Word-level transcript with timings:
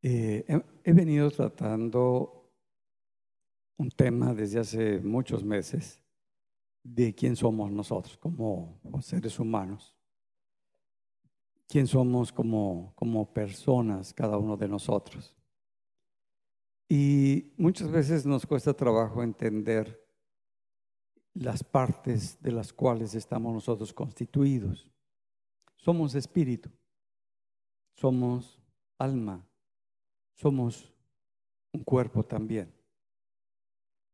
Eh, 0.00 0.44
he, 0.84 0.92
venido 0.92 1.28
tratando 1.30 2.52
un 3.76 3.90
tema 3.90 4.32
desde 4.32 4.60
hace 4.60 5.00
muchos 5.00 5.42
meses 5.42 6.00
de 6.84 7.14
quién 7.14 7.34
somos 7.34 7.72
nosotros 7.72 8.16
como, 8.16 8.80
seres 9.02 9.38
humanos, 9.40 9.96
quién 11.66 11.86
somos 11.86 12.32
como, 12.32 12.92
como 12.94 13.32
personas 13.32 14.14
cada 14.14 14.38
uno 14.38 14.56
de 14.56 14.68
nosotros. 14.68 15.36
Y 16.88 17.52
muchas 17.56 17.90
veces 17.90 18.24
nos 18.24 18.46
cuesta 18.46 18.72
trabajo 18.72 19.22
entender 19.22 20.08
las 21.34 21.62
partes 21.62 22.40
de 22.40 22.52
las 22.52 22.72
cuales 22.72 23.14
estamos 23.14 23.52
nosotros 23.52 23.92
constituidos. 23.92 24.90
Somos 25.76 26.14
espíritu, 26.14 26.70
somos 27.94 28.58
alma, 28.96 29.46
somos 30.38 30.94
un 31.72 31.82
cuerpo 31.82 32.24
también. 32.24 32.72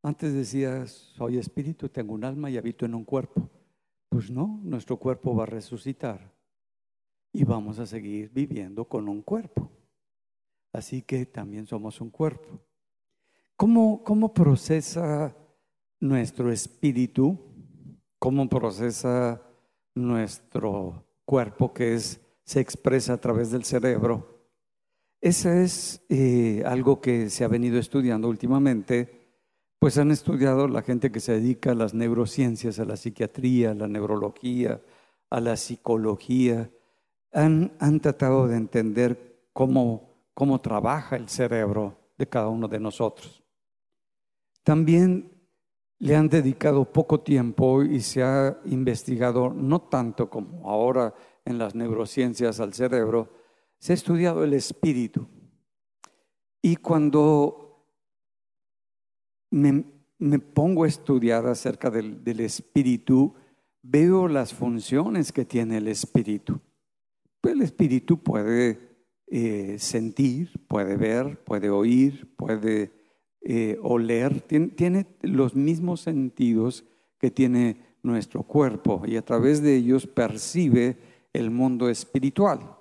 Antes 0.02 0.32
decías, 0.32 0.90
soy 0.90 1.38
espíritu, 1.38 1.88
tengo 1.88 2.14
un 2.14 2.24
alma 2.24 2.50
y 2.50 2.56
habito 2.56 2.84
en 2.86 2.94
un 2.94 3.04
cuerpo. 3.04 3.48
Pues 4.08 4.30
no, 4.30 4.60
nuestro 4.62 4.98
cuerpo 4.98 5.34
va 5.34 5.44
a 5.44 5.46
resucitar 5.46 6.32
y 7.32 7.44
vamos 7.44 7.78
a 7.78 7.86
seguir 7.86 8.30
viviendo 8.30 8.86
con 8.86 9.08
un 9.08 9.22
cuerpo. 9.22 9.70
Así 10.72 11.02
que 11.02 11.26
también 11.26 11.66
somos 11.66 12.00
un 12.00 12.10
cuerpo. 12.10 12.60
¿Cómo, 13.56 14.02
cómo 14.02 14.32
procesa 14.32 15.36
nuestro 16.00 16.50
espíritu? 16.50 17.38
¿Cómo 18.18 18.48
procesa 18.48 19.42
nuestro 19.94 21.04
cuerpo 21.24 21.72
que 21.72 21.94
es, 21.94 22.20
se 22.44 22.60
expresa 22.60 23.12
a 23.14 23.20
través 23.20 23.50
del 23.50 23.64
cerebro? 23.64 24.33
Ese 25.24 25.64
es 25.64 26.04
eh, 26.10 26.62
algo 26.66 27.00
que 27.00 27.30
se 27.30 27.44
ha 27.44 27.48
venido 27.48 27.78
estudiando 27.78 28.28
últimamente, 28.28 29.22
pues 29.78 29.96
han 29.96 30.10
estudiado 30.10 30.68
la 30.68 30.82
gente 30.82 31.10
que 31.10 31.18
se 31.18 31.32
dedica 31.32 31.70
a 31.70 31.74
las 31.74 31.94
neurociencias, 31.94 32.78
a 32.78 32.84
la 32.84 32.98
psiquiatría, 32.98 33.70
a 33.70 33.74
la 33.74 33.88
neurología, 33.88 34.82
a 35.30 35.40
la 35.40 35.56
psicología, 35.56 36.70
han, 37.32 37.72
han 37.78 38.00
tratado 38.00 38.48
de 38.48 38.58
entender 38.58 39.48
cómo, 39.54 40.10
cómo 40.34 40.60
trabaja 40.60 41.16
el 41.16 41.30
cerebro 41.30 41.96
de 42.18 42.28
cada 42.28 42.48
uno 42.48 42.68
de 42.68 42.80
nosotros. 42.80 43.42
También 44.62 45.32
le 46.00 46.16
han 46.16 46.28
dedicado 46.28 46.92
poco 46.92 47.20
tiempo 47.20 47.82
y 47.82 48.00
se 48.00 48.22
ha 48.22 48.58
investigado, 48.66 49.54
no 49.54 49.80
tanto 49.80 50.28
como 50.28 50.68
ahora 50.68 51.14
en 51.46 51.56
las 51.56 51.74
neurociencias 51.74 52.60
al 52.60 52.74
cerebro, 52.74 53.43
se 53.84 53.92
ha 53.92 53.96
estudiado 53.96 54.42
el 54.44 54.54
espíritu. 54.54 55.28
Y 56.62 56.76
cuando 56.76 57.86
me, 59.50 59.84
pongo 60.54 60.84
a 60.84 60.88
estudiar 60.88 61.46
acerca 61.46 61.90
del, 61.90 62.40
espíritu, 62.40 63.34
veo 63.82 64.26
las 64.26 64.54
funciones 64.54 65.32
que 65.32 65.44
tiene 65.44 65.76
el 65.76 65.88
espíritu. 65.88 66.58
Pues 67.42 67.52
el 67.52 67.60
espíritu 67.60 68.22
puede 68.22 68.78
eh, 69.26 69.76
sentir, 69.78 70.64
puede 70.66 70.96
ver, 70.96 71.44
puede 71.44 71.68
oír, 71.68 72.34
puede 72.36 72.90
eh, 73.42 73.76
oler, 73.82 74.40
tiene, 74.40 74.68
tiene 74.68 75.06
los 75.20 75.54
mismos 75.54 76.00
sentidos 76.00 76.86
que 77.18 77.30
tiene 77.30 77.98
nuestro 78.02 78.44
cuerpo 78.44 79.02
y 79.06 79.18
a 79.18 79.22
través 79.26 79.60
de 79.60 79.76
ellos 79.76 80.06
percibe 80.06 80.96
el 81.34 81.50
mundo 81.50 81.90
espiritual. 81.90 82.78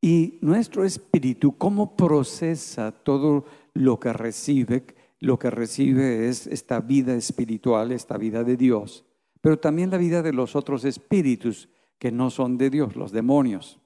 Y 0.00 0.38
nuestro 0.42 0.84
espíritu, 0.84 1.56
¿cómo 1.56 1.96
procesa 1.96 2.92
todo 2.92 3.44
lo 3.74 3.98
que 3.98 4.12
recibe? 4.12 4.84
Lo 5.20 5.38
que 5.38 5.50
recibe 5.50 6.28
es 6.28 6.46
esta 6.46 6.80
vida 6.80 7.14
espiritual, 7.14 7.90
esta 7.90 8.16
vida 8.16 8.44
de 8.44 8.56
Dios, 8.56 9.04
pero 9.40 9.58
también 9.58 9.90
la 9.90 9.98
vida 9.98 10.22
de 10.22 10.32
los 10.32 10.54
otros 10.54 10.84
espíritus 10.84 11.68
que 11.98 12.12
no 12.12 12.30
son 12.30 12.56
de 12.58 12.70
Dios, 12.70 12.94
los 12.94 13.10
demonios. 13.10 13.80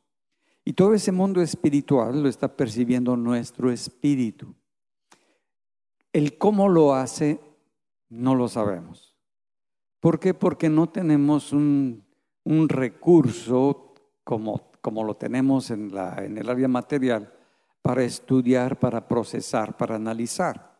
Y 0.64 0.74
todo 0.74 0.94
ese 0.94 1.12
mundo 1.12 1.40
espiritual 1.40 2.22
lo 2.22 2.28
está 2.28 2.56
percibiendo 2.56 3.16
nuestro 3.16 3.72
espíritu. 3.72 4.54
El 6.12 6.36
cómo 6.36 6.68
lo 6.68 6.94
hace 6.94 7.40
no 8.10 8.34
lo 8.34 8.48
sabemos. 8.48 9.16
¿Por 9.98 10.20
qué? 10.20 10.34
Porque 10.34 10.68
no 10.68 10.90
tenemos 10.90 11.52
un, 11.52 12.04
un 12.44 12.68
recurso 12.68 13.94
como 14.24 14.71
como 14.82 15.04
lo 15.04 15.15
tenemos 15.15 15.70
en, 15.70 15.91
el 15.97 16.50
área 16.50 16.69
material, 16.69 17.32
para 17.81 18.04
estudiar, 18.04 18.78
para 18.78 19.09
procesar, 19.09 19.76
para 19.76 19.94
analizar. 19.94 20.72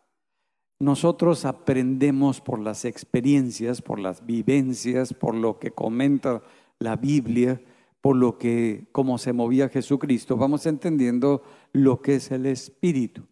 Nosotros 0.79 1.45
aprendemos 1.45 2.41
por 2.41 2.59
las 2.59 2.85
experiencias, 2.85 3.81
por 3.81 4.01
las 4.01 4.27
vivencias, 4.27 5.15
por 5.15 5.35
lo 5.35 5.59
que 5.59 5.71
comenta 5.71 6.43
la 6.81 6.97
Biblia, 6.97 7.63
por 8.01 8.17
lo 8.17 8.37
que, 8.37 8.89
cómo 8.91 9.17
se 9.19 9.33
movía 9.33 9.69
Jesucristo, 9.69 10.37
vamos 10.37 10.67
entendiendo 10.67 11.43
lo 11.73 12.03
que 12.03 12.17
es 12.17 12.31
el 12.33 12.47
espíritu. 12.47 13.23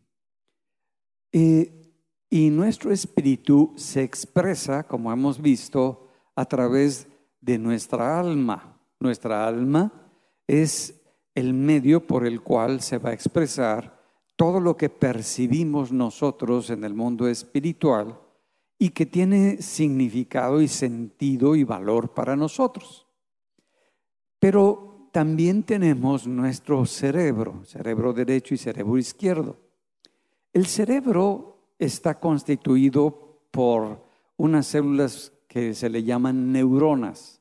y 1.32 2.50
nuestro 2.50 2.92
espíritu 2.92 3.72
se 3.76 4.04
expresa, 4.04 4.84
como 4.84 5.12
hemos 5.12 5.42
visto, 5.42 6.06
a 6.36 6.44
través 6.44 7.08
de 7.40 7.58
nuestra 7.58 8.20
alma. 8.20 8.80
Nuestra 9.00 9.46
alma 9.48 9.92
es 10.50 11.00
el 11.34 11.54
medio 11.54 12.06
por 12.06 12.26
el 12.26 12.40
cual 12.42 12.80
se 12.80 12.98
va 12.98 13.10
a 13.10 13.12
expresar 13.12 14.00
todo 14.34 14.58
lo 14.58 14.76
que 14.76 14.88
percibimos 14.88 15.92
nosotros 15.92 16.70
en 16.70 16.82
el 16.82 16.94
mundo 16.94 17.28
espiritual 17.28 18.18
y 18.78 18.90
que 18.90 19.06
tiene 19.06 19.62
significado 19.62 20.60
y 20.60 20.66
sentido 20.66 21.54
y 21.54 21.62
valor 21.62 22.14
para 22.14 22.34
nosotros. 22.34 23.06
Pero 24.40 25.08
también 25.12 25.62
tenemos 25.62 26.26
nuestro 26.26 26.84
cerebro, 26.86 27.62
cerebro 27.64 28.12
derecho 28.12 28.54
y 28.54 28.58
cerebro 28.58 28.98
izquierdo. 28.98 29.56
El 30.52 30.66
cerebro 30.66 31.74
está 31.78 32.18
constituido 32.18 33.44
por 33.50 34.04
unas 34.36 34.66
células 34.66 35.32
que 35.46 35.74
se 35.74 35.90
le 35.90 36.02
llaman 36.02 36.50
neuronas. 36.50 37.39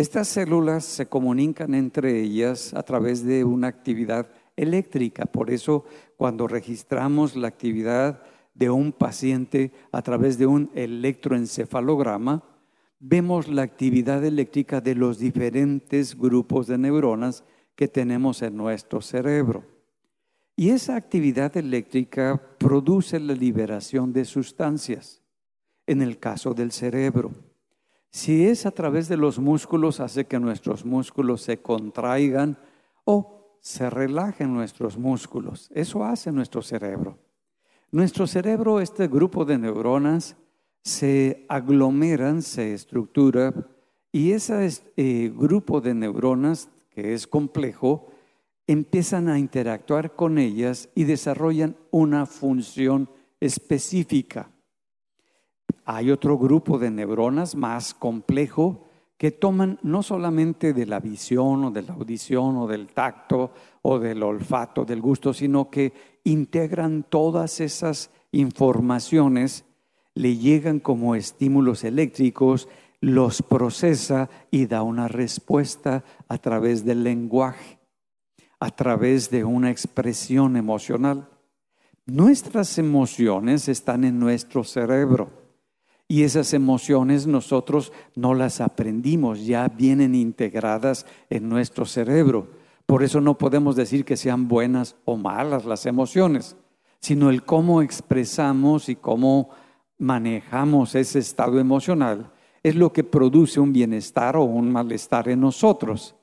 Estas 0.00 0.28
células 0.28 0.86
se 0.86 1.08
comunican 1.08 1.74
entre 1.74 2.22
ellas 2.22 2.72
a 2.72 2.82
través 2.82 3.22
de 3.22 3.44
una 3.44 3.66
actividad 3.66 4.30
eléctrica. 4.56 5.26
Por 5.26 5.50
eso 5.50 5.84
cuando 6.16 6.48
registramos 6.48 7.36
la 7.36 7.48
actividad 7.48 8.22
de 8.54 8.70
un 8.70 8.92
paciente 8.92 9.72
a 9.92 10.00
través 10.00 10.38
de 10.38 10.46
un 10.46 10.70
electroencefalograma, 10.74 12.42
vemos 12.98 13.46
la 13.48 13.60
actividad 13.60 14.24
eléctrica 14.24 14.80
de 14.80 14.94
los 14.94 15.18
diferentes 15.18 16.16
grupos 16.16 16.66
de 16.66 16.78
neuronas 16.78 17.44
que 17.74 17.86
tenemos 17.86 18.40
en 18.40 18.56
nuestro 18.56 19.02
cerebro. 19.02 19.66
Y 20.56 20.70
esa 20.70 20.96
actividad 20.96 21.54
eléctrica 21.58 22.40
produce 22.56 23.20
la 23.20 23.34
liberación 23.34 24.14
de 24.14 24.24
sustancias, 24.24 25.20
en 25.86 26.00
el 26.00 26.18
caso 26.18 26.54
del 26.54 26.72
cerebro. 26.72 27.49
Si 28.10 28.46
es 28.46 28.66
a 28.66 28.72
través 28.72 29.08
de 29.08 29.16
los 29.16 29.38
músculos, 29.38 30.00
hace 30.00 30.26
que 30.26 30.40
nuestros 30.40 30.84
músculos 30.84 31.42
se 31.42 31.58
contraigan 31.58 32.58
o 33.04 33.56
se 33.60 33.88
relajen 33.88 34.52
nuestros 34.52 34.98
músculos. 34.98 35.70
Eso 35.74 36.04
hace 36.04 36.32
nuestro 36.32 36.60
cerebro. 36.62 37.18
Nuestro 37.92 38.26
cerebro, 38.26 38.80
este 38.80 39.06
grupo 39.06 39.44
de 39.44 39.58
neuronas, 39.58 40.36
se 40.82 41.44
aglomeran, 41.48 42.42
se 42.42 42.72
estructura 42.72 43.54
y 44.12 44.32
ese 44.32 44.68
eh, 44.96 45.32
grupo 45.34 45.80
de 45.80 45.94
neuronas, 45.94 46.68
que 46.90 47.14
es 47.14 47.26
complejo, 47.26 48.08
empiezan 48.66 49.28
a 49.28 49.38
interactuar 49.38 50.14
con 50.14 50.38
ellas 50.38 50.88
y 50.94 51.04
desarrollan 51.04 51.76
una 51.90 52.26
función 52.26 53.08
específica. 53.40 54.50
Hay 55.92 56.12
otro 56.12 56.38
grupo 56.38 56.78
de 56.78 56.88
neuronas 56.88 57.56
más 57.56 57.94
complejo 57.94 58.86
que 59.18 59.32
toman 59.32 59.80
no 59.82 60.04
solamente 60.04 60.72
de 60.72 60.86
la 60.86 61.00
visión 61.00 61.64
o 61.64 61.72
de 61.72 61.82
la 61.82 61.94
audición 61.94 62.58
o 62.58 62.68
del 62.68 62.86
tacto 62.86 63.50
o 63.82 63.98
del 63.98 64.22
olfato, 64.22 64.84
del 64.84 65.00
gusto, 65.00 65.34
sino 65.34 65.68
que 65.68 65.92
integran 66.22 67.02
todas 67.08 67.58
esas 67.58 68.12
informaciones, 68.30 69.64
le 70.14 70.36
llegan 70.36 70.78
como 70.78 71.16
estímulos 71.16 71.82
eléctricos, 71.82 72.68
los 73.00 73.42
procesa 73.42 74.30
y 74.52 74.66
da 74.66 74.84
una 74.84 75.08
respuesta 75.08 76.04
a 76.28 76.38
través 76.38 76.84
del 76.84 77.02
lenguaje, 77.02 77.80
a 78.60 78.70
través 78.70 79.28
de 79.28 79.42
una 79.42 79.72
expresión 79.72 80.56
emocional. 80.56 81.28
Nuestras 82.06 82.78
emociones 82.78 83.68
están 83.68 84.04
en 84.04 84.20
nuestro 84.20 84.62
cerebro 84.62 85.39
y 86.10 86.24
esas 86.24 86.54
emociones 86.54 87.28
nosotros 87.28 87.92
no 88.16 88.34
las 88.34 88.60
aprendimos, 88.60 89.46
ya 89.46 89.68
vienen 89.68 90.16
integradas 90.16 91.06
en 91.28 91.48
nuestro 91.48 91.86
cerebro. 91.86 92.48
Por 92.84 93.04
eso 93.04 93.20
no 93.20 93.38
podemos 93.38 93.76
decir 93.76 94.04
que 94.04 94.16
sean 94.16 94.48
buenas 94.48 94.96
o 95.04 95.16
malas 95.16 95.64
las 95.64 95.86
emociones, 95.86 96.56
sino 96.98 97.30
el 97.30 97.44
cómo 97.44 97.80
expresamos 97.80 98.88
y 98.88 98.96
cómo 98.96 99.50
manejamos 99.98 100.96
ese 100.96 101.20
estado 101.20 101.60
emocional 101.60 102.32
es 102.64 102.74
lo 102.74 102.92
que 102.92 103.04
produce 103.04 103.60
un 103.60 103.72
bienestar 103.72 104.36
o 104.36 104.42
un 104.42 104.72
malestar 104.72 105.28
en 105.28 105.40
nosotros. 105.40 106.16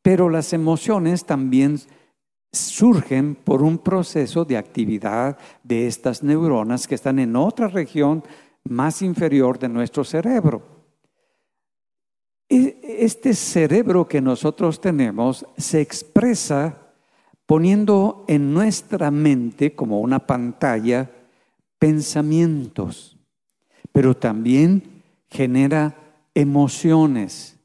Pero 0.00 0.30
las 0.30 0.52
emociones 0.52 1.24
también 1.24 1.80
surgen 2.52 3.34
por 3.34 3.62
un 3.62 3.78
proceso 3.78 4.44
de 4.44 4.56
actividad 4.56 5.38
de 5.64 5.88
estas 5.88 6.22
neuronas 6.22 6.86
que 6.86 6.94
están 6.94 7.18
en 7.18 7.34
otra 7.34 7.66
región 7.66 8.22
más 8.64 9.02
inferior 9.02 9.58
de 9.58 9.68
nuestro 9.68 10.04
cerebro. 10.04 10.62
E, 12.48 12.80
este 13.00 13.34
cerebro 13.34 14.06
que 14.06 14.20
nosotros 14.20 14.80
tenemos 14.80 15.46
se 15.56 15.80
expresa 15.80 16.78
poniendo 17.46 18.24
en 18.28 18.54
nuestra 18.54 19.10
mente 19.10 19.74
como 19.74 20.00
una 20.00 20.26
pantalla 20.26 21.10
pensamientos, 21.78 23.18
pero 23.92 24.16
también 24.16 25.02
genera 25.28 25.94
emociones. 26.34 27.58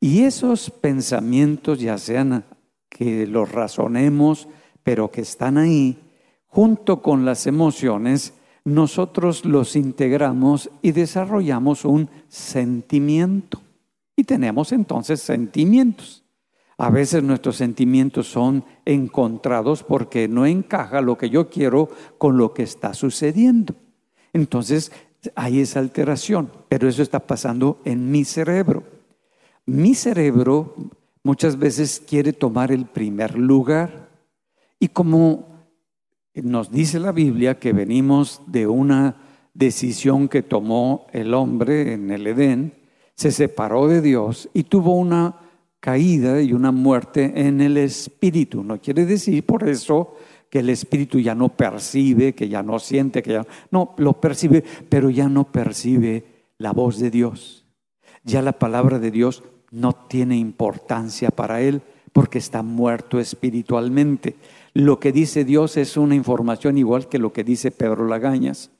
Y 0.00 0.24
esos 0.24 0.70
pensamientos, 0.70 1.80
ya 1.80 1.96
sean 1.96 2.44
que 2.88 3.26
los 3.26 3.50
razonemos, 3.50 4.48
pero 4.82 5.10
que 5.10 5.22
están 5.22 5.56
ahí, 5.56 5.98
junto 6.46 7.00
con 7.00 7.24
las 7.24 7.46
emociones, 7.46 8.34
nosotros 8.64 9.44
los 9.44 9.76
integramos 9.76 10.70
y 10.82 10.92
desarrollamos 10.92 11.84
un 11.84 12.08
sentimiento. 12.28 13.60
Y 14.16 14.24
tenemos 14.24 14.72
entonces 14.72 15.20
sentimientos. 15.20 16.22
A 16.78 16.90
veces 16.90 17.22
nuestros 17.22 17.56
sentimientos 17.56 18.28
son 18.28 18.64
encontrados 18.84 19.82
porque 19.82 20.28
no 20.28 20.46
encaja 20.46 21.00
lo 21.00 21.16
que 21.16 21.30
yo 21.30 21.48
quiero 21.48 21.88
con 22.18 22.36
lo 22.36 22.54
que 22.54 22.62
está 22.62 22.94
sucediendo. 22.94 23.74
Entonces 24.32 24.92
hay 25.34 25.60
esa 25.60 25.80
alteración, 25.80 26.50
pero 26.68 26.88
eso 26.88 27.02
está 27.02 27.20
pasando 27.20 27.80
en 27.84 28.10
mi 28.10 28.24
cerebro. 28.24 28.84
Mi 29.66 29.94
cerebro 29.94 30.74
muchas 31.22 31.58
veces 31.58 32.02
quiere 32.04 32.32
tomar 32.32 32.72
el 32.72 32.86
primer 32.86 33.38
lugar 33.38 34.08
y 34.80 34.88
como 34.88 35.51
nos 36.34 36.70
dice 36.70 36.98
la 36.98 37.12
Biblia 37.12 37.58
que 37.58 37.72
venimos 37.72 38.40
de 38.46 38.66
una 38.66 39.16
decisión 39.54 40.28
que 40.28 40.42
tomó 40.42 41.06
el 41.12 41.34
hombre 41.34 41.92
en 41.92 42.10
el 42.10 42.26
Edén, 42.26 42.72
se 43.14 43.30
separó 43.30 43.86
de 43.88 44.00
Dios 44.00 44.48
y 44.54 44.64
tuvo 44.64 44.96
una 44.96 45.36
caída 45.80 46.40
y 46.40 46.52
una 46.52 46.72
muerte 46.72 47.32
en 47.34 47.60
el 47.60 47.76
espíritu. 47.76 48.64
No 48.64 48.80
quiere 48.80 49.04
decir 49.04 49.44
por 49.44 49.68
eso 49.68 50.16
que 50.48 50.60
el 50.60 50.70
espíritu 50.70 51.18
ya 51.18 51.34
no 51.34 51.50
percibe, 51.50 52.34
que 52.34 52.48
ya 52.48 52.62
no 52.62 52.78
siente, 52.78 53.22
que 53.22 53.32
ya 53.32 53.46
no 53.70 53.94
lo 53.98 54.14
percibe, 54.20 54.64
pero 54.88 55.10
ya 55.10 55.28
no 55.28 55.44
percibe 55.44 56.24
la 56.58 56.72
voz 56.72 56.98
de 56.98 57.10
Dios. 57.10 57.66
Ya 58.24 58.42
la 58.42 58.52
palabra 58.52 58.98
de 58.98 59.10
Dios 59.10 59.42
no 59.70 59.92
tiene 59.92 60.36
importancia 60.36 61.30
para 61.30 61.60
él 61.60 61.82
porque 62.12 62.38
está 62.38 62.62
muerto 62.62 63.18
espiritualmente. 63.18 64.36
Lo 64.74 64.98
que 64.98 65.12
dice 65.12 65.44
Dios 65.44 65.76
es 65.76 65.96
una 65.96 66.14
información 66.14 66.78
igual 66.78 67.08
que 67.08 67.18
lo 67.18 67.32
que 67.32 67.44
dice 67.44 67.70
Pedro 67.70 68.06
Lagañas. 68.06 68.70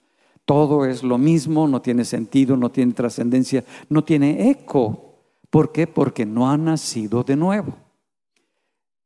Todo 0.45 0.87
es 0.87 1.03
lo 1.03 1.19
mismo, 1.19 1.69
no 1.69 1.83
tiene 1.83 2.05
sentido, 2.05 2.57
no 2.57 2.71
tiene 2.71 2.93
trascendencia, 2.93 3.65
no 3.89 4.03
tiene 4.03 4.51
eco. 4.51 5.15
¿Por 5.51 5.71
qué? 5.71 5.87
Porque 5.87 6.25
no 6.25 6.51
ha 6.51 6.57
nacido 6.57 7.23
de 7.23 7.37
nuevo. 7.37 7.77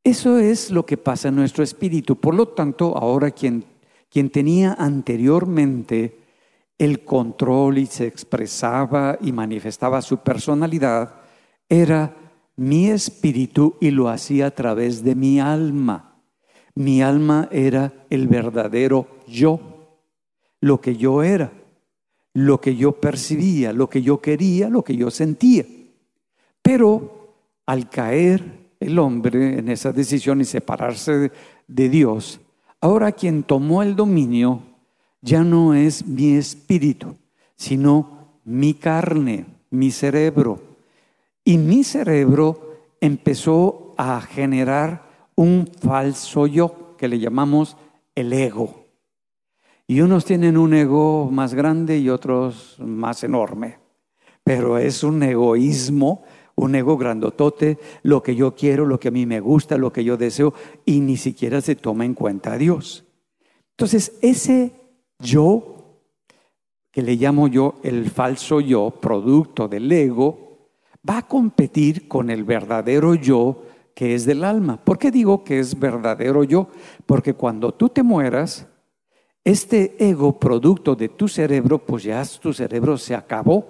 Eso 0.03 0.37
es 0.37 0.71
lo 0.71 0.85
que 0.85 0.97
pasa 0.97 1.27
en 1.27 1.35
nuestro 1.35 1.63
espíritu. 1.63 2.15
Por 2.15 2.33
lo 2.33 2.47
tanto, 2.47 2.97
ahora 2.97 3.31
quien, 3.31 3.65
quien 4.09 4.29
tenía 4.29 4.73
anteriormente 4.79 6.17
el 6.77 7.03
control 7.03 7.79
y 7.79 7.85
se 7.87 8.07
expresaba 8.07 9.17
y 9.19 9.33
manifestaba 9.33 10.01
su 10.01 10.19
personalidad, 10.19 11.15
era 11.67 12.15
mi 12.55 12.87
espíritu 12.89 13.75
y 13.81 13.91
lo 13.91 14.07
hacía 14.07 14.47
a 14.47 14.51
través 14.51 15.03
de 15.03 15.15
mi 15.15 15.39
alma. 15.41 16.06
Mi 16.77 17.01
alma 17.01 17.49
era 17.51 17.91
el 18.11 18.27
verdadero 18.27 19.07
yo, 19.27 19.59
lo 20.61 20.79
que 20.79 20.95
yo 20.95 21.23
era, 21.23 21.51
lo 22.33 22.61
que 22.61 22.75
yo 22.75 22.91
percibía, 23.01 23.73
lo 23.73 23.89
que 23.89 24.03
yo 24.03 24.21
quería, 24.21 24.69
lo 24.69 24.83
que 24.83 24.95
yo 24.95 25.09
sentía. 25.09 25.65
Pero 26.61 27.33
al 27.65 27.89
caer 27.89 28.75
el 28.79 28.99
hombre 28.99 29.57
en 29.57 29.69
esa 29.69 29.91
decisión 29.91 30.39
y 30.39 30.45
separarse 30.45 31.31
de 31.67 31.89
Dios, 31.89 32.41
ahora 32.79 33.11
quien 33.11 33.41
tomó 33.41 33.81
el 33.81 33.95
dominio 33.95 34.61
ya 35.19 35.43
no 35.43 35.73
es 35.73 36.05
mi 36.05 36.35
espíritu, 36.35 37.15
sino 37.55 38.37
mi 38.45 38.75
carne, 38.75 39.47
mi 39.71 39.89
cerebro. 39.89 40.61
Y 41.43 41.57
mi 41.57 41.83
cerebro 41.83 42.75
empezó 43.01 43.95
a 43.97 44.21
generar 44.21 45.06
un 45.37 45.67
falso 45.67 46.47
yo 46.47 46.95
que 46.97 47.07
le 47.07 47.19
llamamos 47.19 47.77
el 48.15 48.33
ego. 48.33 48.87
Y 49.87 50.01
unos 50.01 50.25
tienen 50.25 50.57
un 50.57 50.73
ego 50.73 51.29
más 51.31 51.53
grande 51.53 51.97
y 51.97 52.09
otros 52.09 52.75
más 52.79 53.23
enorme, 53.23 53.77
pero 54.43 54.77
es 54.77 55.03
un 55.03 55.23
egoísmo, 55.23 56.23
un 56.55 56.75
ego 56.75 56.97
grandotote, 56.97 57.77
lo 58.03 58.21
que 58.21 58.35
yo 58.35 58.55
quiero, 58.55 58.85
lo 58.85 58.99
que 58.99 59.07
a 59.07 59.11
mí 59.11 59.25
me 59.25 59.39
gusta, 59.39 59.77
lo 59.77 59.93
que 59.93 60.03
yo 60.03 60.17
deseo, 60.17 60.53
y 60.83 60.99
ni 60.99 61.15
siquiera 61.15 61.61
se 61.61 61.75
toma 61.75 62.03
en 62.03 62.15
cuenta 62.15 62.53
a 62.53 62.57
Dios. 62.57 63.05
Entonces, 63.77 64.17
ese 64.21 64.71
yo, 65.19 66.01
que 66.91 67.03
le 67.03 67.15
llamo 67.15 67.47
yo 67.47 67.75
el 67.83 68.09
falso 68.09 68.59
yo, 68.59 68.89
producto 68.89 69.67
del 69.67 69.89
ego, 69.91 70.71
va 71.07 71.19
a 71.19 71.27
competir 71.27 72.07
con 72.07 72.31
el 72.31 72.43
verdadero 72.43 73.13
yo 73.13 73.66
que 73.97 74.13
es 74.13 74.27
del 74.27 74.43
alma. 74.43 74.77
¿Por 74.77 74.99
qué 74.99 75.09
digo 75.09 75.43
que 75.43 75.57
es 75.57 75.79
verdadero 75.79 76.43
yo? 76.43 76.67
Porque 77.07 77.33
cuando 77.33 77.73
tú 77.73 77.89
te 77.89 78.03
mueras, 78.03 78.67
este 79.43 79.95
ego 79.97 80.37
producto 80.37 80.95
de 80.95 81.09
tu 81.09 81.27
cerebro, 81.27 81.79
pues 81.79 82.03
ya 82.03 82.23
tu 82.39 82.53
cerebro 82.53 82.99
se 82.99 83.15
acabó. 83.15 83.65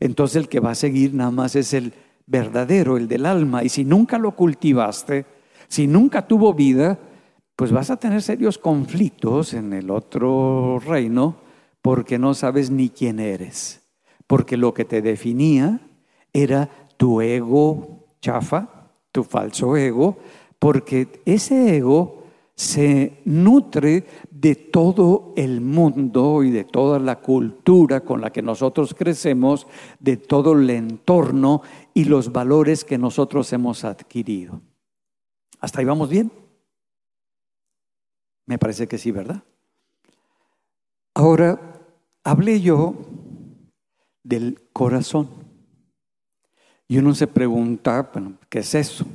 Entonces 0.00 0.34
el 0.34 0.48
que 0.48 0.58
va 0.58 0.72
a 0.72 0.74
seguir 0.74 1.14
nada 1.14 1.30
más 1.30 1.54
es 1.54 1.74
el 1.74 1.92
verdadero, 2.26 2.96
el 2.96 3.06
del 3.06 3.24
alma. 3.24 3.62
Y 3.62 3.68
si 3.68 3.84
nunca 3.84 4.18
lo 4.18 4.34
cultivaste, 4.34 5.26
si 5.68 5.86
nunca 5.86 6.26
tuvo 6.26 6.52
vida, 6.54 6.98
pues 7.54 7.70
vas 7.70 7.88
a 7.90 7.98
tener 7.98 8.20
serios 8.20 8.58
conflictos 8.58 9.54
en 9.54 9.74
el 9.74 9.92
otro 9.92 10.80
reino 10.80 11.36
porque 11.82 12.18
no 12.18 12.34
sabes 12.34 12.72
ni 12.72 12.88
quién 12.88 13.20
eres. 13.20 13.80
Porque 14.26 14.56
lo 14.56 14.74
que 14.74 14.84
te 14.84 15.02
definía 15.02 15.78
era 16.32 16.68
tu 16.96 17.20
ego 17.20 18.08
chafa, 18.20 18.81
tu 19.12 19.22
falso 19.22 19.76
ego, 19.76 20.16
porque 20.58 21.22
ese 21.24 21.76
ego 21.76 22.22
se 22.54 23.20
nutre 23.24 24.04
de 24.30 24.54
todo 24.54 25.32
el 25.36 25.60
mundo 25.60 26.42
y 26.42 26.50
de 26.50 26.64
toda 26.64 26.98
la 26.98 27.20
cultura 27.20 28.00
con 28.00 28.20
la 28.20 28.30
que 28.30 28.42
nosotros 28.42 28.94
crecemos, 28.94 29.66
de 30.00 30.16
todo 30.16 30.52
el 30.52 30.68
entorno 30.70 31.62
y 31.94 32.04
los 32.04 32.32
valores 32.32 32.84
que 32.84 32.98
nosotros 32.98 33.52
hemos 33.52 33.84
adquirido. 33.84 34.60
¿Hasta 35.60 35.80
ahí 35.80 35.84
vamos 35.86 36.08
bien? 36.08 36.30
Me 38.46 38.58
parece 38.58 38.88
que 38.88 38.98
sí, 38.98 39.10
¿verdad? 39.12 39.42
Ahora, 41.14 41.80
hablé 42.24 42.60
yo 42.60 42.94
del 44.24 44.68
corazón. 44.72 45.41
Y 46.92 46.98
uno 46.98 47.14
se 47.14 47.26
pregunta, 47.26 48.10
¿qué 48.50 48.58
es 48.58 48.74
eso? 48.74 49.06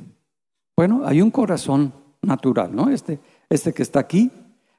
Bueno, 0.76 1.02
hay 1.04 1.22
un 1.22 1.30
corazón 1.30 1.94
natural, 2.22 2.74
¿no? 2.74 2.90
Este, 2.90 3.20
este 3.48 3.72
que 3.72 3.84
está 3.84 4.00
aquí, 4.00 4.32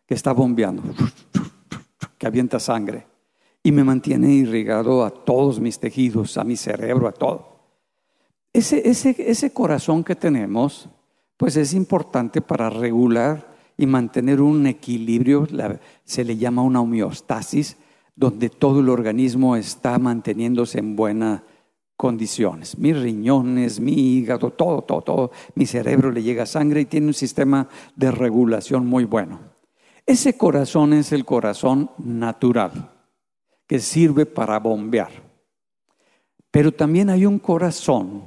que 0.06 0.15
está 0.15 0.34
bombeando, 0.34 0.84
que 2.18 2.27
avienta 2.27 2.60
sangre 2.60 3.08
y 3.63 3.72
me 3.72 3.86
mantiene 3.86 4.34
irrigado 4.34 5.06
a 5.06 5.12
todos 5.12 5.62
mis 5.62 5.79
tejidos, 5.79 6.38
a 6.38 6.44
mi 6.44 6.58
cerebro, 6.58 7.08
a 7.08 7.13
todo. 7.13 7.48
Ese, 8.51 8.86
ese, 8.89 9.15
ese 9.18 9.53
corazón 9.53 10.03
que 10.03 10.18
tenemos, 10.18 10.89
pues 11.38 11.56
es 11.56 11.74
importante 11.74 12.41
para 12.41 12.70
regular 12.70 13.56
y 13.77 13.86
mantener 13.86 14.41
un 14.41 14.68
equilibrio, 14.68 15.48
se 16.03 16.25
le 16.25 16.36
llama 16.36 16.63
una 16.63 16.82
homeostasis, 16.82 17.77
donde 18.13 18.50
todo 18.50 18.82
el 18.82 18.89
organismo 18.89 19.56
está 19.56 19.98
manteniéndose 20.00 20.79
en 20.79 20.98
buena 20.98 21.44
condiciones. 22.00 22.77
Mis 22.77 22.98
riñones, 22.98 23.82
mi 23.82 23.91
hígado, 23.91 24.51
todo, 24.51 24.84
todo, 24.84 25.01
todo. 25.01 25.32
Mi 25.56 25.65
cerebro 25.65 26.12
le 26.12 26.24
llega 26.24 26.46
sangre 26.46 26.79
y 26.79 26.86
tiene 26.86 27.08
un 27.08 27.13
sistema 27.13 27.68
de 27.94 28.10
regulación 28.10 28.86
muy 28.86 29.03
bueno. 29.03 29.41
Ese 30.06 30.38
corazón 30.38 30.94
es 30.94 31.12
el 31.12 31.25
corazón 31.25 31.91
natural, 31.98 32.89
que 33.68 33.79
sirve 33.79 34.25
para 34.25 34.60
bombear. 34.60 35.12
Pero 36.50 36.72
también 36.72 37.10
hay 37.10 37.25
un 37.25 37.38
corazón 37.38 38.24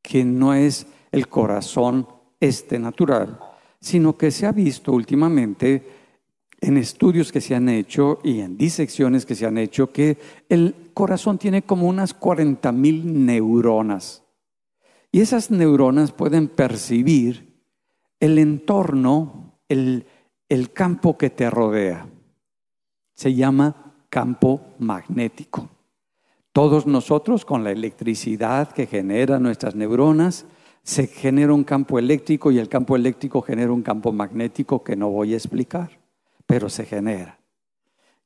que 0.00 0.24
no 0.24 0.54
es 0.54 0.86
el 1.10 1.26
corazón 1.26 2.06
este 2.38 2.78
natural, 2.78 3.36
sino 3.80 4.16
que 4.16 4.30
se 4.30 4.46
ha 4.46 4.52
visto 4.52 4.92
últimamente 4.92 6.01
en 6.62 6.76
estudios 6.76 7.32
que 7.32 7.40
se 7.40 7.56
han 7.56 7.68
hecho 7.68 8.20
y 8.22 8.40
en 8.40 8.56
disecciones 8.56 9.26
que 9.26 9.34
se 9.34 9.46
han 9.46 9.58
hecho 9.58 9.90
que 9.90 10.16
el 10.48 10.74
corazón 10.94 11.36
tiene 11.36 11.62
como 11.62 11.88
unas 11.88 12.14
40 12.14 12.70
mil 12.70 13.26
neuronas. 13.26 14.22
Y 15.10 15.20
esas 15.20 15.50
neuronas 15.50 16.12
pueden 16.12 16.46
percibir 16.46 17.60
el 18.20 18.38
entorno, 18.38 19.58
el, 19.68 20.06
el 20.48 20.72
campo 20.72 21.18
que 21.18 21.30
te 21.30 21.50
rodea. 21.50 22.06
Se 23.16 23.34
llama 23.34 23.96
campo 24.08 24.60
magnético. 24.78 25.68
Todos 26.52 26.86
nosotros 26.86 27.44
con 27.44 27.64
la 27.64 27.72
electricidad 27.72 28.70
que 28.70 28.86
genera 28.86 29.40
nuestras 29.40 29.74
neuronas, 29.74 30.46
se 30.84 31.08
genera 31.08 31.52
un 31.54 31.64
campo 31.64 31.98
eléctrico 31.98 32.52
y 32.52 32.58
el 32.58 32.68
campo 32.68 32.94
eléctrico 32.94 33.42
genera 33.42 33.72
un 33.72 33.82
campo 33.82 34.12
magnético 34.12 34.84
que 34.84 34.94
no 34.94 35.10
voy 35.10 35.34
a 35.34 35.36
explicar 35.36 36.01
pero 36.52 36.68
se 36.68 36.84
genera. 36.84 37.38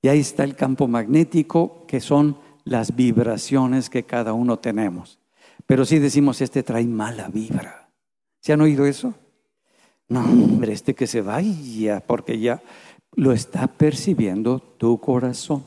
Y 0.03 0.09
ahí 0.09 0.19
está 0.19 0.43
el 0.43 0.57
campo 0.57 0.89
magnético, 0.89 1.87
que 1.87 2.01
son 2.01 2.37
las 2.65 2.97
vibraciones 2.97 3.89
que 3.89 4.03
cada 4.03 4.33
uno 4.33 4.59
tenemos. 4.59 5.21
Pero 5.65 5.85
si 5.85 6.01
decimos, 6.01 6.41
este 6.41 6.65
trae 6.65 6.85
mala 6.87 7.29
vibra. 7.29 7.89
¿Se 8.41 8.53
han 8.53 8.63
oído 8.63 8.85
eso? 8.85 9.15
No, 10.09 10.25
hombre, 10.25 10.73
este 10.73 10.97
que 10.97 11.07
se 11.07 11.21
vaya, 11.21 12.01
porque 12.05 12.41
ya 12.41 12.61
lo 13.13 13.31
está 13.31 13.69
percibiendo 13.69 14.59
tu 14.59 14.99
corazón. 15.01 15.63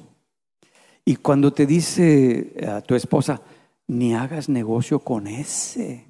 Y 1.05 1.15
cuando 1.15 1.53
te 1.53 1.65
dice 1.65 2.55
a 2.67 2.81
tu 2.81 2.93
esposa, 2.93 3.41
ni 3.87 4.13
hagas 4.15 4.49
negocio 4.49 4.99
con 4.99 5.27
ese, 5.27 6.07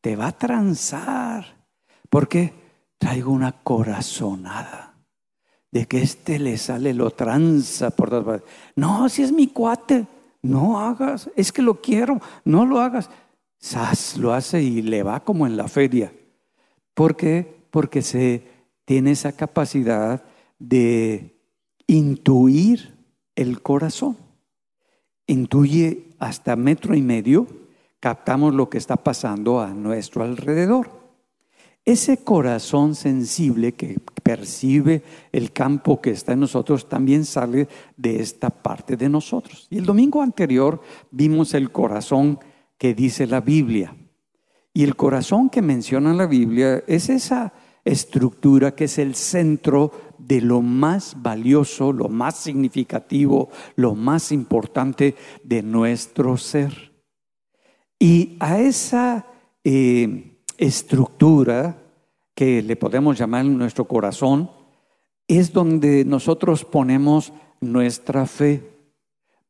te 0.00 0.16
va 0.16 0.26
a 0.26 0.36
transar, 0.36 1.46
porque 2.10 2.52
traigo 2.98 3.30
una 3.30 3.52
corazonada 3.62 4.85
de 5.70 5.86
que 5.86 6.02
este 6.02 6.38
le 6.38 6.58
sale 6.58 6.94
lo 6.94 7.10
tranza 7.10 7.90
por 7.90 8.10
todas 8.10 8.24
partes. 8.24 8.48
No, 8.76 9.08
si 9.08 9.22
es 9.22 9.32
mi 9.32 9.48
cuate, 9.48 10.06
no 10.42 10.80
hagas, 10.80 11.30
es 11.36 11.52
que 11.52 11.62
lo 11.62 11.80
quiero, 11.80 12.20
no 12.44 12.64
lo 12.64 12.80
hagas. 12.80 13.10
Sas 13.58 14.16
lo 14.16 14.32
hace 14.32 14.62
y 14.62 14.82
le 14.82 15.02
va 15.02 15.20
como 15.20 15.46
en 15.46 15.56
la 15.56 15.68
feria. 15.68 16.12
¿Por 16.94 17.16
qué? 17.16 17.66
Porque 17.70 18.02
se 18.02 18.42
tiene 18.84 19.12
esa 19.12 19.32
capacidad 19.32 20.24
de 20.58 21.40
intuir 21.86 22.94
el 23.34 23.62
corazón. 23.62 24.16
Intuye 25.26 26.14
hasta 26.18 26.56
metro 26.56 26.94
y 26.94 27.02
medio, 27.02 27.46
captamos 28.00 28.54
lo 28.54 28.70
que 28.70 28.78
está 28.78 28.96
pasando 28.96 29.60
a 29.60 29.74
nuestro 29.74 30.22
alrededor. 30.22 30.95
Ese 31.86 32.24
corazón 32.24 32.96
sensible 32.96 33.74
que 33.74 34.00
percibe 34.24 35.04
el 35.30 35.52
campo 35.52 36.00
que 36.00 36.10
está 36.10 36.32
en 36.32 36.40
nosotros 36.40 36.88
también 36.88 37.24
sale 37.24 37.68
de 37.96 38.20
esta 38.20 38.50
parte 38.50 38.96
de 38.96 39.08
nosotros. 39.08 39.68
Y 39.70 39.78
el 39.78 39.86
domingo 39.86 40.20
anterior 40.20 40.82
vimos 41.12 41.54
el 41.54 41.70
corazón 41.70 42.40
que 42.76 42.92
dice 42.92 43.28
la 43.28 43.40
Biblia. 43.40 43.96
Y 44.74 44.82
el 44.82 44.96
corazón 44.96 45.48
que 45.48 45.62
menciona 45.62 46.12
la 46.12 46.26
Biblia 46.26 46.82
es 46.88 47.08
esa 47.08 47.52
estructura 47.84 48.74
que 48.74 48.86
es 48.86 48.98
el 48.98 49.14
centro 49.14 49.92
de 50.18 50.40
lo 50.40 50.62
más 50.62 51.22
valioso, 51.22 51.92
lo 51.92 52.08
más 52.08 52.36
significativo, 52.36 53.48
lo 53.76 53.94
más 53.94 54.32
importante 54.32 55.14
de 55.44 55.62
nuestro 55.62 56.36
ser. 56.36 56.92
Y 57.96 58.36
a 58.40 58.58
esa 58.58 59.28
eh, 59.62 60.35
estructura 60.58 61.78
que 62.34 62.62
le 62.62 62.76
podemos 62.76 63.18
llamar 63.18 63.44
nuestro 63.44 63.86
corazón, 63.86 64.50
es 65.28 65.52
donde 65.52 66.04
nosotros 66.04 66.64
ponemos 66.64 67.32
nuestra 67.60 68.26
fe. 68.26 68.62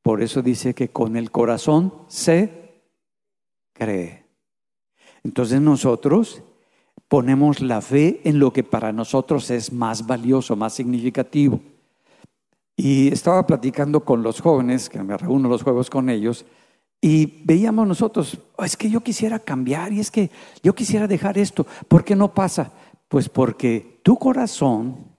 Por 0.02 0.22
eso 0.22 0.40
dice 0.42 0.74
que 0.74 0.88
con 0.88 1.16
el 1.16 1.30
corazón 1.30 1.92
se 2.06 2.82
cree. 3.72 4.24
Entonces 5.24 5.60
nosotros 5.60 6.42
ponemos 7.08 7.60
la 7.60 7.80
fe 7.80 8.20
en 8.24 8.38
lo 8.38 8.52
que 8.52 8.62
para 8.62 8.92
nosotros 8.92 9.50
es 9.50 9.72
más 9.72 10.06
valioso, 10.06 10.56
más 10.56 10.74
significativo. 10.74 11.60
Y 12.76 13.08
estaba 13.08 13.46
platicando 13.46 14.04
con 14.04 14.22
los 14.22 14.40
jóvenes, 14.40 14.88
que 14.88 15.02
me 15.02 15.16
reúno 15.16 15.48
los 15.48 15.62
juegos 15.62 15.88
con 15.90 16.10
ellos, 16.10 16.44
y 17.00 17.42
veíamos 17.44 17.86
nosotros, 17.86 18.38
oh, 18.56 18.64
es 18.64 18.76
que 18.76 18.90
yo 18.90 19.00
quisiera 19.00 19.38
cambiar 19.38 19.92
y 19.92 20.00
es 20.00 20.10
que 20.10 20.30
yo 20.62 20.74
quisiera 20.74 21.06
dejar 21.06 21.38
esto. 21.38 21.66
¿Por 21.88 22.04
qué 22.04 22.16
no 22.16 22.34
pasa? 22.34 22.72
Pues 23.08 23.28
porque 23.28 24.00
tu 24.02 24.16
corazón 24.18 25.16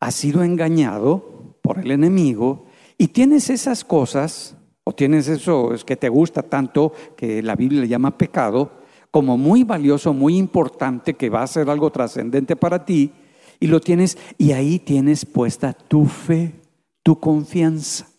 ha 0.00 0.10
sido 0.10 0.42
engañado 0.42 1.56
por 1.62 1.78
el 1.78 1.90
enemigo 1.90 2.66
y 2.96 3.08
tienes 3.08 3.50
esas 3.50 3.84
cosas, 3.84 4.56
o 4.84 4.94
tienes 4.94 5.28
eso 5.28 5.74
es 5.74 5.84
que 5.84 5.96
te 5.96 6.08
gusta 6.08 6.42
tanto, 6.42 6.92
que 7.16 7.42
la 7.42 7.56
Biblia 7.56 7.80
le 7.80 7.88
llama 7.88 8.16
pecado, 8.16 8.84
como 9.10 9.36
muy 9.36 9.64
valioso, 9.64 10.12
muy 10.12 10.36
importante, 10.36 11.14
que 11.14 11.30
va 11.30 11.42
a 11.42 11.46
ser 11.46 11.70
algo 11.70 11.90
trascendente 11.90 12.56
para 12.56 12.84
ti, 12.84 13.12
y 13.60 13.66
lo 13.66 13.80
tienes, 13.80 14.18
y 14.38 14.52
ahí 14.52 14.78
tienes 14.78 15.24
puesta 15.24 15.72
tu 15.72 16.06
fe, 16.06 16.54
tu 17.02 17.18
confianza. 17.18 18.13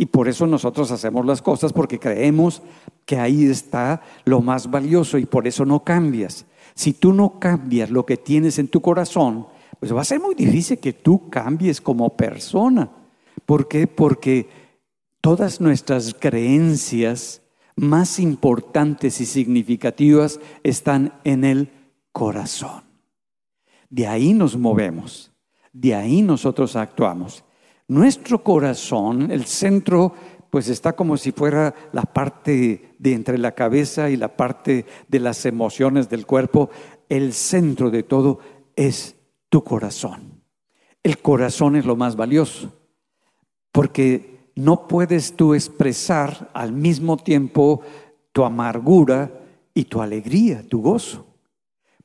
Y 0.00 0.06
por 0.06 0.28
eso 0.28 0.46
nosotros 0.46 0.92
hacemos 0.92 1.26
las 1.26 1.42
cosas 1.42 1.72
porque 1.72 1.98
creemos 1.98 2.62
que 3.04 3.18
ahí 3.18 3.46
está 3.46 4.00
lo 4.24 4.40
más 4.40 4.70
valioso 4.70 5.18
y 5.18 5.26
por 5.26 5.48
eso 5.48 5.64
no 5.64 5.82
cambias. 5.82 6.46
Si 6.74 6.92
tú 6.92 7.12
no 7.12 7.40
cambias 7.40 7.90
lo 7.90 8.06
que 8.06 8.16
tienes 8.16 8.60
en 8.60 8.68
tu 8.68 8.80
corazón, 8.80 9.48
pues 9.80 9.92
va 9.92 10.02
a 10.02 10.04
ser 10.04 10.20
muy 10.20 10.36
difícil 10.36 10.78
que 10.78 10.92
tú 10.92 11.28
cambies 11.28 11.80
como 11.80 12.16
persona. 12.16 12.88
¿Por 13.44 13.66
qué? 13.66 13.88
Porque 13.88 14.48
todas 15.20 15.60
nuestras 15.60 16.14
creencias 16.14 17.42
más 17.74 18.20
importantes 18.20 19.20
y 19.20 19.26
significativas 19.26 20.38
están 20.62 21.14
en 21.24 21.42
el 21.42 21.72
corazón. 22.12 22.84
De 23.90 24.06
ahí 24.06 24.32
nos 24.32 24.56
movemos, 24.56 25.32
de 25.72 25.96
ahí 25.96 26.22
nosotros 26.22 26.76
actuamos. 26.76 27.42
Nuestro 27.88 28.44
corazón, 28.44 29.30
el 29.30 29.46
centro, 29.46 30.12
pues 30.50 30.68
está 30.68 30.92
como 30.94 31.16
si 31.16 31.32
fuera 31.32 31.74
la 31.92 32.02
parte 32.02 32.94
de 32.98 33.14
entre 33.14 33.38
la 33.38 33.52
cabeza 33.52 34.10
y 34.10 34.16
la 34.16 34.36
parte 34.36 34.84
de 35.08 35.20
las 35.20 35.46
emociones 35.46 36.10
del 36.10 36.26
cuerpo. 36.26 36.68
El 37.08 37.32
centro 37.32 37.90
de 37.90 38.02
todo 38.02 38.40
es 38.76 39.16
tu 39.48 39.64
corazón. 39.64 40.42
El 41.02 41.18
corazón 41.18 41.76
es 41.76 41.86
lo 41.86 41.96
más 41.96 42.14
valioso, 42.14 42.74
porque 43.72 44.50
no 44.54 44.86
puedes 44.86 45.34
tú 45.34 45.54
expresar 45.54 46.50
al 46.52 46.72
mismo 46.72 47.16
tiempo 47.16 47.80
tu 48.32 48.44
amargura 48.44 49.32
y 49.72 49.84
tu 49.84 50.02
alegría, 50.02 50.62
tu 50.68 50.82
gozo, 50.82 51.26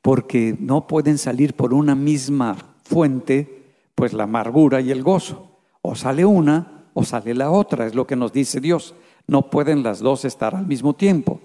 porque 0.01 0.55
no 0.57 0.87
pueden 0.87 1.17
salir 1.17 1.55
por 1.55 1.73
una 1.73 1.93
misma 1.93 2.77
fuente, 2.83 3.65
pues 3.95 4.13
la 4.13 4.23
amargura 4.23 4.79
y 4.79 4.89
el 4.91 5.03
gozo. 5.03 5.52
O 5.83 5.95
sale 5.95 6.25
una 6.25 6.85
o 6.93 7.03
sale 7.03 7.35
la 7.35 7.51
otra, 7.51 7.85
es 7.85 7.93
lo 7.93 8.07
que 8.07 8.15
nos 8.15 8.31
dice 8.31 8.61
Dios. 8.61 8.95
No 9.27 9.49
pueden 9.49 9.83
las 9.83 9.99
dos 9.99 10.23
estar 10.25 10.55
al 10.55 10.65
mismo 10.65 10.95
tiempo. 10.95 11.41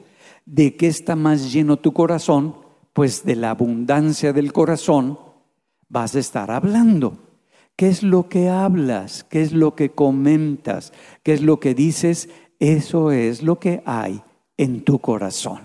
¿De 0.46 0.76
qué 0.76 0.86
está 0.86 1.16
más 1.16 1.52
lleno 1.52 1.76
tu 1.76 1.92
corazón? 1.92 2.54
Pues 2.92 3.24
de 3.24 3.34
la 3.34 3.50
abundancia 3.50 4.32
del 4.32 4.52
corazón 4.52 5.18
vas 5.88 6.14
a 6.14 6.20
estar 6.20 6.50
hablando. 6.52 7.18
¿Qué 7.74 7.88
es 7.88 8.02
lo 8.02 8.28
que 8.28 8.48
hablas? 8.48 9.24
¿Qué 9.24 9.42
es 9.42 9.52
lo 9.52 9.74
que 9.74 9.90
comentas? 9.90 10.92
¿Qué 11.22 11.32
es 11.32 11.42
lo 11.42 11.58
que 11.58 11.74
dices? 11.74 12.28
Eso 12.60 13.10
es 13.10 13.42
lo 13.42 13.58
que 13.58 13.82
hay 13.86 14.22
en 14.56 14.84
tu 14.84 15.00
corazón. 15.00 15.60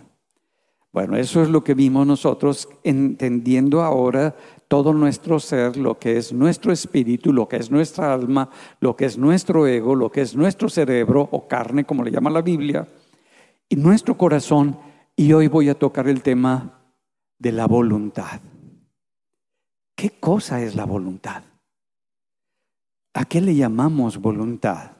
Bueno, 0.91 1.15
eso 1.17 1.41
es 1.41 1.49
lo 1.49 1.63
que 1.63 1.73
vimos 1.73 2.05
nosotros 2.05 2.69
entendiendo 2.83 3.81
ahora 3.81 4.35
todo 4.73 4.91
nuestro 4.91 5.39
ser, 5.39 5.77
lo 5.77 5.99
que 5.99 6.17
es 6.17 6.33
nuestro 6.33 6.71
espíritu, 6.71 7.31
lo 7.31 7.47
que 7.47 7.57
es 7.57 7.69
nuestra 7.69 8.11
alma, 8.11 8.49
lo 8.79 8.95
que 8.95 9.05
es 9.05 9.19
nuestro 9.19 9.67
ego, 9.67 9.93
lo 9.93 10.11
que 10.11 10.21
es 10.21 10.35
nuestro 10.35 10.67
cerebro 10.67 11.29
o 11.31 11.47
carne, 11.47 11.85
como 11.85 12.03
le 12.03 12.09
llama 12.09 12.31
la 12.31 12.41
Biblia, 12.41 12.87
y 13.69 13.75
nuestro 13.75 14.17
corazón. 14.17 14.75
Y 15.15 15.31
hoy 15.31 15.47
voy 15.47 15.69
a 15.69 15.77
tocar 15.77 16.07
el 16.07 16.23
tema 16.23 16.81
de 17.37 17.51
la 17.51 17.67
voluntad. 17.67 18.41
¿Qué 19.95 20.09
cosa 20.19 20.59
es 20.59 20.75
la 20.75 20.85
voluntad? 20.85 21.43
¿A 23.13 23.25
qué 23.25 23.41
le 23.41 23.53
llamamos 23.53 24.17
voluntad? 24.17 24.93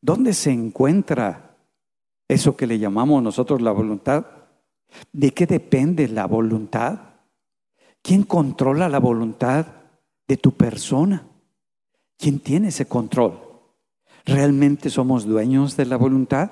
¿Dónde 0.00 0.32
se 0.32 0.52
encuentra 0.52 1.56
eso 2.28 2.56
que 2.56 2.68
le 2.68 2.78
llamamos 2.78 3.20
nosotros 3.20 3.62
la 3.62 3.72
voluntad? 3.72 4.26
¿De 5.12 5.32
qué 5.32 5.46
depende 5.46 6.06
la 6.06 6.26
voluntad? 6.26 7.09
¿Quién 8.02 8.22
controla 8.22 8.88
la 8.88 8.98
voluntad 8.98 9.66
de 10.26 10.36
tu 10.36 10.52
persona? 10.52 11.26
¿Quién 12.18 12.40
tiene 12.40 12.68
ese 12.68 12.86
control? 12.86 13.40
¿Realmente 14.24 14.90
somos 14.90 15.24
dueños 15.24 15.76
de 15.76 15.86
la 15.86 15.96
voluntad? 15.96 16.50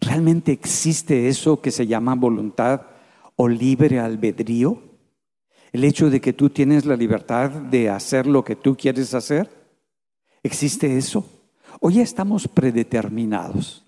¿Realmente 0.00 0.52
existe 0.52 1.28
eso 1.28 1.60
que 1.60 1.70
se 1.70 1.86
llama 1.86 2.14
voluntad? 2.14 2.94
o 3.36 3.48
libre 3.48 3.98
albedrío? 3.98 4.82
El 5.72 5.84
hecho 5.84 6.08
de 6.08 6.20
que 6.20 6.32
tú 6.32 6.50
tienes 6.50 6.84
la 6.84 6.96
libertad 6.96 7.50
de 7.50 7.90
hacer 7.90 8.26
lo 8.26 8.44
que 8.44 8.54
tú 8.54 8.76
quieres 8.76 9.12
hacer. 9.12 9.50
¿Existe 10.42 10.96
eso? 10.96 11.28
O 11.80 11.90
ya 11.90 12.02
estamos 12.02 12.46
predeterminados. 12.46 13.84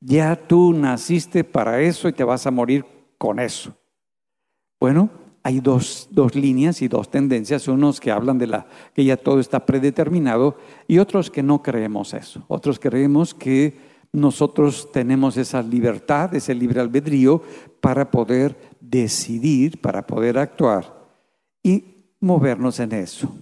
Ya 0.00 0.34
tú 0.36 0.72
naciste 0.72 1.44
para 1.44 1.80
eso 1.80 2.08
y 2.08 2.12
te 2.12 2.24
vas 2.24 2.46
a 2.46 2.50
morir 2.50 2.86
con 3.18 3.38
eso. 3.38 3.76
Bueno, 4.80 5.10
hay 5.46 5.60
dos, 5.60 6.08
dos, 6.10 6.34
líneas 6.34 6.80
y 6.80 6.88
dos 6.88 7.10
tendencias, 7.10 7.68
unos 7.68 8.00
que 8.00 8.10
hablan 8.10 8.38
de 8.38 8.46
la 8.46 8.66
que 8.94 9.04
ya 9.04 9.18
todo 9.18 9.40
está 9.40 9.66
predeterminado 9.66 10.56
y 10.88 10.98
otros 10.98 11.30
que 11.30 11.42
no 11.42 11.62
creemos 11.62 12.14
eso. 12.14 12.42
Otros 12.48 12.78
creemos 12.78 13.34
que 13.34 13.76
nosotros 14.10 14.90
tenemos 14.90 15.36
esa 15.36 15.60
libertad, 15.60 16.34
ese 16.34 16.54
libre 16.54 16.80
albedrío 16.80 17.42
para 17.82 18.10
poder 18.10 18.56
decidir, 18.80 19.82
para 19.82 20.06
poder 20.06 20.38
actuar 20.38 20.94
y 21.62 21.84
movernos 22.20 22.80
en 22.80 22.92
eso. 22.92 23.36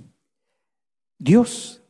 Dios 1.20 1.82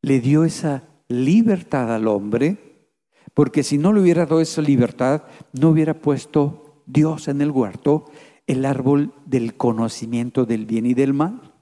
le 0.00 0.18
dio 0.20 0.42
esa 0.42 0.82
libertad 1.06 1.94
al 1.94 2.08
hombre, 2.08 2.88
porque 3.32 3.62
si 3.62 3.78
no 3.78 3.92
le 3.92 4.00
hubiera 4.00 4.26
dado 4.26 4.40
esa 4.40 4.60
libertad, 4.60 5.22
no 5.52 5.68
hubiera 5.68 5.94
puesto 5.94 6.82
Dios 6.84 7.28
en 7.28 7.40
el 7.42 7.52
huerto 7.52 8.06
el 8.46 8.64
árbol 8.64 9.12
del 9.26 9.56
conocimiento 9.56 10.44
del 10.44 10.66
bien 10.66 10.86
y 10.86 10.94
del 10.94 11.14
mal. 11.14 11.52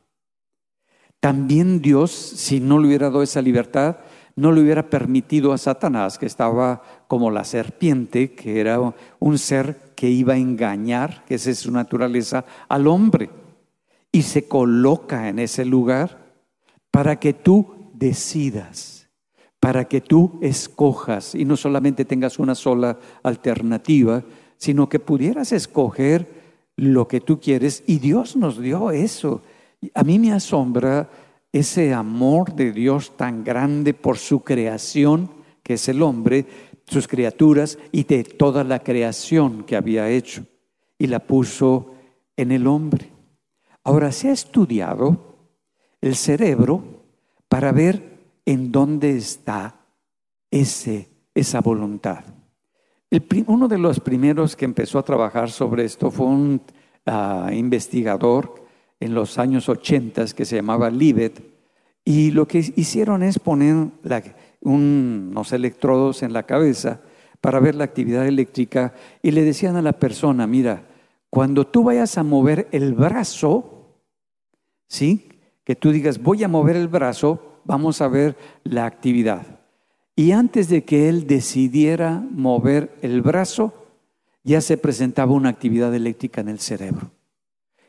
También 1.21 1.83
Dios, 1.83 2.11
si 2.11 2.61
no 2.61 2.79
le 2.79 2.89
hubiera 2.89 3.09
dado 3.09 3.23
esa 3.23 3.43
libertad, 3.43 3.99
no 4.37 4.53
le 4.53 4.63
hubiera 4.63 4.89
permitido 4.89 5.53
a 5.53 5.59
Satanás, 5.59 6.19
que 6.19 6.27
estaba 6.27 6.83
como 7.09 7.31
la 7.31 7.45
serpiente, 7.45 8.33
que 8.33 8.61
era 8.61 8.95
un 9.19 9.39
ser 9.39 9.93
que 9.95 10.09
iba 10.09 10.35
a 10.35 10.39
engañar, 10.39 11.25
que 11.27 11.35
es 11.35 11.59
su 11.59 11.71
naturaleza, 11.71 12.47
al 12.69 12.87
hombre. 12.87 13.29
Y 14.11 14.23
se 14.23 14.49
coloca 14.49 15.29
en 15.29 15.39
ese 15.39 15.65
lugar 15.65 16.33
para 16.91 17.21
que 17.21 17.35
tú 17.35 17.91
decidas, 17.93 19.11
para 19.61 19.85
que 19.85 20.01
tú 20.01 20.39
escojas 20.41 21.35
y 21.35 21.45
no 21.45 21.57
solamente 21.57 22.07
tengas 22.07 22.39
una 22.39 22.55
sola 22.55 22.99
alternativa, 23.23 24.25
sino 24.57 24.89
que 24.89 24.99
pudieras 24.99 25.53
escoger 25.53 26.40
lo 26.81 27.07
que 27.07 27.21
tú 27.21 27.39
quieres 27.39 27.83
y 27.87 27.99
Dios 27.99 28.37
nos 28.37 28.59
dio 28.59 28.91
eso. 28.91 29.43
A 29.95 30.03
mí 30.03 30.19
me 30.19 30.33
asombra 30.33 31.11
ese 31.53 31.93
amor 31.93 32.55
de 32.55 32.73
Dios 32.73 33.19
tan 33.19 33.45
grande 33.45 33.93
por 33.93 34.17
su 34.17 34.41
creación, 34.41 35.31
que 35.63 35.75
es 35.75 35.89
el 35.91 36.01
hombre, 36.01 36.47
sus 36.87 37.07
criaturas 37.07 37.79
y 37.93 38.05
de 38.05 38.25
toda 38.25 38.65
la 38.65 38.79
creación 38.79 39.65
que 39.65 39.77
había 39.77 40.09
hecho 40.09 40.47
y 40.99 41.07
la 41.07 41.19
puso 41.19 41.93
en 42.35 42.51
el 42.51 42.67
hombre. 42.67 43.11
Ahora 43.85 44.11
se 44.11 44.31
ha 44.31 44.33
estudiado 44.33 45.37
el 46.01 46.17
cerebro 46.17 46.83
para 47.49 47.73
ver 47.73 48.21
en 48.47 48.73
dónde 48.73 49.19
está 49.19 49.85
ese, 50.51 51.11
esa 51.35 51.61
voluntad 51.61 52.25
uno 53.47 53.69
de 53.69 53.79
los 53.79 54.01
primeros 54.01 54.55
que 54.55 54.65
empezó 54.65 54.99
a 54.99 55.05
trabajar 55.05 55.51
sobre 55.51 55.85
esto 55.85 56.11
fue 56.11 56.27
un 56.27 56.63
ah, 57.07 57.51
investigador 57.53 58.55
en 59.01 59.15
los 59.15 59.39
años 59.39 59.69
80 59.69 60.27
que 60.27 60.45
se 60.45 60.57
llamaba 60.57 60.91
Libet, 60.91 61.43
y 62.05 62.31
lo 62.31 62.47
que 62.47 62.59
hicieron 62.59 63.23
es 63.23 63.39
poner 63.39 63.89
unos 64.61 65.53
electrodos 65.53 66.23
en 66.23 66.33
la 66.33 66.45
cabeza 66.45 67.01
para 67.41 67.61
ver 67.61 67.75
la 67.75 67.85
actividad 67.85 68.27
eléctrica 68.27 68.95
y 69.23 69.31
le 69.31 69.45
decían 69.45 69.77
a 69.77 69.83
la 69.83 69.93
persona, 69.93 70.47
mira, 70.47 70.87
cuando 71.29 71.67
tú 71.67 71.85
vayas 71.85 72.19
a 72.19 72.23
mover 72.23 72.69
el 72.73 72.95
brazo, 72.95 74.01
¿sí? 74.89 75.29
Que 75.65 75.77
tú 75.77 75.93
digas, 75.93 76.23
voy 76.23 76.43
a 76.43 76.49
mover 76.49 76.77
el 76.77 76.89
brazo, 76.89 77.61
vamos 77.65 78.01
a 78.01 78.09
ver 78.09 78.37
la 78.65 78.87
actividad. 78.87 79.60
Y 80.21 80.33
antes 80.33 80.69
de 80.69 80.85
que 80.85 81.09
él 81.09 81.27
decidiera 81.27 82.23
mover 82.31 82.95
el 83.01 83.23
brazo, 83.23 83.73
ya 84.45 84.61
se 84.61 84.77
presentaba 84.77 85.33
una 85.33 85.49
actividad 85.49 85.95
eléctrica 85.95 86.43
en 86.43 86.51
el 86.51 86.59
cerebro. 86.59 87.11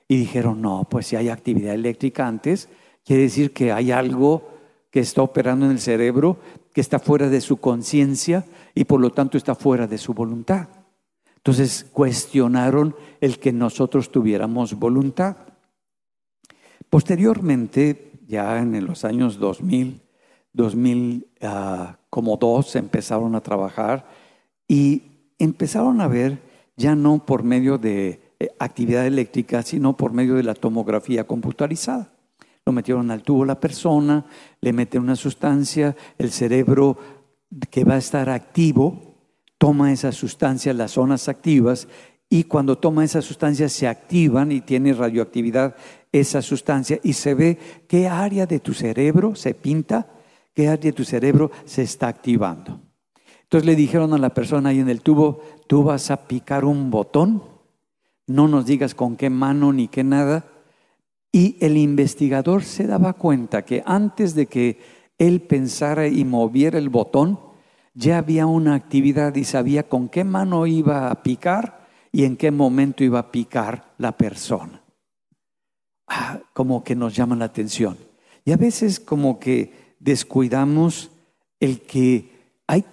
Y 0.07 0.15
dijeron, 0.15 0.61
no, 0.61 0.87
pues 0.89 1.07
si 1.07 1.17
hay 1.17 1.27
actividad 1.27 1.73
eléctrica 1.73 2.25
antes, 2.25 2.69
quiere 3.03 3.23
decir 3.23 3.51
que 3.51 3.73
hay 3.73 3.91
algo 3.91 4.47
que 4.91 5.01
está 5.01 5.21
operando 5.21 5.65
en 5.65 5.73
el 5.73 5.81
cerebro, 5.81 6.37
que 6.73 6.79
está 6.79 6.99
fuera 6.99 7.27
de 7.27 7.41
su 7.41 7.57
conciencia 7.57 8.45
y 8.73 8.85
por 8.85 9.01
lo 9.01 9.11
tanto 9.11 9.37
está 9.37 9.53
fuera 9.53 9.85
de 9.85 9.97
su 9.97 10.13
voluntad. 10.13 10.69
Entonces 11.35 11.85
cuestionaron 11.91 12.95
el 13.19 13.39
que 13.39 13.51
nosotros 13.51 14.09
tuviéramos 14.09 14.75
voluntad. 14.75 15.35
Posteriormente, 16.89 18.13
ya 18.25 18.57
en 18.57 18.85
los 18.85 19.03
años 19.03 19.37
2000, 19.37 20.00
2000 20.53 21.27
como 22.09 22.37
dos 22.37 22.75
empezaron 22.75 23.35
a 23.35 23.41
trabajar 23.41 24.05
y 24.67 25.03
empezaron 25.39 26.01
a 26.01 26.07
ver 26.07 26.39
ya 26.75 26.95
no 26.95 27.25
por 27.25 27.43
medio 27.43 27.77
de 27.77 28.21
eh, 28.39 28.49
actividad 28.59 29.05
eléctrica, 29.05 29.61
sino 29.63 29.95
por 29.95 30.13
medio 30.13 30.35
de 30.35 30.43
la 30.43 30.53
tomografía 30.53 31.25
computarizada. 31.25 32.11
Lo 32.65 32.73
metieron 32.73 33.11
al 33.11 33.23
tubo 33.23 33.45
la 33.45 33.59
persona, 33.59 34.25
le 34.61 34.73
meten 34.73 35.01
una 35.01 35.15
sustancia, 35.15 35.95
el 36.17 36.31
cerebro 36.31 36.97
que 37.69 37.83
va 37.83 37.95
a 37.95 37.97
estar 37.97 38.29
activo 38.29 39.11
toma 39.57 39.91
esa 39.91 40.11
sustancia, 40.11 40.73
las 40.73 40.91
zonas 40.91 41.27
activas, 41.27 41.87
y 42.29 42.45
cuando 42.45 42.77
toma 42.77 43.03
esa 43.03 43.21
sustancia 43.21 43.69
se 43.69 43.87
activan 43.87 44.51
y 44.51 44.61
tiene 44.61 44.93
radioactividad 44.93 45.75
esa 46.11 46.41
sustancia 46.41 46.99
y 47.03 47.13
se 47.13 47.35
ve 47.35 47.57
qué 47.87 48.07
área 48.07 48.45
de 48.45 48.59
tu 48.59 48.73
cerebro 48.73 49.35
se 49.35 49.53
pinta 49.53 50.07
qué 50.53 50.67
área 50.67 50.91
de 50.91 50.93
tu 50.93 51.03
cerebro 51.03 51.51
se 51.65 51.83
está 51.83 52.07
activando. 52.07 52.81
Entonces 53.43 53.65
le 53.65 53.75
dijeron 53.75 54.13
a 54.13 54.17
la 54.17 54.33
persona 54.33 54.69
ahí 54.69 54.79
en 54.79 54.89
el 54.89 55.01
tubo, 55.01 55.41
tú 55.67 55.83
vas 55.83 56.09
a 56.09 56.27
picar 56.27 56.63
un 56.63 56.89
botón, 56.89 57.43
no 58.27 58.47
nos 58.47 58.65
digas 58.65 58.95
con 58.95 59.17
qué 59.17 59.29
mano 59.29 59.73
ni 59.73 59.87
qué 59.87 60.03
nada. 60.03 60.45
Y 61.33 61.57
el 61.59 61.77
investigador 61.77 62.63
se 62.63 62.87
daba 62.87 63.13
cuenta 63.13 63.63
que 63.63 63.83
antes 63.85 64.35
de 64.35 64.45
que 64.45 64.79
él 65.17 65.41
pensara 65.41 66.07
y 66.07 66.23
moviera 66.23 66.77
el 66.77 66.89
botón, 66.89 67.39
ya 67.93 68.17
había 68.19 68.45
una 68.45 68.73
actividad 68.73 69.35
y 69.35 69.43
sabía 69.43 69.87
con 69.87 70.07
qué 70.07 70.23
mano 70.23 70.65
iba 70.65 71.11
a 71.11 71.23
picar 71.23 71.87
y 72.11 72.23
en 72.23 72.37
qué 72.37 72.51
momento 72.51 73.03
iba 73.03 73.19
a 73.19 73.31
picar 73.31 73.93
la 73.97 74.13
persona. 74.13 74.81
Ah, 76.07 76.39
como 76.53 76.83
que 76.83 76.95
nos 76.95 77.15
llama 77.15 77.35
la 77.35 77.45
atención. 77.45 77.97
Y 78.43 78.51
a 78.51 78.57
veces 78.57 78.99
como 78.99 79.39
que 79.39 79.80
descuidamos 80.01 81.11
el 81.59 81.81
que 81.81 82.31
hay 82.67 82.85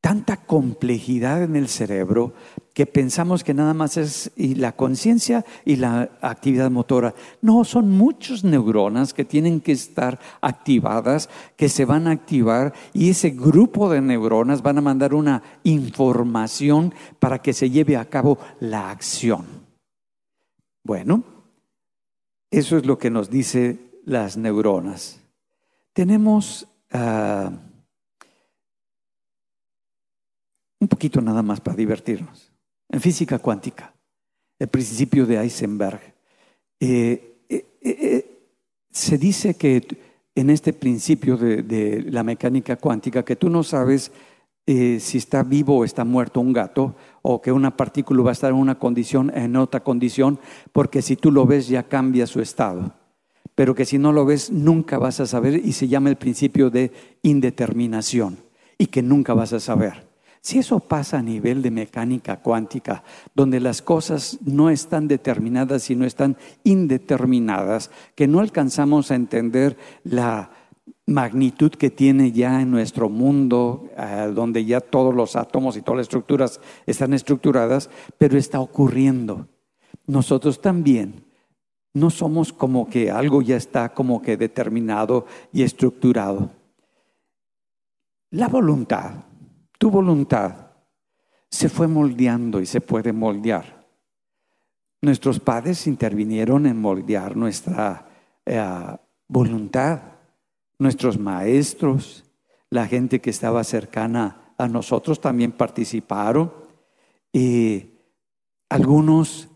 tanta 0.00 0.36
complejidad 0.36 1.42
en 1.42 1.56
el 1.56 1.68
cerebro 1.68 2.32
que 2.74 2.86
pensamos 2.86 3.42
que 3.42 3.54
nada 3.54 3.74
más 3.74 3.96
es 3.96 4.30
la 4.36 4.72
conciencia 4.72 5.44
y 5.64 5.76
la 5.76 6.10
actividad 6.20 6.70
motora. 6.70 7.14
No, 7.40 7.64
son 7.64 7.90
muchos 7.90 8.44
neuronas 8.44 9.14
que 9.14 9.24
tienen 9.24 9.60
que 9.60 9.72
estar 9.72 10.20
activadas, 10.40 11.28
que 11.56 11.68
se 11.68 11.84
van 11.84 12.06
a 12.06 12.12
activar 12.12 12.72
y 12.92 13.10
ese 13.10 13.30
grupo 13.30 13.90
de 13.90 14.00
neuronas 14.00 14.62
van 14.62 14.78
a 14.78 14.82
mandar 14.82 15.14
una 15.14 15.42
información 15.64 16.94
para 17.18 17.40
que 17.40 17.52
se 17.52 17.70
lleve 17.70 17.96
a 17.96 18.08
cabo 18.08 18.38
la 18.60 18.90
acción. 18.90 19.46
Bueno, 20.84 21.24
eso 22.50 22.76
es 22.76 22.86
lo 22.86 22.98
que 22.98 23.10
nos 23.10 23.28
dice 23.28 24.00
las 24.04 24.36
neuronas. 24.36 25.25
Tenemos 25.96 26.68
ah, 26.92 27.50
un 30.78 30.88
poquito 30.88 31.22
nada 31.22 31.42
más 31.42 31.58
para 31.62 31.74
divertirnos. 31.74 32.52
En 32.90 33.00
física 33.00 33.38
cuántica, 33.38 33.94
el 34.58 34.68
principio 34.68 35.24
de 35.24 35.38
Heisenberg, 35.38 35.98
eh, 36.80 37.38
eh, 37.48 37.64
eh, 37.80 38.40
se 38.90 39.16
dice 39.16 39.54
que 39.54 39.86
en 40.34 40.50
este 40.50 40.74
principio 40.74 41.38
de, 41.38 42.04
la 42.10 42.22
mecánica 42.22 42.76
cuántica, 42.76 43.24
que 43.24 43.36
tú 43.36 43.48
no 43.48 43.62
sabes 43.62 44.12
si 44.66 45.16
está 45.16 45.44
vivo 45.44 45.78
o 45.78 45.84
está 45.84 46.04
muerto 46.04 46.40
un 46.40 46.52
gato, 46.52 46.94
o 47.22 47.40
que 47.40 47.52
una 47.52 47.74
partícula 47.74 48.22
va 48.22 48.30
a 48.30 48.32
estar 48.32 48.50
en 48.50 48.58
una 48.58 48.78
condición, 48.78 49.32
en 49.34 49.56
otra 49.56 49.82
condición, 49.82 50.38
porque 50.72 51.00
si 51.00 51.16
tú 51.16 51.32
lo 51.32 51.46
ves 51.46 51.68
ya 51.68 51.84
cambia 51.84 52.26
su 52.26 52.42
estado 52.42 52.92
pero 53.56 53.74
que 53.74 53.86
si 53.86 53.98
no 53.98 54.12
lo 54.12 54.24
ves 54.24 54.52
nunca 54.52 54.98
vas 54.98 55.18
a 55.18 55.26
saber 55.26 55.56
y 55.64 55.72
se 55.72 55.88
llama 55.88 56.10
el 56.10 56.16
principio 56.16 56.70
de 56.70 56.92
indeterminación 57.22 58.38
y 58.78 58.86
que 58.86 59.02
nunca 59.02 59.34
vas 59.34 59.52
a 59.52 59.58
saber. 59.58 60.06
Si 60.42 60.60
eso 60.60 60.78
pasa 60.78 61.18
a 61.18 61.22
nivel 61.22 61.60
de 61.60 61.72
mecánica 61.72 62.36
cuántica, 62.36 63.02
donde 63.34 63.58
las 63.58 63.82
cosas 63.82 64.38
no 64.44 64.70
están 64.70 65.08
determinadas, 65.08 65.82
sino 65.82 66.04
están 66.04 66.36
indeterminadas, 66.62 67.90
que 68.14 68.28
no 68.28 68.38
alcanzamos 68.38 69.10
a 69.10 69.16
entender 69.16 69.76
la 70.04 70.50
magnitud 71.06 71.72
que 71.72 71.90
tiene 71.90 72.30
ya 72.30 72.60
en 72.60 72.70
nuestro 72.70 73.08
mundo, 73.08 73.88
eh, 73.96 74.30
donde 74.34 74.64
ya 74.64 74.80
todos 74.80 75.14
los 75.14 75.34
átomos 75.34 75.76
y 75.76 75.82
todas 75.82 75.98
las 75.98 76.04
estructuras 76.04 76.60
están 76.84 77.12
estructuradas, 77.14 77.90
pero 78.18 78.38
está 78.38 78.60
ocurriendo. 78.60 79.48
nosotros 80.06 80.60
también 80.60 81.25
no 81.96 82.10
somos 82.10 82.52
como 82.52 82.90
que 82.90 83.10
algo 83.10 83.40
ya 83.40 83.56
está 83.56 83.94
como 83.94 84.20
que 84.20 84.36
determinado 84.36 85.24
y 85.50 85.62
estructurado. 85.62 86.50
La 88.32 88.48
voluntad, 88.48 89.24
tu 89.78 89.90
voluntad, 89.90 90.72
se 91.50 91.70
fue 91.70 91.88
moldeando 91.88 92.60
y 92.60 92.66
se 92.66 92.82
puede 92.82 93.14
moldear. 93.14 93.86
Nuestros 95.00 95.40
padres 95.40 95.86
intervinieron 95.86 96.66
en 96.66 96.78
moldear 96.78 97.34
nuestra 97.34 98.06
eh, 98.44 98.62
voluntad, 99.26 100.02
nuestros 100.78 101.18
maestros, 101.18 102.24
la 102.68 102.86
gente 102.86 103.22
que 103.22 103.30
estaba 103.30 103.64
cercana 103.64 104.52
a 104.58 104.68
nosotros 104.68 105.18
también 105.18 105.52
participaron 105.52 106.52
y 107.32 107.86
algunos 108.68 109.48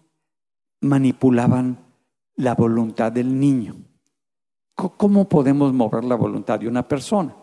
manipulaban 0.80 1.89
la 2.40 2.54
voluntad 2.54 3.12
del 3.12 3.38
niño. 3.38 3.76
¿Cómo 4.74 5.28
podemos 5.28 5.72
mover 5.74 6.04
la 6.04 6.14
voluntad 6.14 6.58
de 6.58 6.68
una 6.68 6.88
persona? 6.88 7.36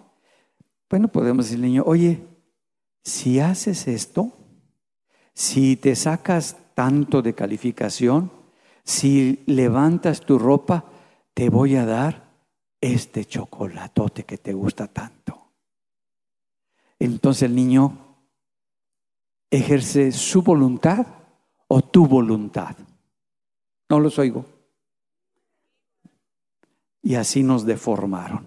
Bueno, 0.90 1.08
podemos 1.08 1.46
decir 1.46 1.58
al 1.58 1.70
niño, 1.70 1.84
oye, 1.86 2.26
si 3.04 3.40
haces 3.40 3.88
esto, 3.88 4.32
si 5.34 5.76
te 5.76 5.96
sacas 5.96 6.58
tanto 6.74 7.22
de 7.22 7.36
calificación, 7.36 8.32
si 8.84 9.44
levantas 9.46 10.22
tu 10.22 10.40
ropa, 10.40 10.86
te 11.34 11.50
voy 11.50 11.76
a 11.76 11.86
dar 11.86 12.28
este 12.82 13.26
chocolatote 13.26 14.24
que 14.24 14.40
te 14.40 14.54
gusta 14.54 14.88
tanto. 14.88 15.52
Entonces 16.98 17.44
el 17.44 17.56
niño 17.56 18.26
ejerce 19.52 20.12
su 20.12 20.42
voluntad 20.42 21.06
o 21.68 21.82
tu 21.84 22.08
voluntad. 22.08 22.76
No 23.90 24.00
los 24.00 24.18
oigo. 24.18 24.57
Y 27.08 27.16
así 27.16 27.42
nos 27.42 27.66
deformaron. 27.66 28.46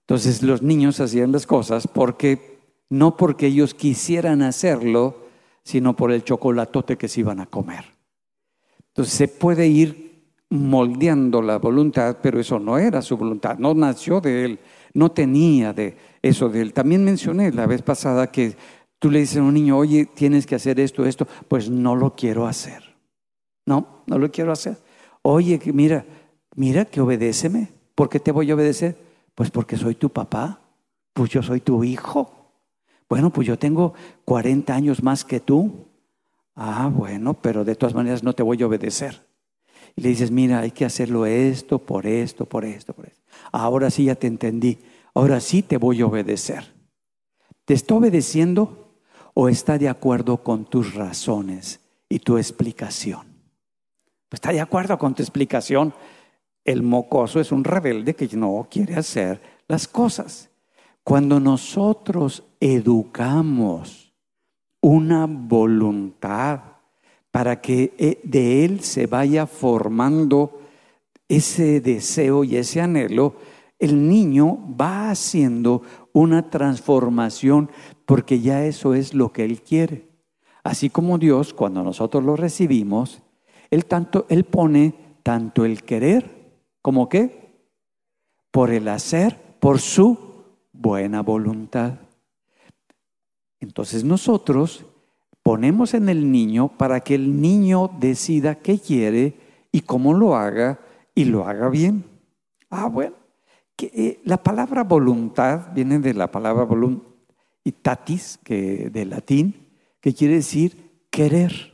Entonces 0.00 0.42
los 0.42 0.62
niños 0.62 0.98
hacían 0.98 1.30
las 1.30 1.46
cosas 1.46 1.86
porque 1.86 2.58
no 2.90 3.16
porque 3.16 3.46
ellos 3.46 3.72
quisieran 3.72 4.42
hacerlo, 4.42 5.28
sino 5.62 5.94
por 5.94 6.10
el 6.10 6.24
chocolatote 6.24 6.98
que 6.98 7.06
se 7.06 7.20
iban 7.20 7.38
a 7.38 7.46
comer. 7.46 7.84
Entonces 8.88 9.14
se 9.14 9.28
puede 9.28 9.68
ir 9.68 10.24
moldeando 10.50 11.40
la 11.40 11.58
voluntad, 11.58 12.16
pero 12.20 12.40
eso 12.40 12.58
no 12.58 12.78
era 12.78 13.00
su 13.00 13.16
voluntad, 13.16 13.56
no 13.58 13.74
nació 13.74 14.20
de 14.20 14.44
él, 14.44 14.58
no 14.92 15.12
tenía 15.12 15.72
de 15.72 15.96
eso 16.20 16.48
de 16.48 16.62
él. 16.62 16.72
También 16.72 17.04
mencioné 17.04 17.52
la 17.52 17.68
vez 17.68 17.82
pasada 17.82 18.26
que 18.26 18.56
tú 18.98 19.08
le 19.08 19.20
dices 19.20 19.36
a 19.36 19.42
un 19.42 19.54
niño, 19.54 19.78
oye, 19.78 20.06
tienes 20.06 20.46
que 20.46 20.56
hacer 20.56 20.80
esto, 20.80 21.06
esto, 21.06 21.28
pues 21.46 21.70
no 21.70 21.94
lo 21.94 22.16
quiero 22.16 22.44
hacer. 22.44 22.96
No, 23.66 24.02
no 24.08 24.18
lo 24.18 24.32
quiero 24.32 24.50
hacer. 24.50 24.78
Oye, 25.22 25.60
mira, 25.72 26.04
mira 26.54 26.84
que 26.84 27.00
obedéceme. 27.00 27.68
¿Por 27.94 28.08
qué 28.08 28.20
te 28.20 28.32
voy 28.32 28.50
a 28.50 28.54
obedecer? 28.54 28.96
Pues 29.34 29.50
porque 29.50 29.76
soy 29.76 29.94
tu 29.94 30.10
papá, 30.10 30.60
pues 31.12 31.30
yo 31.30 31.42
soy 31.42 31.60
tu 31.60 31.84
hijo. 31.84 32.42
Bueno, 33.08 33.30
pues 33.30 33.46
yo 33.46 33.58
tengo 33.58 33.94
40 34.24 34.74
años 34.74 35.02
más 35.02 35.24
que 35.24 35.40
tú. 35.40 35.86
Ah, 36.54 36.90
bueno, 36.92 37.34
pero 37.34 37.64
de 37.64 37.74
todas 37.74 37.94
maneras 37.94 38.22
no 38.22 38.32
te 38.32 38.42
voy 38.42 38.62
a 38.62 38.66
obedecer. 38.66 39.26
Y 39.96 40.02
le 40.02 40.08
dices, 40.10 40.30
mira, 40.30 40.60
hay 40.60 40.70
que 40.70 40.84
hacerlo 40.84 41.26
esto, 41.26 41.78
por 41.78 42.06
esto, 42.06 42.46
por 42.46 42.64
esto, 42.64 42.94
por 42.94 43.06
esto. 43.06 43.22
Ahora 43.50 43.90
sí 43.90 44.04
ya 44.04 44.14
te 44.14 44.26
entendí. 44.26 44.78
Ahora 45.14 45.40
sí 45.40 45.62
te 45.62 45.76
voy 45.76 46.00
a 46.00 46.06
obedecer. 46.06 46.74
¿Te 47.64 47.74
está 47.74 47.94
obedeciendo 47.94 48.96
o 49.34 49.48
está 49.48 49.78
de 49.78 49.88
acuerdo 49.88 50.38
con 50.38 50.64
tus 50.64 50.94
razones 50.94 51.80
y 52.08 52.18
tu 52.18 52.38
explicación? 52.38 53.26
Pues 54.28 54.38
está 54.38 54.52
de 54.52 54.60
acuerdo 54.60 54.98
con 54.98 55.14
tu 55.14 55.22
explicación. 55.22 55.92
El 56.64 56.82
mocoso 56.82 57.40
es 57.40 57.50
un 57.52 57.64
rebelde 57.64 58.14
que 58.14 58.28
no 58.36 58.66
quiere 58.70 58.96
hacer 58.96 59.40
las 59.66 59.88
cosas. 59.88 60.50
Cuando 61.02 61.40
nosotros 61.40 62.44
educamos 62.60 64.12
una 64.80 65.26
voluntad 65.26 66.60
para 67.30 67.60
que 67.60 67.94
eh, 67.98 68.20
de 68.22 68.64
él 68.64 68.80
se 68.80 69.06
vaya 69.06 69.46
formando 69.46 70.60
ese 71.28 71.80
deseo 71.80 72.44
y 72.44 72.56
ese 72.56 72.80
anhelo, 72.80 73.34
el 73.78 74.08
niño 74.08 74.58
va 74.80 75.10
haciendo 75.10 75.82
una 76.12 76.50
transformación 76.50 77.70
porque 78.06 78.40
ya 78.40 78.64
eso 78.64 78.94
es 78.94 79.14
lo 79.14 79.32
que 79.32 79.44
él 79.44 79.62
quiere. 79.62 80.08
Así 80.62 80.90
como 80.90 81.18
Dios, 81.18 81.52
cuando 81.54 81.82
nosotros 81.82 82.22
lo 82.22 82.36
recibimos, 82.36 83.22
él, 83.70 83.86
tanto, 83.86 84.26
él 84.28 84.44
pone 84.44 84.94
tanto 85.22 85.64
el 85.64 85.82
querer 85.82 86.41
como 86.82 87.08
qué, 87.08 87.42
por 88.50 88.70
el 88.70 88.88
hacer, 88.88 89.38
por 89.60 89.80
su 89.80 90.18
buena 90.72 91.22
voluntad. 91.22 91.94
Entonces 93.60 94.02
nosotros 94.04 94.84
ponemos 95.42 95.94
en 95.94 96.08
el 96.08 96.30
niño 96.30 96.68
para 96.76 97.00
que 97.00 97.14
el 97.14 97.40
niño 97.40 97.90
decida 97.98 98.56
qué 98.56 98.78
quiere 98.78 99.34
y 99.70 99.82
cómo 99.82 100.12
lo 100.12 100.36
haga 100.36 100.80
y 101.14 101.24
lo 101.24 101.46
haga 101.46 101.68
bien. 101.68 102.04
Ah, 102.70 102.88
bueno. 102.88 103.14
Que, 103.76 103.86
eh, 103.94 104.20
la 104.24 104.42
palabra 104.42 104.82
voluntad 104.84 105.72
viene 105.72 105.98
de 106.00 106.14
la 106.14 106.30
palabra 106.30 106.64
voluntatis, 106.64 108.38
que 108.42 108.90
de 108.90 109.04
latín, 109.04 109.68
que 110.00 110.12
quiere 110.12 110.34
decir 110.34 111.06
querer. 111.10 111.72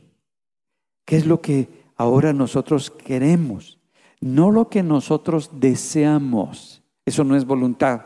¿Qué 1.05 1.17
es 1.17 1.25
lo 1.25 1.41
que 1.41 1.67
ahora 1.95 2.33
nosotros 2.33 2.91
queremos? 2.91 3.78
No 4.21 4.51
lo 4.51 4.69
que 4.69 4.83
nosotros 4.83 5.51
deseamos. 5.53 6.83
Eso 7.05 7.23
no 7.23 7.35
es 7.35 7.45
voluntad. 7.45 8.01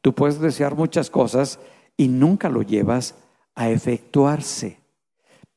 Tú 0.00 0.14
puedes 0.14 0.38
desear 0.38 0.76
muchas 0.76 1.10
cosas 1.10 1.58
y 1.96 2.08
nunca 2.08 2.48
lo 2.48 2.62
llevas 2.62 3.14
a 3.54 3.70
efectuarse. 3.70 4.78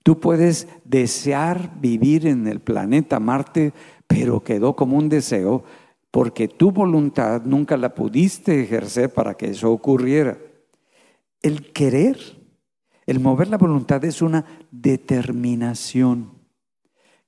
Tú 0.03 0.19
puedes 0.19 0.67
desear 0.85 1.79
vivir 1.81 2.27
en 2.27 2.47
el 2.47 2.61
planeta 2.61 3.19
Marte, 3.19 3.73
pero 4.07 4.43
quedó 4.43 4.75
como 4.75 4.97
un 4.97 5.09
deseo 5.09 5.63
porque 6.11 6.47
tu 6.47 6.71
voluntad 6.71 7.41
nunca 7.43 7.75
la 7.77 7.93
pudiste 7.93 8.63
ejercer 8.63 9.13
para 9.13 9.35
que 9.35 9.47
eso 9.47 9.71
ocurriera. 9.71 10.37
El 11.41 11.71
querer, 11.73 12.17
el 13.05 13.19
mover 13.19 13.49
la 13.49 13.57
voluntad 13.57 14.03
es 14.05 14.21
una 14.21 14.45
determinación, 14.71 16.31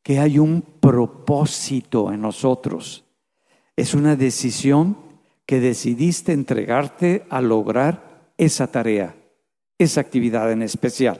que 0.03 0.19
hay 0.19 0.39
un 0.39 0.61
propósito 0.61 2.11
en 2.11 2.21
nosotros. 2.21 3.05
Es 3.75 3.93
una 3.93 4.15
decisión 4.15 4.97
que 5.45 5.59
decidiste 5.59 6.31
entregarte 6.31 7.25
a 7.29 7.41
lograr 7.41 8.33
esa 8.37 8.67
tarea, 8.67 9.15
esa 9.77 10.01
actividad 10.01 10.51
en 10.51 10.61
especial. 10.61 11.19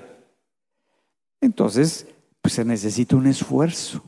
Entonces, 1.41 2.07
pues 2.41 2.53
se 2.53 2.65
necesita 2.65 3.15
un 3.15 3.27
esfuerzo. 3.27 4.03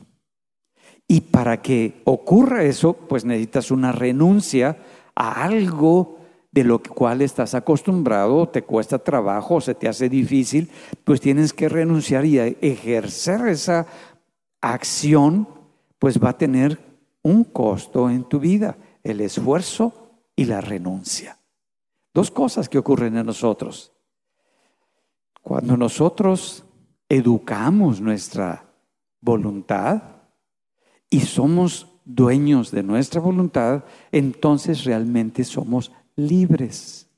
Y 1.08 1.22
para 1.22 1.60
que 1.60 2.00
ocurra 2.04 2.64
eso, 2.64 2.94
pues 2.94 3.24
necesitas 3.24 3.70
una 3.70 3.92
renuncia 3.92 4.78
a 5.14 5.44
algo 5.44 6.18
de 6.52 6.64
lo 6.64 6.82
cual 6.82 7.22
estás 7.22 7.54
acostumbrado, 7.54 8.48
te 8.48 8.62
cuesta 8.62 8.98
trabajo, 8.98 9.60
se 9.60 9.74
te 9.74 9.88
hace 9.88 10.08
difícil, 10.08 10.70
pues 11.02 11.20
tienes 11.20 11.54
que 11.54 11.68
renunciar 11.68 12.26
y 12.26 12.38
ejercer 12.38 13.48
esa 13.48 13.86
acción, 14.62 15.46
pues 15.98 16.22
va 16.22 16.30
a 16.30 16.38
tener 16.38 16.80
un 17.22 17.44
costo 17.44 18.08
en 18.08 18.24
tu 18.24 18.40
vida, 18.40 18.78
el 19.02 19.20
esfuerzo 19.20 20.10
y 20.34 20.46
la 20.46 20.60
renuncia. 20.60 21.38
Dos 22.14 22.30
cosas 22.30 22.68
que 22.68 22.78
ocurren 22.78 23.16
en 23.16 23.26
nosotros. 23.26 23.92
Cuando 25.42 25.76
nosotros 25.76 26.64
educamos 27.08 28.00
nuestra 28.00 28.64
voluntad 29.20 30.02
y 31.10 31.20
somos 31.20 31.88
dueños 32.04 32.70
de 32.70 32.82
nuestra 32.82 33.20
voluntad, 33.20 33.84
entonces 34.10 34.84
realmente 34.84 35.44
somos 35.44 35.92
libres. 36.16 37.08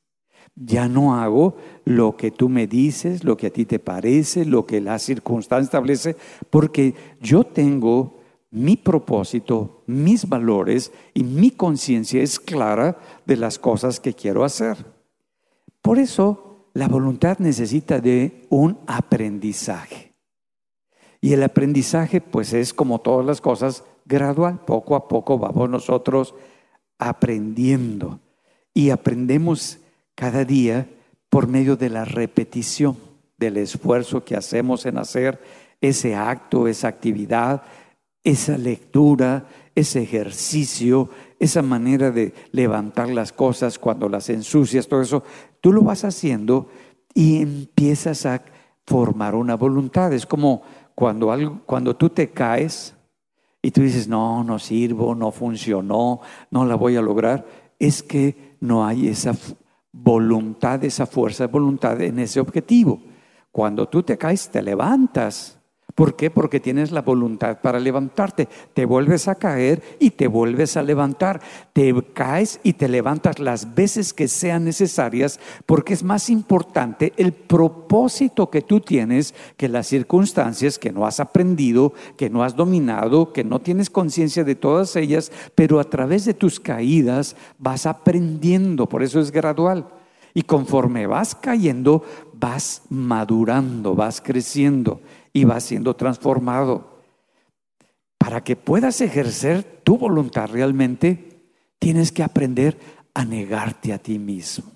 Ya 0.57 0.88
no 0.88 1.17
hago 1.17 1.57
lo 1.85 2.17
que 2.17 2.31
tú 2.31 2.49
me 2.49 2.67
dices, 2.67 3.25
lo 3.25 3.37
que 3.37 3.49
a 3.49 3.51
ti 3.51 3.64
te 3.64 3.79
parece, 3.79 4.45
lo 4.45 4.67
que 4.67 4.81
la 4.81 4.99
circunstancia 4.99 5.64
establece, 5.64 6.17
porque 6.51 6.95
yo 7.21 7.45
tengo 7.45 8.21
mi 8.51 8.77
propósito, 8.77 9.83
mis 9.87 10.29
valores 10.29 10.93
y 11.12 11.25
mi 11.25 11.51
conciencia 11.51 12.23
es 12.23 12.38
clara 12.38 12.99
de 13.27 13.37
las 13.37 13.59
cosas 13.59 13.99
que 13.99 14.14
quiero 14.14 14.45
hacer. 14.45 14.77
Por 15.83 15.99
eso 15.99 16.69
la 16.73 16.87
voluntad 16.87 17.38
necesita 17.38 18.01
de 18.01 18.47
un 18.51 18.79
aprendizaje. 18.87 20.14
Y 21.21 21.33
el 21.33 21.43
aprendizaje, 21.43 22.21
pues 22.21 22.53
es 22.53 22.73
como 22.73 23.01
todas 23.01 23.27
las 23.27 23.40
cosas, 23.40 23.85
gradual, 24.05 24.61
poco 24.64 24.95
a 24.95 25.09
poco 25.09 25.38
vamos 25.38 25.71
nosotros 25.71 26.35
aprendiendo. 26.99 28.21
Y 28.73 28.90
aprendemos 28.90 29.79
cada 30.14 30.44
día 30.44 30.88
por 31.29 31.48
medio 31.48 31.77
de 31.77 31.90
la 31.90 32.05
repetición, 32.05 32.96
del 33.37 33.57
esfuerzo 33.57 34.24
que 34.24 34.37
hacemos 34.37 34.87
en 34.87 34.98
hacer 34.98 35.40
ese 35.81 36.14
acto, 36.14 36.68
esa 36.68 36.88
actividad, 36.88 37.62
esa 38.22 38.57
lectura, 38.57 39.46
ese 39.74 40.03
ejercicio, 40.03 41.11
esa 41.38 41.62
manera 41.62 42.11
de 42.11 42.33
levantar 42.53 43.09
las 43.11 43.33
cosas 43.33 43.79
cuando 43.79 44.09
las 44.09 44.31
ensucias, 44.31 44.88
todo 44.88 45.03
eso, 45.03 45.24
tú 45.61 45.72
lo 45.72 45.83
vas 45.83 46.05
haciendo 46.05 46.68
y 47.12 47.42
empiezas 47.42 48.24
a 48.24 48.42
formar 48.87 49.35
una 49.35 49.57
voluntad. 49.57 50.12
Es 50.12 50.27
como 50.27 50.62
cuando, 50.94 51.33
algo, 51.33 51.61
cuando 51.66 51.96
tú 51.96 52.09
te 52.11 52.31
caes 52.31 52.94
y 53.61 53.70
tú 53.70 53.83
dices, 53.83 54.09
no, 54.09 54.44
no 54.44 54.59
sirvo, 54.59 55.14
no 55.14 55.33
funcionó, 55.33 56.20
no 56.50 56.64
la 56.64 56.77
voy 56.77 56.96
a 56.96 57.03
lograr, 57.03 57.46
es 57.79 58.03
que 58.03 58.55
no 58.61 58.87
hay 58.87 59.09
esa 59.09 59.35
voluntad, 59.94 60.83
esa 60.85 61.07
fuerza 61.07 61.46
de 61.46 61.52
voluntad 61.52 62.00
en 62.00 62.18
ese 62.18 62.40
objetivo. 62.40 63.00
Cuando 63.52 63.88
tú 63.88 64.02
te 64.02 64.18
caes, 64.18 64.48
te 64.50 64.61
levantas 64.61 65.59
¿Por 65.94 66.16
qué? 66.16 66.28
Porque 66.28 66.59
tienes 66.59 66.90
la 66.90 67.02
voluntad 67.02 67.61
para 67.61 67.78
levantarte. 67.78 68.48
Te 68.72 68.85
vuelves 68.85 69.28
a 69.28 69.37
caer 69.37 69.80
y 70.00 70.11
te 70.11 70.26
vuelves 70.26 70.76
a 70.76 70.83
levantar. 70.83 71.40
Te 71.72 71.94
caes 72.12 72.59
y 72.64 72.72
te 72.72 72.88
levantas 72.88 73.38
las 73.38 73.76
veces 73.76 74.12
que 74.12 74.26
sean 74.26 74.64
necesarias 74.64 75.38
porque 75.66 75.94
es 75.94 76.02
más 76.02 76.30
importante 76.30 77.12
el 77.16 77.33
propósito 77.33 78.50
que 78.50 78.61
tú 78.61 78.80
tienes 78.80 79.35
que 79.57 79.68
las 79.68 79.87
circunstancias 79.87 80.80
que 80.80 80.90
no 80.90 81.07
has 81.07 81.20
aprendido, 81.20 81.92
que 82.16 82.28
no 82.28 82.42
has 82.42 82.57
dominado, 82.57 83.33
que 83.33 83.44
no 83.44 83.61
tienes 83.61 83.88
conciencia 83.88 84.42
de 84.42 84.57
todas 84.57 84.96
ellas, 84.96 85.30
pero 85.54 85.78
a 85.78 85.85
través 85.85 86.24
de 86.24 86.35
tus 86.35 86.59
caídas 86.59 87.37
vas 87.59 87.87
aprendiendo. 87.87 88.88
Por 88.88 89.04
eso 89.04 89.20
es 89.20 89.30
gradual. 89.30 89.87
Y 90.37 90.42
conforme 90.42 91.07
vas 91.07 91.37
cayendo, 91.37 92.02
vas 92.33 92.83
madurando, 92.90 93.94
vas 93.94 94.20
creciendo 94.20 95.00
y 95.35 95.44
vas 95.44 95.64
siendo 95.64 95.94
transformado. 95.94 97.03
Para 98.16 98.42
que 98.42 98.57
puedas 98.57 99.03
ejercer 99.03 99.62
tu 99.83 99.99
voluntad 99.99 100.49
realmente, 100.49 101.51
tienes 101.79 102.11
que 102.12 102.23
aprender 102.23 102.79
a 103.12 103.27
negarte 103.27 103.92
a 103.92 103.99
ti 103.99 104.18
mismo. 104.18 104.73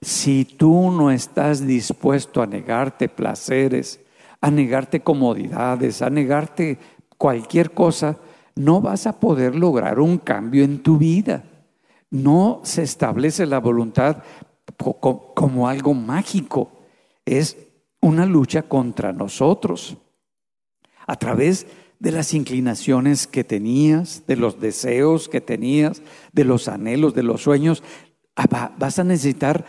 Si 0.00 0.44
tú 0.44 0.90
no 0.90 1.10
estás 1.10 1.66
dispuesto 1.66 2.42
a 2.42 2.46
negarte 2.46 3.08
placeres, 3.08 4.00
a 4.40 4.50
negarte 4.50 5.00
comodidades, 5.00 6.02
a 6.02 6.10
negarte 6.10 6.78
cualquier 7.16 7.72
cosa, 7.72 8.18
no 8.54 8.80
vas 8.80 9.06
a 9.06 9.18
poder 9.18 9.56
lograr 9.56 10.00
un 10.00 10.18
cambio 10.18 10.64
en 10.64 10.82
tu 10.82 10.98
vida. 10.98 11.44
No 12.10 12.60
se 12.62 12.82
establece 12.82 13.46
la 13.46 13.58
voluntad 13.58 14.22
como 15.34 15.68
algo 15.68 15.94
mágico. 15.94 16.72
Es 17.24 17.56
una 18.02 18.26
lucha 18.26 18.62
contra 18.62 19.12
nosotros 19.12 19.96
a 21.06 21.16
través 21.16 21.66
de 21.98 22.10
las 22.10 22.34
inclinaciones 22.34 23.26
que 23.26 23.44
tenías, 23.44 24.24
de 24.26 24.36
los 24.36 24.60
deseos 24.60 25.28
que 25.28 25.40
tenías, 25.40 26.02
de 26.32 26.44
los 26.44 26.68
anhelos, 26.68 27.14
de 27.14 27.22
los 27.22 27.42
sueños. 27.42 27.82
Ah, 28.36 28.74
vas 28.76 28.98
a 28.98 29.04
necesitar 29.04 29.64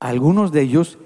algunos 0.00 0.52
de 0.52 0.62
ellos 0.62 0.98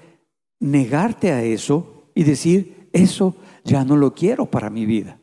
negarte 0.59 1.31
a 1.31 1.43
eso 1.43 2.09
y 2.15 2.23
decir, 2.23 2.89
eso 2.93 3.35
ya 3.63 3.85
no 3.85 3.95
lo 3.95 4.13
quiero 4.13 4.47
para 4.47 4.69
mi 4.69 4.85
vida. 4.85 5.21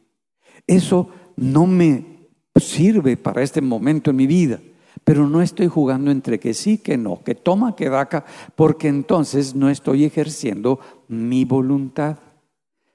Eso 0.67 1.11
no 1.37 1.67
me 1.67 2.29
sirve 2.55 3.17
para 3.17 3.43
este 3.43 3.61
momento 3.61 4.11
en 4.11 4.17
mi 4.17 4.27
vida 4.27 4.61
pero 5.09 5.27
no 5.27 5.41
estoy 5.41 5.69
jugando 5.69 6.11
entre 6.11 6.39
que 6.39 6.53
sí, 6.53 6.77
que 6.77 6.99
no, 6.99 7.23
que 7.25 7.35
toma, 7.35 7.75
que 7.75 7.89
daca, 7.89 8.27
porque 8.55 8.89
entonces 8.89 9.55
no 9.55 9.71
estoy 9.71 10.05
ejerciendo 10.05 10.81
mi 11.09 11.45
voluntad, 11.45 12.19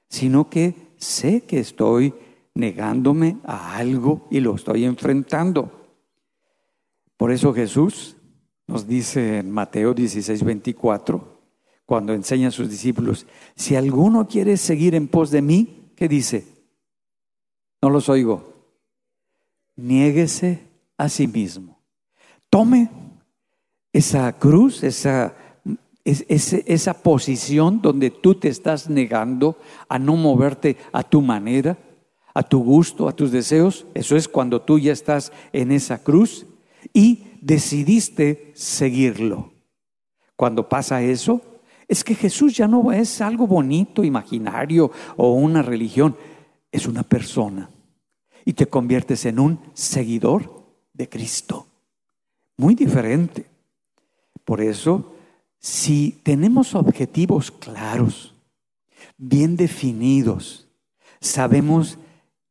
sino 0.08 0.48
que 0.48 0.94
sé 0.96 1.42
que 1.42 1.58
estoy 1.60 2.14
negándome 2.54 3.38
a 3.44 3.76
algo 3.76 4.26
y 4.30 4.40
lo 4.40 4.54
estoy 4.54 4.84
enfrentando. 4.84 5.70
Por 7.16 7.30
eso 7.32 7.52
Jesús 7.52 8.16
nos 8.66 8.86
dice 8.86 9.38
en 9.38 9.50
Mateo 9.50 9.92
16, 9.92 10.42
24, 10.42 11.42
cuando 11.84 12.14
enseña 12.14 12.48
a 12.48 12.52
sus 12.52 12.70
discípulos, 12.70 13.26
si 13.54 13.76
alguno 13.76 14.26
quiere 14.26 14.56
seguir 14.56 14.94
en 14.94 15.08
pos 15.08 15.30
de 15.30 15.42
mí, 15.42 15.92
¿qué 15.96 16.08
dice? 16.08 16.46
No 17.82 17.90
los 17.90 18.08
oigo. 18.08 18.54
Niéguese 19.76 20.66
a 20.96 21.08
sí 21.08 21.26
mismo 21.26 21.74
tome 22.54 22.88
esa 23.92 24.32
cruz, 24.38 24.84
esa, 24.84 25.34
esa 26.04 27.02
posición 27.02 27.80
donde 27.80 28.10
tú 28.10 28.34
te 28.34 28.48
estás 28.48 28.90
negando 28.90 29.58
a 29.88 29.98
no 29.98 30.16
moverte 30.16 30.76
a 30.92 31.02
tu 31.02 31.22
manera, 31.22 31.78
a 32.34 32.42
tu 32.42 32.62
gusto, 32.62 33.08
a 33.08 33.12
tus 33.12 33.30
deseos. 33.30 33.86
Eso 33.94 34.16
es 34.16 34.28
cuando 34.28 34.60
tú 34.60 34.78
ya 34.78 34.92
estás 34.92 35.32
en 35.52 35.72
esa 35.72 36.02
cruz 36.02 36.46
y 36.92 37.24
decidiste 37.40 38.52
seguirlo. 38.54 39.52
Cuando 40.36 40.68
pasa 40.68 41.02
eso, 41.02 41.40
es 41.88 42.04
que 42.04 42.14
Jesús 42.14 42.56
ya 42.56 42.68
no 42.68 42.92
es 42.92 43.20
algo 43.20 43.46
bonito, 43.46 44.04
imaginario 44.04 44.90
o 45.16 45.32
una 45.32 45.62
religión, 45.62 46.16
es 46.70 46.86
una 46.86 47.02
persona. 47.02 47.70
Y 48.44 48.52
te 48.52 48.66
conviertes 48.66 49.24
en 49.24 49.38
un 49.38 49.60
seguidor 49.72 50.64
de 50.92 51.08
Cristo 51.08 51.66
muy 52.56 52.74
diferente. 52.74 53.46
Por 54.44 54.60
eso, 54.60 55.13
si 55.64 56.20
tenemos 56.22 56.74
objetivos 56.74 57.50
claros, 57.50 58.34
bien 59.16 59.56
definidos, 59.56 60.68
sabemos 61.22 61.96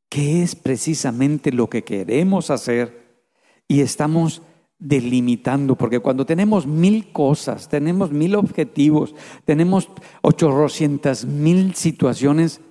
qué 0.10 0.42
es 0.42 0.56
precisamente 0.56 1.52
lo 1.52 1.70
que 1.70 1.84
queremos 1.84 2.50
hacer 2.50 3.22
y 3.68 3.82
estamos 3.82 4.42
delimitando, 4.80 5.76
porque 5.76 6.00
cuando 6.00 6.26
tenemos 6.26 6.66
mil 6.66 7.12
cosas, 7.12 7.70
tenemos 7.70 8.12
mil 8.12 8.34
objetivos, 8.34 9.14
tenemos 9.46 9.90
ochocientas 10.24 11.24
mil 11.24 11.76
situaciones, 11.76 12.62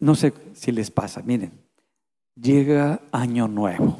no 0.00 0.14
sé 0.14 0.32
si 0.54 0.72
les 0.72 0.90
pasa, 0.90 1.20
miren, 1.20 1.52
llega 2.40 3.02
año 3.12 3.48
nuevo 3.48 3.98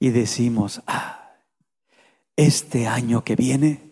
y 0.00 0.08
decimos, 0.08 0.82
ah, 0.88 1.36
este 2.34 2.88
año 2.88 3.22
que 3.22 3.36
viene, 3.36 3.83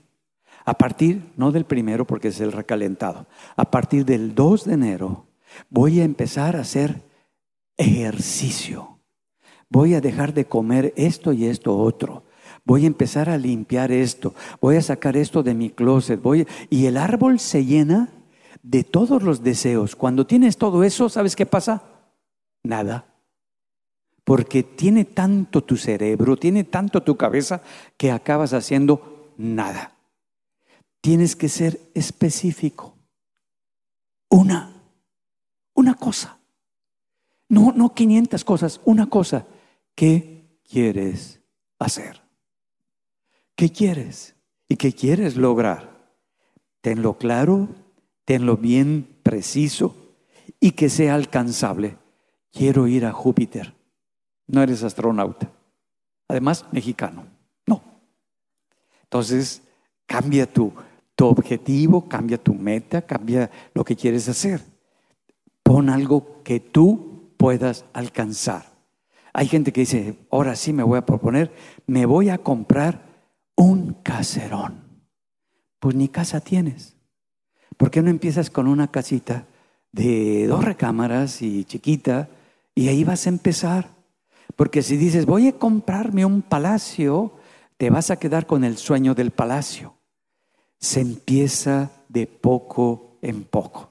a 0.64 0.74
partir, 0.74 1.32
no 1.36 1.52
del 1.52 1.64
primero 1.64 2.06
porque 2.06 2.28
es 2.28 2.40
el 2.40 2.52
recalentado, 2.52 3.26
a 3.56 3.70
partir 3.70 4.04
del 4.04 4.34
2 4.34 4.64
de 4.64 4.74
enero 4.74 5.26
voy 5.68 6.00
a 6.00 6.04
empezar 6.04 6.56
a 6.56 6.60
hacer 6.60 7.02
ejercicio. 7.76 8.98
Voy 9.68 9.94
a 9.94 10.00
dejar 10.00 10.34
de 10.34 10.44
comer 10.44 10.92
esto 10.96 11.32
y 11.32 11.46
esto 11.46 11.76
otro. 11.76 12.24
Voy 12.64 12.84
a 12.84 12.86
empezar 12.86 13.30
a 13.30 13.38
limpiar 13.38 13.90
esto. 13.90 14.34
Voy 14.60 14.76
a 14.76 14.82
sacar 14.82 15.16
esto 15.16 15.42
de 15.42 15.54
mi 15.54 15.70
closet. 15.70 16.20
Voy 16.20 16.46
y 16.68 16.86
el 16.86 16.98
árbol 16.98 17.40
se 17.40 17.64
llena 17.64 18.10
de 18.62 18.84
todos 18.84 19.22
los 19.22 19.42
deseos. 19.42 19.96
Cuando 19.96 20.26
tienes 20.26 20.58
todo 20.58 20.84
eso, 20.84 21.08
¿sabes 21.08 21.34
qué 21.34 21.46
pasa? 21.46 21.82
Nada 22.62 23.12
porque 24.24 24.62
tiene 24.62 25.04
tanto 25.04 25.62
tu 25.62 25.76
cerebro, 25.76 26.36
tiene 26.36 26.64
tanto 26.64 27.02
tu 27.02 27.16
cabeza 27.16 27.62
que 27.96 28.10
acabas 28.10 28.52
haciendo 28.52 29.32
nada. 29.36 29.96
Tienes 31.02 31.36
que 31.36 31.50
ser 31.50 31.78
específico. 31.92 32.96
Una, 34.30 34.72
una 35.74 35.94
cosa. 35.94 36.38
No, 37.50 37.72
no 37.72 37.92
500 37.92 38.42
cosas, 38.44 38.80
una 38.86 39.10
cosa. 39.10 39.46
¿Qué 39.94 40.58
quieres 40.66 41.42
hacer? 41.78 42.22
¿Qué 43.54 43.70
quieres? 43.70 44.34
¿Y 44.66 44.76
qué 44.76 44.94
quieres 44.94 45.36
lograr? 45.36 46.16
Tenlo 46.80 47.18
claro, 47.18 47.68
tenlo 48.24 48.56
bien 48.56 49.20
preciso 49.22 50.16
y 50.58 50.70
que 50.70 50.88
sea 50.88 51.14
alcanzable. 51.14 51.98
Quiero 52.50 52.86
ir 52.86 53.04
a 53.04 53.12
Júpiter 53.12 53.74
no 54.52 54.62
eres 54.62 54.82
astronauta. 54.84 55.50
Además, 56.28 56.66
mexicano. 56.72 57.26
No. 57.66 57.82
Entonces, 59.04 59.62
cambia 60.06 60.50
tu, 60.50 60.72
tu 61.14 61.26
objetivo, 61.26 62.08
cambia 62.08 62.38
tu 62.38 62.54
meta, 62.54 63.02
cambia 63.02 63.50
lo 63.74 63.84
que 63.84 63.96
quieres 63.96 64.28
hacer. 64.28 64.62
Pon 65.62 65.88
algo 65.88 66.42
que 66.42 66.60
tú 66.60 67.34
puedas 67.36 67.84
alcanzar. 67.92 68.72
Hay 69.32 69.48
gente 69.48 69.72
que 69.72 69.80
dice, 69.80 70.18
ahora 70.30 70.56
sí 70.56 70.72
me 70.72 70.82
voy 70.82 70.98
a 70.98 71.06
proponer, 71.06 71.52
me 71.86 72.06
voy 72.06 72.28
a 72.28 72.38
comprar 72.38 73.06
un 73.56 73.94
caserón. 74.02 74.82
Pues 75.78 75.94
ni 75.94 76.08
casa 76.08 76.40
tienes. 76.40 76.96
¿Por 77.76 77.90
qué 77.90 78.02
no 78.02 78.10
empiezas 78.10 78.50
con 78.50 78.68
una 78.68 78.90
casita 78.90 79.46
de 79.90 80.46
dos 80.46 80.64
recámaras 80.64 81.42
y 81.42 81.64
chiquita 81.64 82.28
y 82.74 82.88
ahí 82.88 83.04
vas 83.04 83.26
a 83.26 83.30
empezar? 83.30 83.90
Porque 84.56 84.82
si 84.82 84.96
dices, 84.96 85.26
voy 85.26 85.48
a 85.48 85.58
comprarme 85.58 86.24
un 86.24 86.42
palacio, 86.42 87.32
te 87.78 87.90
vas 87.90 88.10
a 88.10 88.16
quedar 88.16 88.46
con 88.46 88.64
el 88.64 88.76
sueño 88.76 89.14
del 89.14 89.30
palacio. 89.30 89.94
Se 90.82 91.00
empieza 91.00 91.90
de 92.08 92.26
poco 92.26 93.16
en 93.22 93.44
poco. 93.44 93.90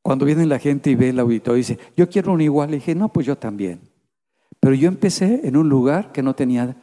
Cuando 0.00 0.24
viene 0.24 0.46
la 0.46 0.58
gente 0.58 0.90
y 0.90 0.94
ve 0.94 1.10
el 1.10 1.18
auditorio 1.18 1.58
y 1.58 1.60
dice, 1.60 1.78
yo 1.96 2.08
quiero 2.08 2.32
un 2.32 2.40
igual, 2.40 2.70
le 2.70 2.76
dije, 2.76 2.94
no, 2.94 3.12
pues 3.12 3.26
yo 3.26 3.36
también. 3.36 3.80
Pero 4.60 4.74
yo 4.74 4.88
empecé 4.88 5.42
en 5.44 5.56
un 5.56 5.68
lugar 5.68 6.12
que 6.12 6.22
no 6.22 6.34
tenía 6.34 6.76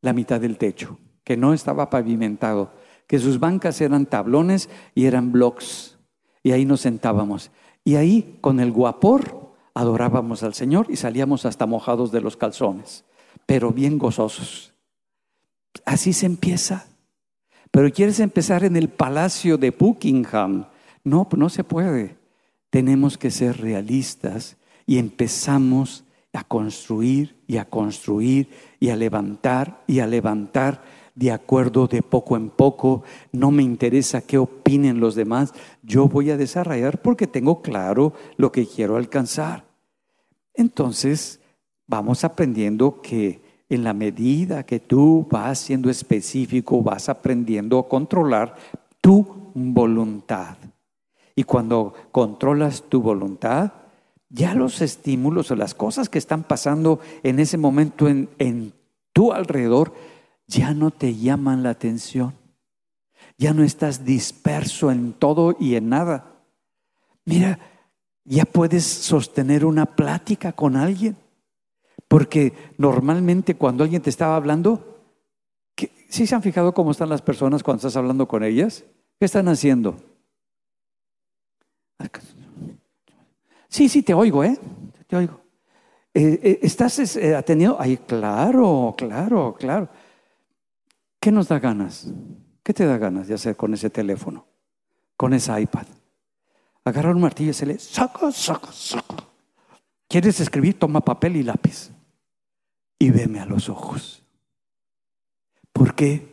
la 0.00 0.12
mitad 0.12 0.40
del 0.40 0.58
techo, 0.58 0.98
que 1.22 1.36
no 1.36 1.54
estaba 1.54 1.90
pavimentado, 1.90 2.72
que 3.06 3.18
sus 3.18 3.38
bancas 3.38 3.80
eran 3.80 4.06
tablones 4.06 4.68
y 4.94 5.04
eran 5.04 5.32
blocks. 5.32 5.98
Y 6.42 6.52
ahí 6.52 6.64
nos 6.64 6.80
sentábamos. 6.80 7.50
Y 7.84 7.96
ahí, 7.96 8.38
con 8.40 8.58
el 8.58 8.72
guapor, 8.72 9.54
adorábamos 9.74 10.42
al 10.42 10.54
Señor 10.54 10.86
y 10.88 10.96
salíamos 10.96 11.44
hasta 11.46 11.66
mojados 11.66 12.10
de 12.10 12.20
los 12.20 12.36
calzones, 12.36 13.04
pero 13.46 13.70
bien 13.70 13.98
gozosos. 13.98 14.72
Así 15.84 16.12
se 16.12 16.26
empieza. 16.26 16.86
Pero 17.72 17.90
quieres 17.90 18.20
empezar 18.20 18.64
en 18.64 18.76
el 18.76 18.90
palacio 18.90 19.56
de 19.56 19.70
Buckingham. 19.70 20.66
No, 21.04 21.26
no 21.36 21.48
se 21.48 21.64
puede. 21.64 22.18
Tenemos 22.68 23.16
que 23.16 23.30
ser 23.30 23.60
realistas 23.60 24.58
y 24.86 24.98
empezamos 24.98 26.04
a 26.34 26.44
construir 26.44 27.42
y 27.46 27.56
a 27.56 27.64
construir 27.64 28.50
y 28.78 28.90
a 28.90 28.96
levantar 28.96 29.82
y 29.86 30.00
a 30.00 30.06
levantar 30.06 30.82
de 31.14 31.32
acuerdo 31.32 31.86
de 31.86 32.02
poco 32.02 32.36
en 32.36 32.50
poco. 32.50 33.04
No 33.32 33.50
me 33.50 33.62
interesa 33.62 34.20
qué 34.20 34.36
opinen 34.36 35.00
los 35.00 35.14
demás. 35.14 35.54
Yo 35.82 36.08
voy 36.08 36.30
a 36.30 36.36
desarrollar 36.36 37.00
porque 37.00 37.26
tengo 37.26 37.62
claro 37.62 38.12
lo 38.36 38.52
que 38.52 38.66
quiero 38.66 38.96
alcanzar. 38.96 39.64
Entonces, 40.52 41.40
vamos 41.86 42.22
aprendiendo 42.22 43.00
que 43.00 43.41
en 43.74 43.84
la 43.84 43.94
medida 43.94 44.64
que 44.64 44.80
tú 44.80 45.26
vas 45.30 45.58
siendo 45.58 45.88
específico, 45.88 46.82
vas 46.82 47.08
aprendiendo 47.08 47.78
a 47.78 47.88
controlar 47.88 48.56
tu 49.00 49.50
voluntad. 49.54 50.56
Y 51.34 51.44
cuando 51.44 51.94
controlas 52.12 52.84
tu 52.88 53.00
voluntad, 53.00 53.72
ya 54.28 54.54
los 54.54 54.80
estímulos 54.82 55.50
o 55.50 55.56
las 55.56 55.74
cosas 55.74 56.08
que 56.08 56.18
están 56.18 56.42
pasando 56.42 57.00
en 57.22 57.38
ese 57.38 57.56
momento 57.56 58.08
en, 58.08 58.28
en 58.38 58.72
tu 59.12 59.32
alrededor 59.32 59.94
ya 60.46 60.74
no 60.74 60.90
te 60.90 61.14
llaman 61.16 61.62
la 61.62 61.70
atención. 61.70 62.34
Ya 63.38 63.54
no 63.54 63.62
estás 63.62 64.04
disperso 64.04 64.90
en 64.90 65.14
todo 65.14 65.56
y 65.58 65.76
en 65.76 65.88
nada. 65.88 66.42
Mira, 67.24 67.58
ya 68.24 68.44
puedes 68.44 68.84
sostener 68.84 69.64
una 69.64 69.86
plática 69.86 70.52
con 70.52 70.76
alguien. 70.76 71.16
Porque 72.12 72.52
normalmente 72.76 73.54
cuando 73.54 73.84
alguien 73.84 74.02
te 74.02 74.10
estaba 74.10 74.36
hablando, 74.36 75.00
¿sí 76.10 76.26
se 76.26 76.34
han 76.34 76.42
fijado 76.42 76.74
cómo 76.74 76.90
están 76.90 77.08
las 77.08 77.22
personas 77.22 77.62
cuando 77.62 77.78
estás 77.78 77.96
hablando 77.96 78.28
con 78.28 78.44
ellas? 78.44 78.84
¿Qué 79.18 79.24
están 79.24 79.48
haciendo? 79.48 79.96
Sí, 83.66 83.88
sí, 83.88 84.02
te 84.02 84.12
oigo, 84.12 84.44
¿eh? 84.44 84.58
Te 85.06 85.16
oigo. 85.16 85.40
Eh, 86.12 86.38
eh, 86.42 86.58
¿Estás 86.60 87.16
eh, 87.16 87.34
atendiendo? 87.34 87.78
Ay, 87.80 87.96
claro, 87.96 88.94
claro, 88.94 89.56
claro. 89.58 89.88
¿Qué 91.18 91.32
nos 91.32 91.48
da 91.48 91.58
ganas? 91.58 92.08
¿Qué 92.62 92.74
te 92.74 92.84
da 92.84 92.98
ganas 92.98 93.26
de 93.26 93.36
hacer 93.36 93.56
con 93.56 93.72
ese 93.72 93.88
teléfono? 93.88 94.44
Con 95.16 95.32
ese 95.32 95.58
iPad. 95.58 95.86
Agarrar 96.84 97.14
un 97.14 97.22
martillo 97.22 97.52
y 97.52 97.54
se 97.54 97.64
le 97.64 97.78
saca, 97.78 98.30
saca, 98.30 98.70
saca. 98.70 99.16
¿Quieres 100.06 100.38
escribir? 100.40 100.78
Toma 100.78 101.00
papel 101.00 101.36
y 101.36 101.42
lápiz 101.42 101.91
y 103.02 103.10
veme 103.10 103.40
a 103.40 103.46
los 103.46 103.68
ojos. 103.68 104.22
¿Por 105.72 105.96
qué? 105.96 106.24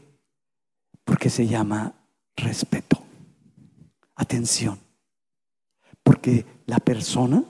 Porque 1.03 1.31
se 1.31 1.47
llama 1.47 1.95
respeto, 2.35 3.01
atención. 4.13 4.77
Porque 6.03 6.45
la 6.67 6.77
persona, 6.77 7.43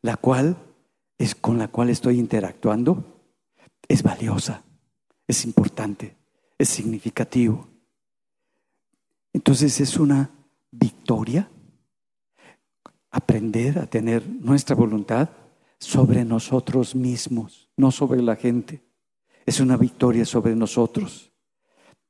la 0.00 0.16
cual 0.16 0.56
es 1.18 1.34
con 1.34 1.58
la 1.58 1.68
cual 1.68 1.90
estoy 1.90 2.18
interactuando, 2.18 3.20
es 3.86 4.02
valiosa, 4.02 4.62
es 5.26 5.44
importante, 5.44 6.16
es 6.56 6.70
significativo. 6.70 7.68
Entonces 9.34 9.78
es 9.78 9.98
una 9.98 10.30
victoria 10.70 11.50
aprender 13.10 13.78
a 13.78 13.84
tener 13.84 14.26
nuestra 14.26 14.74
voluntad 14.74 15.28
sobre 15.78 16.24
nosotros 16.24 16.94
mismos, 16.94 17.68
no 17.76 17.90
sobre 17.90 18.22
la 18.22 18.36
gente. 18.36 18.82
Es 19.46 19.60
una 19.60 19.76
victoria 19.76 20.24
sobre 20.24 20.54
nosotros, 20.54 21.32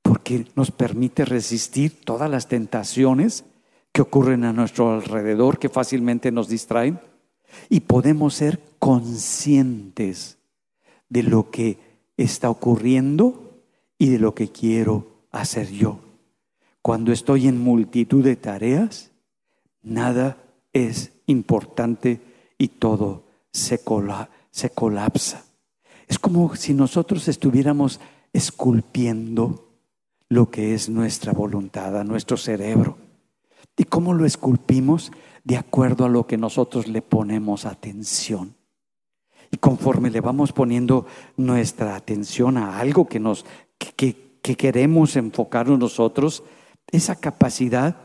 porque 0.02 0.46
nos 0.57 0.70
permite 0.70 1.24
resistir 1.24 2.00
todas 2.04 2.31
las 2.31 2.48
tentaciones 2.48 3.44
que 3.92 4.02
ocurren 4.02 4.44
a 4.44 4.52
nuestro 4.52 4.92
alrededor, 4.92 5.59
que 5.59 5.68
fácilmente 5.68 6.33
nos 6.33 6.48
distraen, 6.48 7.00
y 7.68 7.81
podemos 7.81 8.35
ser 8.35 8.61
conscientes 8.78 10.38
de 11.09 11.22
lo 11.22 11.50
que 11.50 11.78
está 12.16 12.50
ocurriendo 12.50 13.62
y 13.98 14.11
de 14.11 14.18
lo 14.18 14.35
que 14.35 14.48
quiero 14.48 15.24
hacer 15.31 15.70
yo. 15.70 16.00
Cuando 16.83 17.12
estoy 17.12 17.48
en 17.48 17.61
multitud 17.61 18.24
de 18.24 18.37
tareas, 18.37 19.12
nada 19.83 20.37
es 20.72 21.12
importante 21.26 22.20
y 22.59 22.68
todo 22.68 23.27
se, 23.59 23.81
se 24.51 24.71
colapsa. 24.71 25.44
Es 26.07 26.18
como 26.18 26.55
si 26.57 26.75
nosotros 26.75 27.29
estuviéramos 27.29 28.01
esculpiendo 28.33 29.68
lo 30.29 30.51
que 30.51 30.75
es 30.75 30.88
nuestra 30.88 31.33
voluntad, 31.33 31.99
a 31.99 32.05
nuestro 32.05 32.37
cerebro. 32.37 32.99
¿Y 33.77 33.85
cómo 33.85 34.14
lo 34.14 34.25
esculpimos? 34.25 35.12
De 35.44 35.57
acuerdo 35.57 36.05
a 36.05 36.09
lo 36.09 36.27
que 36.27 36.37
nosotros 36.37 36.88
le 36.88 37.01
ponemos 37.03 37.64
atención. 37.64 38.55
Y 39.51 39.57
conforme 39.57 40.11
le 40.11 40.21
vamos 40.21 40.53
poniendo 40.53 41.07
nuestra 41.37 41.97
atención 41.97 42.59
a 42.59 42.79
algo 42.79 43.09
que 43.09 43.21
nos 43.21 43.47
que, 43.79 44.16
queremos 44.57 45.16
enfocarnos 45.16 45.79
nosotros, 45.79 46.42
esa 46.90 47.16
capacidad 47.16 47.97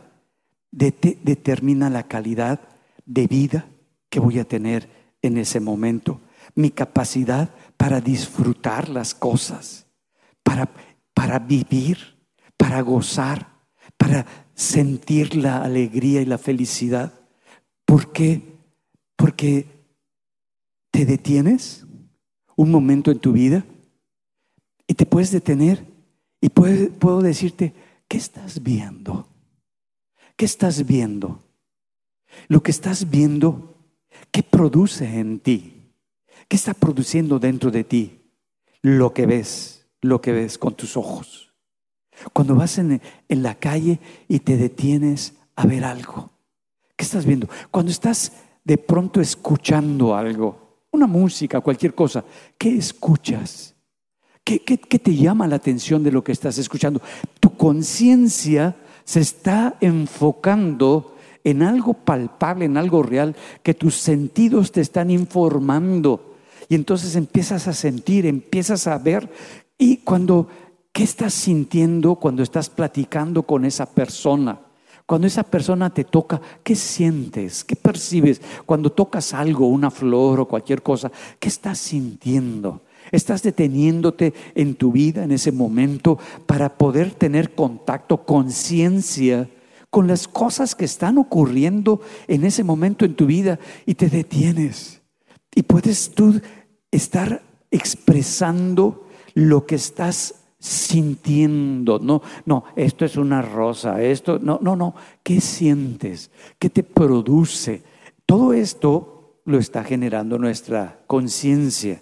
determina 0.71 1.89
la 1.89 2.03
calidad 2.03 2.59
de 3.05 3.27
vida 3.27 3.67
que 4.09 4.19
voy 4.19 4.39
a 4.39 4.45
tener 4.45 4.89
en 5.23 5.37
ese 5.37 5.59
momento, 5.59 6.21
mi 6.53 6.69
capacidad 6.69 7.49
para 7.77 7.99
disfrutar 7.99 8.89
las 8.89 9.15
cosas, 9.15 9.87
para, 10.43 10.69
para 11.13 11.39
vivir, 11.39 11.97
para 12.57 12.81
gozar, 12.81 13.47
para 13.97 14.25
sentir 14.53 15.35
la 15.35 15.63
alegría 15.63 16.21
y 16.21 16.25
la 16.25 16.37
felicidad. 16.37 17.13
¿Por 17.85 18.11
qué? 18.11 18.59
Porque 19.15 19.65
te 20.91 21.05
detienes 21.05 21.87
un 22.55 22.69
momento 22.69 23.09
en 23.09 23.19
tu 23.19 23.31
vida 23.31 23.65
y 24.85 24.93
te 24.93 25.05
puedes 25.05 25.31
detener 25.31 25.87
y 26.41 26.49
puedo 26.49 27.21
decirte, 27.21 27.73
¿qué 28.07 28.17
estás 28.17 28.61
viendo? 28.61 29.27
¿Qué 30.35 30.45
estás 30.45 30.85
viendo? 30.85 31.39
Lo 32.47 32.61
que 32.61 32.71
estás 32.71 33.09
viendo 33.09 33.72
¿Qué 34.33 34.41
produce 34.41 35.05
en 35.05 35.39
ti? 35.39 35.91
¿Qué 36.47 36.55
está 36.55 36.73
produciendo 36.73 37.37
dentro 37.37 37.69
de 37.69 37.83
ti? 37.83 38.19
Lo 38.81 39.13
que 39.13 39.27
ves, 39.27 39.85
lo 40.01 40.21
que 40.21 40.31
ves 40.31 40.57
con 40.57 40.73
tus 40.73 40.97
ojos. 40.97 41.53
Cuando 42.33 42.55
vas 42.55 42.79
en, 42.79 42.99
en 43.29 43.43
la 43.43 43.53
calle 43.53 43.99
y 44.27 44.39
te 44.39 44.57
detienes 44.57 45.35
a 45.55 45.67
ver 45.67 45.85
algo, 45.85 46.31
¿qué 46.95 47.05
estás 47.05 47.27
viendo? 47.27 47.47
Cuando 47.69 47.91
estás 47.91 48.31
de 48.63 48.79
pronto 48.79 49.21
escuchando 49.21 50.15
algo, 50.15 50.79
una 50.89 51.05
música, 51.05 51.61
cualquier 51.61 51.93
cosa, 51.93 52.25
¿qué 52.57 52.75
escuchas? 52.75 53.75
¿Qué, 54.43 54.63
qué, 54.63 54.79
qué 54.79 54.97
te 54.97 55.15
llama 55.15 55.47
la 55.47 55.57
atención 55.57 56.03
de 56.03 56.11
lo 56.11 56.23
que 56.23 56.31
estás 56.31 56.57
escuchando? 56.57 57.03
Tu 57.39 57.55
conciencia 57.55 58.75
se 59.03 59.19
está 59.19 59.77
enfocando 59.79 61.12
en 61.43 61.61
algo 61.61 61.93
palpable, 61.93 62.65
en 62.65 62.77
algo 62.77 63.03
real, 63.03 63.35
que 63.61 63.73
tus 63.73 63.95
sentidos 63.95 64.71
te 64.71 64.81
están 64.81 65.11
informando. 65.11 66.35
Y 66.69 66.75
entonces 66.75 67.15
empiezas 67.15 67.67
a 67.67 67.73
sentir, 67.73 68.25
empiezas 68.25 68.87
a 68.87 68.97
ver. 68.97 69.29
Y 69.77 69.97
cuando, 69.97 70.47
¿qué 70.91 71.03
estás 71.03 71.33
sintiendo 71.33 72.15
cuando 72.15 72.43
estás 72.43 72.69
platicando 72.69 73.43
con 73.43 73.65
esa 73.65 73.85
persona? 73.85 74.59
Cuando 75.05 75.27
esa 75.27 75.43
persona 75.43 75.89
te 75.89 76.05
toca, 76.05 76.39
¿qué 76.63 76.75
sientes? 76.75 77.63
¿Qué 77.65 77.75
percibes? 77.75 78.41
Cuando 78.65 78.89
tocas 78.89 79.33
algo, 79.33 79.67
una 79.67 79.91
flor 79.91 80.39
o 80.39 80.47
cualquier 80.47 80.81
cosa, 80.81 81.11
¿qué 81.39 81.49
estás 81.49 81.77
sintiendo? 81.77 82.81
Estás 83.11 83.43
deteniéndote 83.43 84.33
en 84.55 84.75
tu 84.75 84.93
vida 84.93 85.25
en 85.25 85.33
ese 85.33 85.51
momento 85.51 86.17
para 86.45 86.69
poder 86.77 87.11
tener 87.11 87.53
contacto, 87.53 88.23
conciencia 88.25 89.49
con 89.93 90.07
las 90.07 90.27
cosas 90.27 90.73
que 90.73 90.85
están 90.85 91.19
ocurriendo 91.19 92.01
en 92.27 92.45
ese 92.45 92.63
momento 92.63 93.05
en 93.05 93.13
tu 93.13 93.27
vida 93.27 93.59
y 93.85 93.93
te 93.93 94.09
detienes. 94.09 95.03
Y 95.53 95.61
puedes 95.61 96.09
tú 96.15 96.41
estar 96.89 97.43
expresando 97.69 99.05
lo 99.35 99.67
que 99.67 99.75
estás 99.75 100.33
sintiendo. 100.57 101.99
No, 101.99 102.23
no, 102.47 102.63
esto 102.75 103.05
es 103.05 103.17
una 103.17 103.43
rosa, 103.43 104.01
esto, 104.01 104.39
no, 104.39 104.57
no, 104.63 104.75
no. 104.75 104.95
¿Qué 105.21 105.39
sientes? 105.39 106.31
¿Qué 106.57 106.71
te 106.71 106.81
produce? 106.81 107.83
Todo 108.25 108.51
esto 108.51 109.41
lo 109.45 109.59
está 109.59 109.83
generando 109.83 110.39
nuestra 110.39 111.03
conciencia 111.05 112.01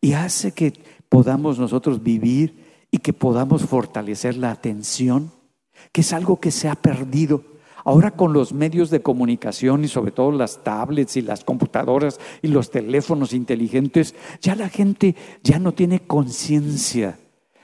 y 0.00 0.12
hace 0.12 0.52
que 0.52 0.74
podamos 1.08 1.58
nosotros 1.58 2.04
vivir 2.04 2.86
y 2.92 2.98
que 2.98 3.12
podamos 3.12 3.64
fortalecer 3.64 4.36
la 4.36 4.52
atención, 4.52 5.32
que 5.90 6.02
es 6.02 6.12
algo 6.12 6.38
que 6.38 6.50
se 6.50 6.68
ha 6.68 6.74
perdido. 6.74 7.44
Ahora 7.84 8.12
con 8.12 8.32
los 8.32 8.52
medios 8.52 8.90
de 8.90 9.02
comunicación 9.02 9.84
y 9.84 9.88
sobre 9.88 10.12
todo 10.12 10.30
las 10.30 10.62
tablets 10.62 11.16
y 11.16 11.22
las 11.22 11.44
computadoras 11.44 12.20
y 12.40 12.48
los 12.48 12.70
teléfonos 12.70 13.32
inteligentes, 13.32 14.14
ya 14.40 14.54
la 14.54 14.68
gente 14.68 15.16
ya 15.42 15.58
no 15.58 15.72
tiene 15.72 16.00
conciencia 16.00 17.18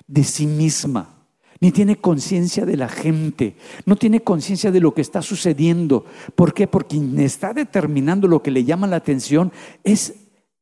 de 0.07 0.25
sí 0.25 0.47
misma, 0.47 1.27
ni 1.61 1.71
tiene 1.71 1.97
conciencia 1.97 2.65
de 2.65 2.77
la 2.77 2.89
gente, 2.89 3.57
no 3.85 3.97
tiene 3.97 4.21
conciencia 4.21 4.71
de 4.71 4.81
lo 4.81 4.93
que 4.93 5.03
está 5.03 5.23
sucediendo. 5.23 6.05
¿Por 6.35 6.53
qué? 6.53 6.67
Porque 6.67 6.97
quien 6.97 7.19
está 7.21 7.53
determinando 7.53 8.27
lo 8.27 8.43
que 8.43 8.51
le 8.51 8.65
llama 8.65 8.87
la 8.87 8.97
atención 8.97 9.53
es 9.85 10.15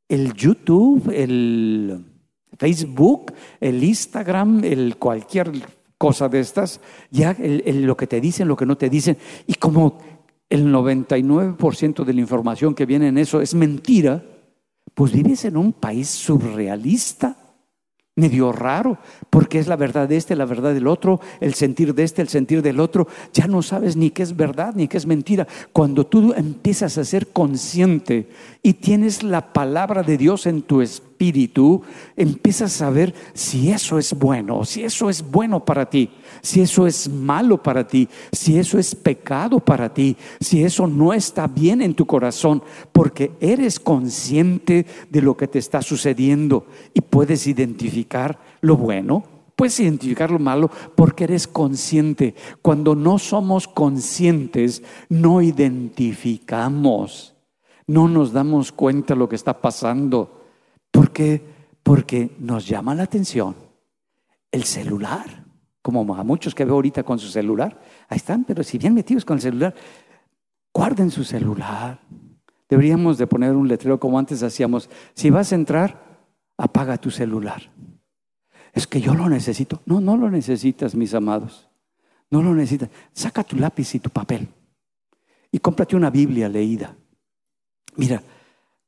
el 0.08 0.34
YouTube, 0.34 1.10
el 1.14 2.04
Facebook, 2.58 3.32
el 3.60 3.82
Instagram, 3.82 4.64
el 4.64 4.96
cualquier 4.96 5.52
cosa 6.06 6.28
de 6.28 6.38
estas, 6.38 6.80
ya 7.10 7.36
lo 7.40 7.96
que 7.96 8.06
te 8.06 8.20
dicen, 8.20 8.46
lo 8.46 8.54
que 8.54 8.64
no 8.64 8.76
te 8.76 8.88
dicen. 8.88 9.18
Y 9.48 9.54
como 9.54 9.98
el 10.48 10.72
99% 10.72 12.04
de 12.04 12.14
la 12.14 12.20
información 12.20 12.76
que 12.76 12.86
viene 12.86 13.08
en 13.08 13.18
eso 13.18 13.40
es 13.40 13.56
mentira, 13.56 14.22
pues 14.94 15.10
vives 15.10 15.44
en 15.46 15.56
un 15.56 15.72
país 15.72 16.08
surrealista 16.08 17.36
medio 18.14 18.52
raro, 18.52 18.98
porque 19.30 19.58
es 19.58 19.66
la 19.66 19.74
verdad 19.74 20.08
de 20.08 20.16
este, 20.16 20.36
la 20.36 20.44
verdad 20.44 20.74
del 20.74 20.86
otro, 20.86 21.18
el 21.40 21.54
sentir 21.54 21.92
de 21.92 22.04
este, 22.04 22.22
el 22.22 22.28
sentir 22.28 22.62
del 22.62 22.78
otro. 22.78 23.08
Ya 23.34 23.48
no 23.48 23.60
sabes 23.62 23.96
ni 23.96 24.10
qué 24.10 24.22
es 24.22 24.36
verdad 24.36 24.74
ni 24.76 24.86
qué 24.86 24.98
es 24.98 25.06
mentira. 25.06 25.48
Cuando 25.72 26.06
tú 26.06 26.32
empiezas 26.36 26.98
a 26.98 27.04
ser 27.04 27.32
consciente 27.32 28.28
y 28.62 28.74
tienes 28.74 29.24
la 29.24 29.52
palabra 29.52 30.04
de 30.04 30.16
Dios 30.16 30.46
en 30.46 30.62
tu 30.62 30.82
espíritu, 30.82 31.05
empiezas 32.16 32.82
a 32.82 32.90
ver 32.90 33.14
si 33.34 33.70
eso 33.70 33.98
es 33.98 34.14
bueno, 34.14 34.64
si 34.64 34.84
eso 34.84 35.08
es 35.10 35.22
bueno 35.28 35.64
para 35.64 35.88
ti, 35.88 36.10
si 36.42 36.60
eso 36.60 36.86
es 36.86 37.08
malo 37.08 37.62
para 37.62 37.86
ti, 37.86 38.08
si 38.32 38.58
eso 38.58 38.78
es 38.78 38.94
pecado 38.94 39.60
para 39.60 39.92
ti, 39.92 40.16
si 40.40 40.64
eso 40.64 40.86
no 40.86 41.12
está 41.12 41.46
bien 41.46 41.82
en 41.82 41.94
tu 41.94 42.06
corazón, 42.06 42.62
porque 42.92 43.32
eres 43.40 43.80
consciente 43.80 44.86
de 45.10 45.22
lo 45.22 45.36
que 45.36 45.48
te 45.48 45.58
está 45.58 45.82
sucediendo 45.82 46.66
y 46.94 47.00
puedes 47.00 47.46
identificar 47.46 48.38
lo 48.60 48.76
bueno 48.76 49.24
Puedes 49.56 49.80
identificar 49.80 50.30
lo 50.30 50.38
malo 50.38 50.70
porque 50.94 51.24
eres 51.24 51.46
consciente. 51.46 52.34
Cuando 52.60 52.94
no 52.94 53.18
somos 53.18 53.66
conscientes, 53.66 54.82
no 55.08 55.40
identificamos 55.40 57.36
no 57.86 58.08
nos 58.08 58.32
damos 58.32 58.72
cuenta 58.72 59.14
de 59.14 59.20
lo 59.20 59.28
que 59.28 59.36
está 59.36 59.60
pasando. 59.60 60.35
¿Por 60.96 61.12
qué? 61.12 61.42
Porque 61.82 62.34
nos 62.38 62.66
llama 62.66 62.94
la 62.94 63.02
atención 63.02 63.54
el 64.50 64.64
celular, 64.64 65.44
como 65.82 66.14
a 66.14 66.24
muchos 66.24 66.54
que 66.54 66.64
veo 66.64 66.76
ahorita 66.76 67.02
con 67.02 67.18
su 67.18 67.28
celular. 67.28 67.78
Ahí 68.08 68.16
están, 68.16 68.44
pero 68.44 68.62
si 68.62 68.78
bien 68.78 68.94
metidos 68.94 69.26
con 69.26 69.36
el 69.36 69.42
celular, 69.42 69.74
guarden 70.72 71.10
su 71.10 71.22
celular. 71.22 72.00
Deberíamos 72.66 73.18
de 73.18 73.26
poner 73.26 73.54
un 73.54 73.68
letrero 73.68 74.00
como 74.00 74.18
antes 74.18 74.42
hacíamos. 74.42 74.88
Si 75.12 75.28
vas 75.28 75.52
a 75.52 75.56
entrar, 75.56 76.22
apaga 76.56 76.96
tu 76.96 77.10
celular. 77.10 77.70
Es 78.72 78.86
que 78.86 79.02
yo 79.02 79.14
lo 79.14 79.28
necesito. 79.28 79.82
No, 79.84 80.00
no 80.00 80.16
lo 80.16 80.30
necesitas, 80.30 80.94
mis 80.94 81.12
amados. 81.12 81.68
No 82.30 82.42
lo 82.42 82.54
necesitas. 82.54 82.88
Saca 83.12 83.44
tu 83.44 83.56
lápiz 83.56 83.94
y 83.94 83.98
tu 83.98 84.08
papel 84.08 84.48
y 85.52 85.58
cómprate 85.58 85.94
una 85.94 86.08
Biblia 86.08 86.48
leída. 86.48 86.96
Mira, 87.96 88.22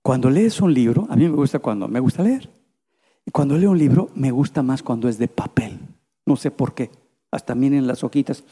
cuando 0.09 0.31
lees 0.31 0.63
un 0.63 0.73
libro, 0.73 1.07
a 1.11 1.17
mí 1.17 1.29
me 1.29 1.37
gusta 1.37 1.59
cuando 1.59 1.87
me 1.87 2.01
gusta 2.01 2.23
leer. 2.23 2.49
Y 3.27 3.31
cuando 3.31 3.59
leo 3.59 3.73
un 3.73 3.79
libro, 3.79 4.09
me 4.15 4.31
gusta 4.31 4.63
más 4.63 4.83
cuando 4.83 5.07
es 5.07 5.19
de 5.19 5.29
papel. 5.29 5.79
No 6.25 6.35
sé 6.35 6.51
por 6.51 6.75
qué. 6.75 6.91
Hasta 7.31 7.55
miren 7.55 7.87
las 7.87 8.03
hojitas. 8.03 8.43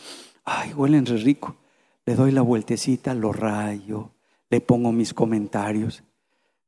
Ay, 0.45 0.75
huelen 0.75 1.07
re 1.07 1.17
rico. 1.17 1.57
Le 2.05 2.15
doy 2.15 2.31
la 2.31 2.43
vueltecita, 2.43 3.15
lo 3.15 3.33
rayo, 3.33 4.11
le 4.51 4.61
pongo 4.61 4.93
mis 4.93 5.15
comentarios. 5.15 6.03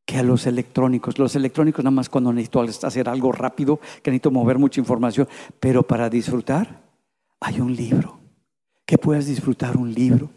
Que 0.06 0.16
a 0.16 0.22
los 0.22 0.46
electrónicos, 0.46 1.18
los 1.18 1.36
electrónicos 1.36 1.84
nada 1.84 1.94
más 1.94 2.08
cuando 2.08 2.32
necesito 2.32 2.62
hacer 2.62 3.10
algo 3.10 3.30
rápido, 3.30 3.80
que 4.02 4.10
necesito 4.10 4.30
mover 4.30 4.58
mucha 4.58 4.80
información, 4.80 5.28
pero 5.60 5.82
para 5.82 6.08
disfrutar 6.08 6.80
hay 7.40 7.60
un 7.60 7.76
libro. 7.76 8.20
Que 8.86 8.96
puedas 8.96 9.26
disfrutar 9.26 9.76
un 9.76 9.92
libro, 9.92 10.30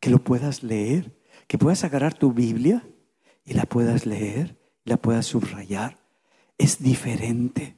que 0.00 0.08
lo 0.08 0.18
puedas 0.18 0.62
leer, 0.62 1.12
que 1.46 1.58
puedas 1.58 1.84
agarrar 1.84 2.14
tu 2.14 2.32
Biblia 2.32 2.82
y 3.48 3.54
la 3.54 3.64
puedas 3.64 4.04
leer, 4.04 4.58
la 4.84 4.98
puedas 4.98 5.24
subrayar, 5.24 5.96
es 6.58 6.82
diferente. 6.82 7.76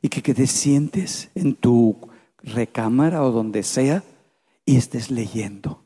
Y 0.00 0.08
que, 0.08 0.20
que 0.20 0.34
te 0.34 0.48
sientes 0.48 1.30
en 1.36 1.54
tu 1.54 1.96
recámara 2.38 3.22
o 3.22 3.30
donde 3.30 3.62
sea 3.62 4.02
y 4.66 4.76
estés 4.76 5.12
leyendo. 5.12 5.84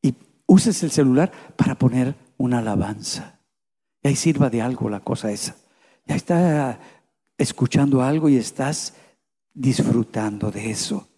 Y 0.00 0.14
uses 0.46 0.80
el 0.84 0.92
celular 0.92 1.32
para 1.56 1.74
poner 1.74 2.14
una 2.36 2.58
alabanza. 2.58 3.40
Y 4.00 4.08
ahí 4.08 4.16
sirva 4.16 4.48
de 4.48 4.62
algo 4.62 4.88
la 4.88 5.00
cosa 5.00 5.32
esa. 5.32 5.56
Ya 6.06 6.14
está 6.14 6.78
escuchando 7.36 8.00
algo 8.00 8.28
y 8.28 8.36
estás 8.36 8.94
disfrutando 9.54 10.52
de 10.52 10.70
eso. 10.70 11.08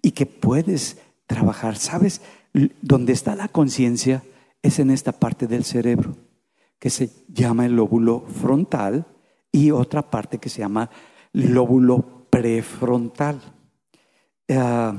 Y 0.00 0.12
que 0.12 0.24
puedes 0.24 0.96
trabajar. 1.26 1.76
¿Sabes? 1.76 2.22
Donde 2.80 3.12
está 3.12 3.36
la 3.36 3.48
conciencia 3.48 4.22
es 4.62 4.78
en 4.78 4.90
esta 4.90 5.12
parte 5.12 5.46
del 5.46 5.64
cerebro 5.64 6.16
que 6.82 6.90
se 6.90 7.10
llama 7.28 7.64
el 7.64 7.76
lóbulo 7.76 8.24
frontal 8.26 9.06
y 9.52 9.70
otra 9.70 10.10
parte 10.10 10.38
que 10.38 10.48
se 10.48 10.62
llama 10.62 10.90
lóbulo 11.32 12.26
prefrontal. 12.28 13.40
Ah, 14.48 14.92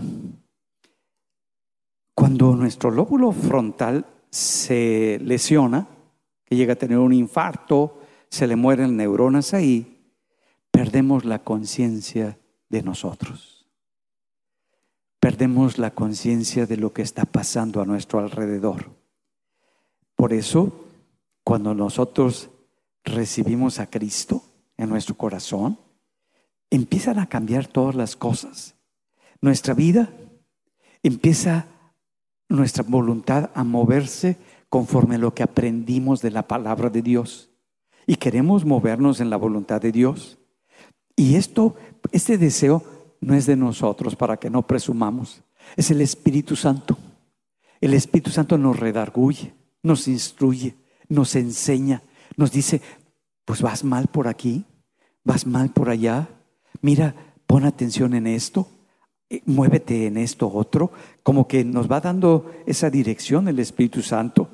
cuando 2.15 2.55
nuestro 2.55 2.89
lóbulo 2.89 3.33
frontal 3.33 4.05
se 4.29 5.19
lesiona, 5.23 5.85
que 6.45 6.55
llega 6.55 6.71
a 6.71 6.77
tener 6.77 6.99
un 6.99 7.11
infarto, 7.11 7.99
se 8.29 8.47
le 8.47 8.55
mueren 8.55 8.95
neuronas 8.95 9.53
ahí, 9.53 10.09
perdemos 10.71 11.25
la 11.25 11.43
conciencia 11.43 12.39
de 12.69 12.81
nosotros. 12.81 13.67
Perdemos 15.19 15.77
la 15.77 15.91
conciencia 15.91 16.65
de 16.65 16.77
lo 16.77 16.93
que 16.93 17.01
está 17.01 17.25
pasando 17.25 17.81
a 17.81 17.85
nuestro 17.85 18.19
alrededor. 18.19 18.89
Por 20.15 20.31
eso 20.31 20.82
cuando 21.43 21.73
nosotros 21.73 22.49
recibimos 23.03 23.79
a 23.79 23.89
Cristo 23.89 24.43
en 24.77 24.89
nuestro 24.89 25.15
corazón, 25.15 25.79
empiezan 26.69 27.19
a 27.19 27.27
cambiar 27.27 27.67
todas 27.67 27.95
las 27.95 28.15
cosas. 28.15 28.75
Nuestra 29.41 29.73
vida 29.73 30.09
empieza 31.03 31.67
nuestra 32.49 32.83
voluntad 32.87 33.51
a 33.53 33.63
moverse 33.63 34.37
conforme 34.69 35.15
a 35.15 35.19
lo 35.19 35.33
que 35.33 35.43
aprendimos 35.43 36.21
de 36.21 36.31
la 36.31 36.47
palabra 36.47 36.89
de 36.89 37.01
Dios. 37.01 37.49
Y 38.07 38.15
queremos 38.15 38.65
movernos 38.65 39.19
en 39.19 39.29
la 39.29 39.37
voluntad 39.37 39.81
de 39.81 39.91
Dios. 39.91 40.37
Y 41.15 41.35
esto, 41.35 41.75
este 42.11 42.37
deseo 42.37 42.83
no 43.21 43.35
es 43.35 43.45
de 43.45 43.55
nosotros 43.55 44.15
para 44.15 44.37
que 44.37 44.49
no 44.49 44.65
presumamos, 44.65 45.43
es 45.77 45.91
el 45.91 46.01
Espíritu 46.01 46.55
Santo. 46.55 46.97
El 47.79 47.93
Espíritu 47.93 48.31
Santo 48.31 48.57
nos 48.57 48.79
redarguye, 48.79 49.53
nos 49.81 50.07
instruye, 50.07 50.75
nos 51.09 51.35
enseña, 51.35 52.03
nos 52.37 52.51
dice, 52.51 52.81
pues 53.45 53.61
vas 53.61 53.83
mal 53.83 54.07
por 54.07 54.27
aquí, 54.27 54.65
vas 55.23 55.45
mal 55.45 55.69
por 55.69 55.89
allá, 55.89 56.29
mira, 56.81 57.15
pon 57.47 57.65
atención 57.65 58.13
en 58.13 58.27
esto, 58.27 58.67
eh, 59.29 59.41
muévete 59.45 60.07
en 60.07 60.17
esto 60.17 60.51
otro, 60.51 60.91
como 61.23 61.47
que 61.47 61.63
nos 61.63 61.91
va 61.91 62.01
dando 62.01 62.51
esa 62.65 62.89
dirección 62.89 63.47
el 63.47 63.59
Espíritu 63.59 64.01
Santo 64.01 64.49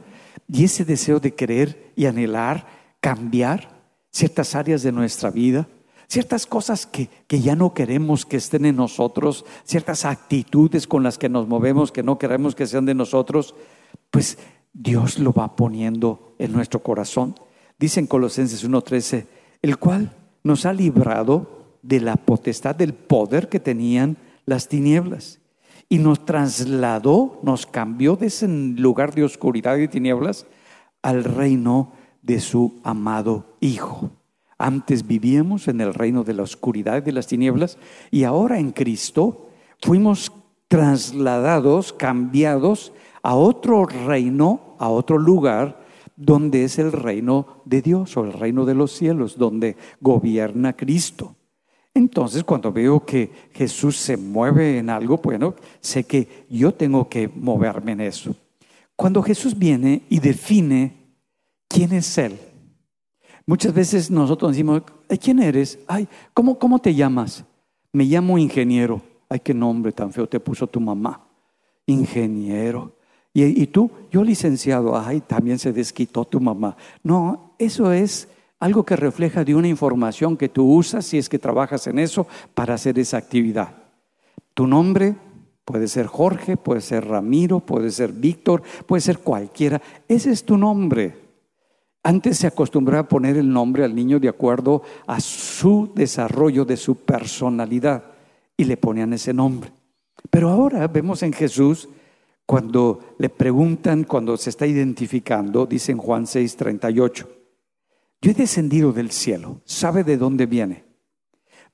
y 0.47 0.63
ese 0.63 0.85
deseo 0.85 1.19
de 1.19 1.33
querer 1.33 1.91
y 1.95 2.05
anhelar 2.05 2.67
cambiar 2.99 3.83
ciertas 4.11 4.55
áreas 4.55 4.81
de 4.83 4.91
nuestra 4.91 5.29
vida, 5.29 5.67
ciertas 6.07 6.45
cosas 6.45 6.85
que, 6.85 7.09
que, 7.27 7.39
ya 7.39 7.55
no 7.55 7.73
queremos 7.73 8.25
que 8.25 8.37
estén 8.37 8.65
en 8.65 8.75
nosotros, 8.75 9.45
ciertas 9.63 10.05
actitudes 10.05 10.87
con 10.87 11.03
las 11.03 11.17
que 11.17 11.29
nos 11.29 11.47
movemos 11.47 11.91
que 11.91 12.03
no 12.03 12.17
queremos 12.17 12.55
que 12.55 12.65
sean 12.65 12.85
de 12.85 12.95
nosotros, 12.95 13.55
pues 14.09 14.37
Dios 14.73 15.19
lo 15.19 15.33
va 15.33 15.55
poniendo 15.55 16.35
en 16.39 16.51
nuestro 16.51 16.81
corazón. 16.81 17.35
Dice 17.77 17.99
en 17.99 18.07
Colosenses 18.07 18.63
1:13, 18.63 19.27
el 19.61 19.77
cual 19.77 20.15
nos 20.43 20.65
ha 20.65 20.73
librado 20.73 21.77
de 21.81 21.99
la 21.99 22.15
potestad 22.15 22.75
del 22.75 22.93
poder 22.93 23.49
que 23.49 23.59
tenían 23.59 24.17
las 24.45 24.67
tinieblas 24.67 25.39
y 25.89 25.97
nos 25.97 26.25
trasladó, 26.25 27.39
nos 27.43 27.65
cambió 27.65 28.15
de 28.15 28.27
ese 28.27 28.47
lugar 28.47 29.13
de 29.13 29.23
oscuridad 29.23 29.77
y 29.77 29.87
tinieblas 29.87 30.45
al 31.01 31.23
reino 31.23 31.93
de 32.21 32.39
su 32.39 32.79
amado 32.83 33.57
Hijo. 33.59 34.11
Antes 34.57 35.07
vivíamos 35.07 35.67
en 35.67 35.81
el 35.81 35.93
reino 35.93 36.23
de 36.23 36.33
la 36.33 36.43
oscuridad 36.43 36.97
y 36.97 37.01
de 37.01 37.11
las 37.13 37.27
tinieblas 37.27 37.77
y 38.11 38.23
ahora 38.23 38.59
en 38.59 38.71
Cristo 38.71 39.49
fuimos 39.81 40.31
trasladados, 40.67 41.93
cambiados 41.93 42.91
a 43.29 43.35
otro 43.35 43.85
reino, 43.85 44.75
a 44.79 44.89
otro 44.89 45.19
lugar 45.19 45.85
donde 46.15 46.63
es 46.63 46.79
el 46.79 46.91
reino 46.91 47.61
de 47.63 47.83
Dios 47.83 48.17
o 48.17 48.25
el 48.25 48.33
reino 48.33 48.65
de 48.65 48.73
los 48.73 48.91
cielos, 48.91 49.37
donde 49.37 49.77
gobierna 50.01 50.75
Cristo. 50.75 51.35
Entonces, 51.93 52.43
cuando 52.43 52.71
veo 52.71 53.05
que 53.05 53.29
Jesús 53.53 53.97
se 53.97 54.17
mueve 54.17 54.79
en 54.79 54.89
algo, 54.89 55.17
bueno, 55.17 55.53
sé 55.79 56.05
que 56.05 56.47
yo 56.49 56.73
tengo 56.73 57.07
que 57.07 57.27
moverme 57.27 57.91
en 57.91 58.01
eso. 58.01 58.35
Cuando 58.95 59.21
Jesús 59.21 59.55
viene 59.55 60.01
y 60.09 60.19
define 60.19 61.13
quién 61.67 61.93
es 61.93 62.17
Él, 62.17 62.35
muchas 63.45 63.75
veces 63.75 64.09
nosotros 64.09 64.53
decimos, 64.53 64.81
¿quién 65.21 65.37
eres? 65.37 65.77
Ay, 65.85 66.07
¿cómo, 66.33 66.57
cómo 66.57 66.79
te 66.79 66.95
llamas? 66.95 67.45
Me 67.93 68.05
llamo 68.05 68.39
ingeniero. 68.39 69.03
Ay, 69.29 69.41
qué 69.41 69.53
nombre 69.53 69.91
tan 69.91 70.11
feo 70.11 70.27
te 70.27 70.39
puso 70.39 70.65
tu 70.65 70.79
mamá. 70.79 71.27
Ingeniero. 71.85 72.97
Y, 73.33 73.67
tú, 73.67 73.91
yo 74.11 74.23
licenciado, 74.23 74.97
ay, 74.97 75.21
también 75.21 75.59
se 75.59 75.71
desquitó 75.71 76.25
tu 76.25 76.39
mamá. 76.39 76.75
No, 77.03 77.53
eso 77.59 77.91
es 77.91 78.27
algo 78.59 78.83
que 78.83 78.95
refleja 78.95 79.43
de 79.43 79.55
una 79.55 79.67
información 79.67 80.35
que 80.35 80.49
tú 80.49 80.65
usas 80.73 81.05
si 81.05 81.17
es 81.17 81.29
que 81.29 81.39
trabajas 81.39 81.87
en 81.87 81.99
eso 81.99 82.27
para 82.53 82.73
hacer 82.73 82.99
esa 82.99 83.17
actividad. 83.17 83.75
Tu 84.53 84.67
nombre 84.67 85.15
puede 85.63 85.87
ser 85.87 86.07
Jorge, 86.07 86.57
puede 86.57 86.81
ser 86.81 87.07
Ramiro, 87.07 87.59
puede 87.59 87.91
ser 87.91 88.11
Víctor, 88.11 88.63
puede 88.87 89.01
ser 89.01 89.19
cualquiera. 89.19 89.81
Ese 90.07 90.31
es 90.31 90.43
tu 90.43 90.57
nombre. 90.57 91.15
Antes 92.03 92.37
se 92.39 92.47
acostumbraba 92.47 93.01
a 93.01 93.07
poner 93.07 93.37
el 93.37 93.51
nombre 93.51 93.83
al 93.83 93.93
niño 93.93 94.19
de 94.19 94.29
acuerdo 94.29 94.81
a 95.05 95.19
su 95.19 95.91
desarrollo 95.93 96.65
de 96.65 96.77
su 96.77 96.95
personalidad 96.95 98.03
y 98.57 98.63
le 98.63 98.77
ponían 98.77 99.13
ese 99.13 99.33
nombre. 99.33 99.71
Pero 100.29 100.49
ahora 100.49 100.87
vemos 100.87 101.23
en 101.23 101.33
Jesús 101.33 101.87
cuando 102.49 103.13
le 103.19 103.29
preguntan, 103.29 104.05
cuando 104.05 104.35
se 104.35 104.49
está 104.49 104.65
identificando, 104.65 105.67
dice 105.67 105.91
en 105.91 105.99
Juan 105.99 106.25
6, 106.25 106.55
38, 106.55 107.29
yo 108.23 108.31
he 108.31 108.33
descendido 108.33 108.91
del 108.91 109.11
cielo, 109.11 109.61
¿sabe 109.65 110.03
de 110.03 110.17
dónde 110.17 110.47
viene? 110.47 110.83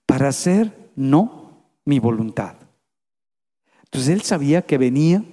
Para 0.06 0.28
hacer 0.28 0.92
no 0.98 1.80
mi 1.86 2.00
voluntad. 2.00 2.58
Entonces 3.86 4.10
él 4.10 4.22
sabía 4.24 4.64
que 4.64 4.78
venía 4.78 5.24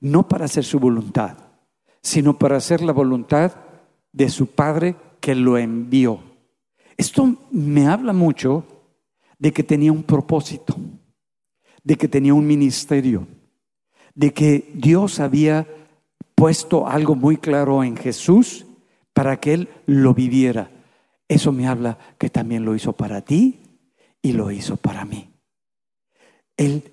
no 0.00 0.26
para 0.26 0.46
hacer 0.46 0.64
su 0.64 0.80
voluntad, 0.80 1.38
sino 2.02 2.36
para 2.36 2.56
hacer 2.56 2.82
la 2.82 2.92
voluntad 2.92 3.52
de 4.10 4.28
su 4.30 4.48
Padre 4.48 4.96
que 5.20 5.36
lo 5.36 5.58
envió. 5.58 6.18
Esto 6.96 7.36
me 7.52 7.86
habla 7.86 8.12
mucho 8.12 8.66
de 9.38 9.52
que 9.52 9.62
tenía 9.62 9.92
un 9.92 10.02
propósito, 10.02 10.74
de 11.84 11.94
que 11.94 12.08
tenía 12.08 12.34
un 12.34 12.48
ministerio, 12.48 13.28
de 14.16 14.32
que 14.32 14.72
Dios 14.74 15.20
había 15.20 15.68
puesto 16.34 16.88
algo 16.88 17.14
muy 17.14 17.36
claro 17.36 17.84
en 17.84 17.96
Jesús 17.96 18.66
para 19.12 19.38
que 19.38 19.54
Él 19.54 19.68
lo 19.86 20.14
viviera. 20.14 20.70
Eso 21.28 21.52
me 21.52 21.68
habla 21.68 21.98
que 22.18 22.30
también 22.30 22.64
lo 22.64 22.74
hizo 22.74 22.92
para 22.94 23.20
ti 23.20 23.60
y 24.20 24.32
lo 24.32 24.50
hizo 24.50 24.76
para 24.76 25.04
mí. 25.04 25.30
Él 26.56 26.92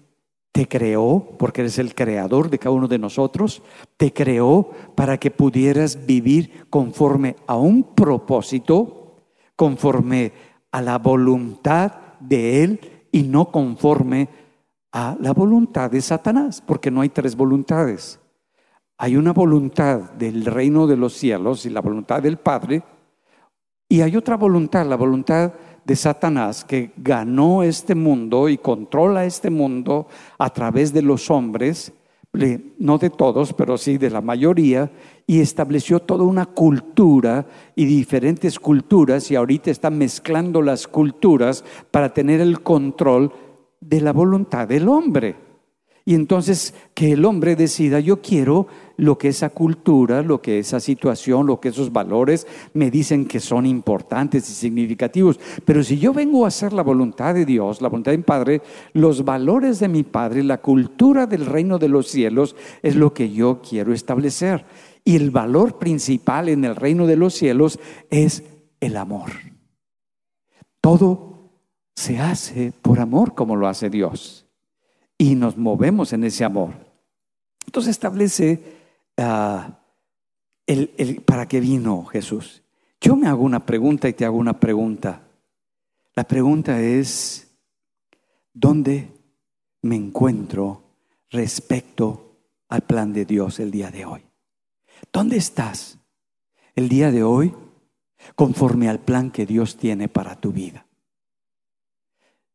te 0.52 0.68
creó, 0.68 1.36
porque 1.40 1.62
eres 1.62 1.80
el 1.80 1.96
creador 1.96 2.50
de 2.50 2.60
cada 2.60 2.76
uno 2.76 2.88
de 2.88 3.00
nosotros, 3.00 3.64
te 3.98 4.14
creó 4.14 4.70
para 4.94 5.18
que 5.18 5.32
pudieras 5.32 6.06
vivir 6.06 6.68
conforme 6.70 7.38
a 7.48 7.56
un 7.56 7.84
propósito, 7.96 9.24
conforme 9.56 10.34
a 10.72 10.82
la 10.82 11.00
voluntad 11.00 11.94
de 12.20 12.64
Él 12.64 13.08
y 13.12 13.24
no 13.24 13.52
conforme 13.52 14.28
a 14.94 15.18
la 15.20 15.34
voluntad 15.34 15.89
de 15.91 16.02
Satanás, 16.02 16.64
porque 16.66 16.91
no 16.91 17.02
hay 17.02 17.10
tres 17.10 17.36
voluntades. 17.36 18.20
Hay 19.00 19.18
una 19.18 19.34
voluntad 19.34 20.12
del 20.12 20.46
reino 20.46 20.86
de 20.86 20.96
los 20.96 21.14
cielos 21.14 21.66
y 21.66 21.72
la 21.72 21.82
voluntad 21.82 22.22
del 22.22 22.38
Padre, 22.38 22.84
y 23.89 24.02
hay 24.02 24.16
otra 24.16 24.38
voluntad, 24.38 24.86
la 24.86 24.96
voluntad 24.96 25.52
de 25.84 25.96
Satanás, 25.96 26.64
que 26.64 26.91
ganó 26.96 27.64
este 27.64 27.96
mundo 27.96 28.50
y 28.50 28.58
controla 28.58 29.26
este 29.26 29.50
mundo 29.50 30.08
a 30.38 30.50
través 30.52 30.94
de 30.94 31.02
los 31.02 31.30
hombres, 31.30 31.91
no 32.80 32.98
de 32.98 33.10
todos, 33.10 33.54
pero 33.54 33.78
sí 33.78 33.98
de 33.98 34.10
la 34.10 34.22
mayoría, 34.22 34.91
y 35.28 35.41
estableció 35.41 36.00
toda 36.00 36.24
una 36.24 36.46
cultura 36.46 37.46
y 37.76 37.86
diferentes 37.86 38.60
culturas, 38.60 39.30
y 39.30 39.36
ahorita 39.36 39.70
está 39.70 39.89
mezclando 39.89 40.62
las 40.62 40.88
culturas 40.88 41.64
para 41.91 42.14
tener 42.14 42.41
el 42.41 42.62
control 42.62 43.32
de 43.88 44.02
la 44.02 44.14
voluntad 44.14 44.68
del 44.68 44.88
hombre. 44.88 45.36
Y 46.06 46.16
entonces 46.16 46.74
que 46.94 47.14
el 47.14 47.24
hombre 47.24 47.56
decida, 47.56 48.02
yo 48.02 48.22
quiero 48.22 48.68
lo 48.98 49.18
que 49.18 49.30
esa 49.30 49.50
cultura, 49.50 50.22
lo 50.22 50.42
que 50.42 50.60
esa 50.60 50.82
situación, 50.82 51.48
lo 51.48 51.62
que 51.62 51.70
esos 51.70 51.94
valores 51.94 52.46
me 52.74 52.92
dicen 52.92 53.26
que 53.26 53.40
son 53.40 53.66
importantes 53.66 54.50
y 54.50 54.54
significativos. 54.54 55.40
Pero 55.64 55.82
si 55.82 55.98
yo 55.98 56.12
vengo 56.12 56.44
a 56.44 56.50
hacer 56.50 56.74
la 56.74 56.84
voluntad 56.84 57.34
de 57.34 57.46
Dios, 57.46 57.82
la 57.82 57.88
voluntad 57.88 58.12
de 58.12 58.18
mi 58.18 58.24
Padre, 58.24 58.62
los 58.92 59.24
valores 59.24 59.80
de 59.80 59.88
mi 59.88 60.04
Padre, 60.04 60.44
la 60.44 60.62
cultura 60.62 61.26
del 61.26 61.46
reino 61.46 61.80
de 61.80 61.88
los 61.88 62.10
cielos 62.10 62.56
es 62.82 62.98
lo 62.98 63.14
que 63.14 63.32
yo 63.32 63.62
quiero 63.62 63.94
establecer. 63.94 64.66
Y 65.06 65.16
el 65.16 65.32
valor 65.32 65.78
principal 65.80 66.50
en 66.50 66.66
el 66.66 66.76
reino 66.76 67.08
de 67.08 67.16
los 67.16 67.34
cielos 67.34 67.80
es 68.10 68.44
el 68.82 68.98
amor. 68.98 69.32
Todo 70.82 71.33
se 71.96 72.20
hace 72.20 72.72
por 72.72 73.00
amor 73.00 73.36
como 73.36 73.56
lo 73.56 73.68
hace 73.68 73.89
Dios. 73.89 74.46
Y 75.18 75.36
nos 75.36 75.58
movemos 75.58 76.14
en 76.14 76.24
ese 76.24 76.44
amor. 76.44 76.74
Entonces 77.66 77.91
establece 77.91 78.84
Ah, 79.18 79.80
el, 80.66 81.22
para 81.26 81.48
qué 81.48 81.60
vino 81.60 82.06
Jesús. 82.06 82.64
Yo 83.00 83.16
me 83.16 83.28
hago 83.28 83.44
una 83.44 83.66
pregunta 83.66 84.08
y 84.10 84.14
te 84.14 84.26
hago 84.26 84.38
una 84.38 84.60
pregunta. 84.60 85.22
La 86.16 86.24
pregunta 86.24 86.82
es, 86.82 87.56
¿dónde 88.54 89.12
me 89.82 89.96
encuentro 89.96 90.84
respecto 91.30 92.38
al 92.70 92.82
plan 92.82 93.14
de 93.14 93.26
Dios 93.26 93.60
el 93.60 93.72
día 93.72 93.91
de 93.91 94.06
hoy? 94.06 94.22
¿Dónde 95.12 95.38
estás 95.38 96.00
el 96.76 96.88
día 96.88 97.12
de 97.12 97.24
hoy 97.24 97.54
conforme 98.36 98.89
al 98.89 99.00
plan 99.00 99.32
que 99.32 99.46
Dios 99.46 99.76
tiene 99.78 100.08
para 100.08 100.39
tu 100.39 100.52
vida? 100.54 100.83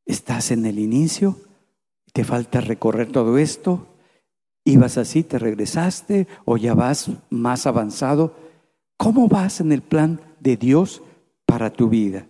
¿Estás 0.08 0.52
en 0.52 0.64
el 0.64 0.78
inicio? 0.78 1.36
¿Te 2.14 2.24
falta 2.24 2.62
recorrer 2.62 3.12
todo 3.12 3.36
esto? 3.36 3.88
¿Ibas 4.64 4.96
así, 4.96 5.22
te 5.22 5.38
regresaste 5.38 6.26
o 6.46 6.56
ya 6.56 6.72
vas 6.72 7.10
más 7.28 7.66
avanzado? 7.66 8.34
¿Cómo 8.96 9.28
vas 9.28 9.60
en 9.60 9.70
el 9.70 9.82
plan 9.82 10.18
de 10.40 10.56
Dios 10.56 11.02
para 11.44 11.70
tu 11.74 11.90
vida? 11.90 12.26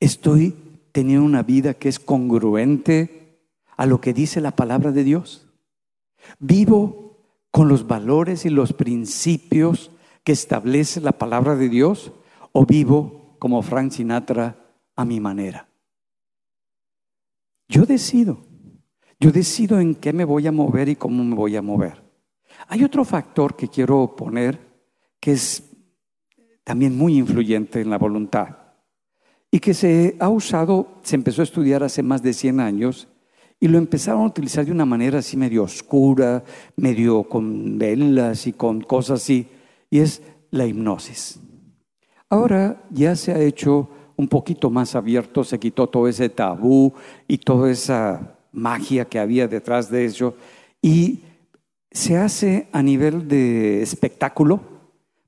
¿Estoy 0.00 0.56
teniendo 0.92 1.26
una 1.26 1.42
vida 1.42 1.74
que 1.74 1.90
es 1.90 1.98
congruente 1.98 3.38
a 3.76 3.84
lo 3.84 4.00
que 4.00 4.14
dice 4.14 4.40
la 4.40 4.56
palabra 4.56 4.92
de 4.92 5.04
Dios? 5.04 5.46
¿Vivo 6.38 7.18
con 7.50 7.68
los 7.68 7.86
valores 7.86 8.46
y 8.46 8.48
los 8.48 8.72
principios 8.72 9.90
que 10.24 10.32
establece 10.32 11.02
la 11.02 11.12
palabra 11.12 11.54
de 11.54 11.68
Dios 11.68 12.12
o 12.52 12.64
vivo 12.64 13.36
como 13.38 13.60
Frank 13.60 13.90
Sinatra 13.90 14.56
a 14.96 15.04
mi 15.04 15.20
manera? 15.20 15.69
Yo 17.70 17.86
decido. 17.86 18.38
Yo 19.20 19.30
decido 19.30 19.78
en 19.78 19.94
qué 19.94 20.12
me 20.12 20.24
voy 20.24 20.46
a 20.48 20.52
mover 20.52 20.88
y 20.88 20.96
cómo 20.96 21.22
me 21.22 21.36
voy 21.36 21.54
a 21.54 21.62
mover. 21.62 22.02
Hay 22.66 22.82
otro 22.82 23.04
factor 23.04 23.54
que 23.54 23.68
quiero 23.68 24.16
poner 24.16 24.58
que 25.20 25.32
es 25.32 25.62
también 26.64 26.98
muy 26.98 27.16
influyente 27.16 27.80
en 27.80 27.90
la 27.90 27.98
voluntad 27.98 28.56
y 29.52 29.60
que 29.60 29.72
se 29.72 30.16
ha 30.18 30.28
usado, 30.28 30.98
se 31.02 31.14
empezó 31.14 31.42
a 31.42 31.44
estudiar 31.44 31.84
hace 31.84 32.02
más 32.02 32.22
de 32.22 32.32
100 32.32 32.58
años 32.58 33.08
y 33.60 33.68
lo 33.68 33.78
empezaron 33.78 34.22
a 34.22 34.26
utilizar 34.26 34.64
de 34.64 34.72
una 34.72 34.84
manera 34.84 35.20
así 35.20 35.36
medio 35.36 35.62
oscura, 35.62 36.42
medio 36.76 37.22
con 37.24 37.78
velas 37.78 38.48
y 38.48 38.52
con 38.52 38.80
cosas 38.80 39.22
así, 39.22 39.46
y 39.90 39.98
es 39.98 40.22
la 40.50 40.66
hipnosis. 40.66 41.38
Ahora 42.28 42.82
ya 42.90 43.14
se 43.16 43.32
ha 43.32 43.38
hecho 43.38 43.90
un 44.20 44.28
poquito 44.28 44.68
más 44.68 44.94
abierto, 44.94 45.44
se 45.44 45.58
quitó 45.58 45.86
todo 45.86 46.06
ese 46.06 46.28
tabú 46.28 46.92
y 47.26 47.38
toda 47.38 47.70
esa 47.70 48.36
magia 48.52 49.06
que 49.06 49.18
había 49.18 49.48
detrás 49.48 49.90
de 49.90 50.04
eso. 50.04 50.34
Y 50.82 51.20
se 51.90 52.18
hace 52.18 52.68
a 52.72 52.82
nivel 52.82 53.28
de 53.28 53.80
espectáculo, 53.80 54.60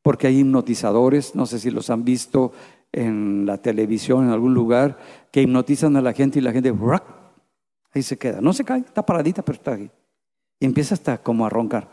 porque 0.03 0.27
hay 0.27 0.41
hipnotizadores, 0.41 1.35
no 1.35 1.47
sé 1.47 1.59
si 1.59 1.71
los 1.71 1.89
han 1.89 2.05
visto 2.05 2.53
en 2.93 3.47
la 3.47 3.57
televisión, 3.57 4.27
en 4.27 4.31
algún 4.31 4.53
lugar, 4.53 4.99
que 5.31 5.41
hipnotizan 5.41 5.97
a 5.97 6.03
la 6.03 6.13
gente 6.13 6.39
y 6.39 6.43
la 6.43 6.53
gente, 6.53 6.71
ahí 7.95 8.03
se 8.03 8.19
queda. 8.19 8.43
No 8.43 8.53
se 8.53 8.63
cae, 8.63 8.81
está 8.81 9.07
paradita, 9.07 9.43
pero 9.43 9.57
está 9.57 9.73
ahí. 9.73 9.91
Y 10.61 10.67
empieza 10.67 10.95
hasta 10.95 11.17
como 11.17 11.47
a 11.47 11.49
roncar. 11.49 11.89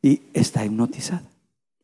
Y 0.00 0.22
está 0.32 0.64
hipnotizada. 0.64 1.24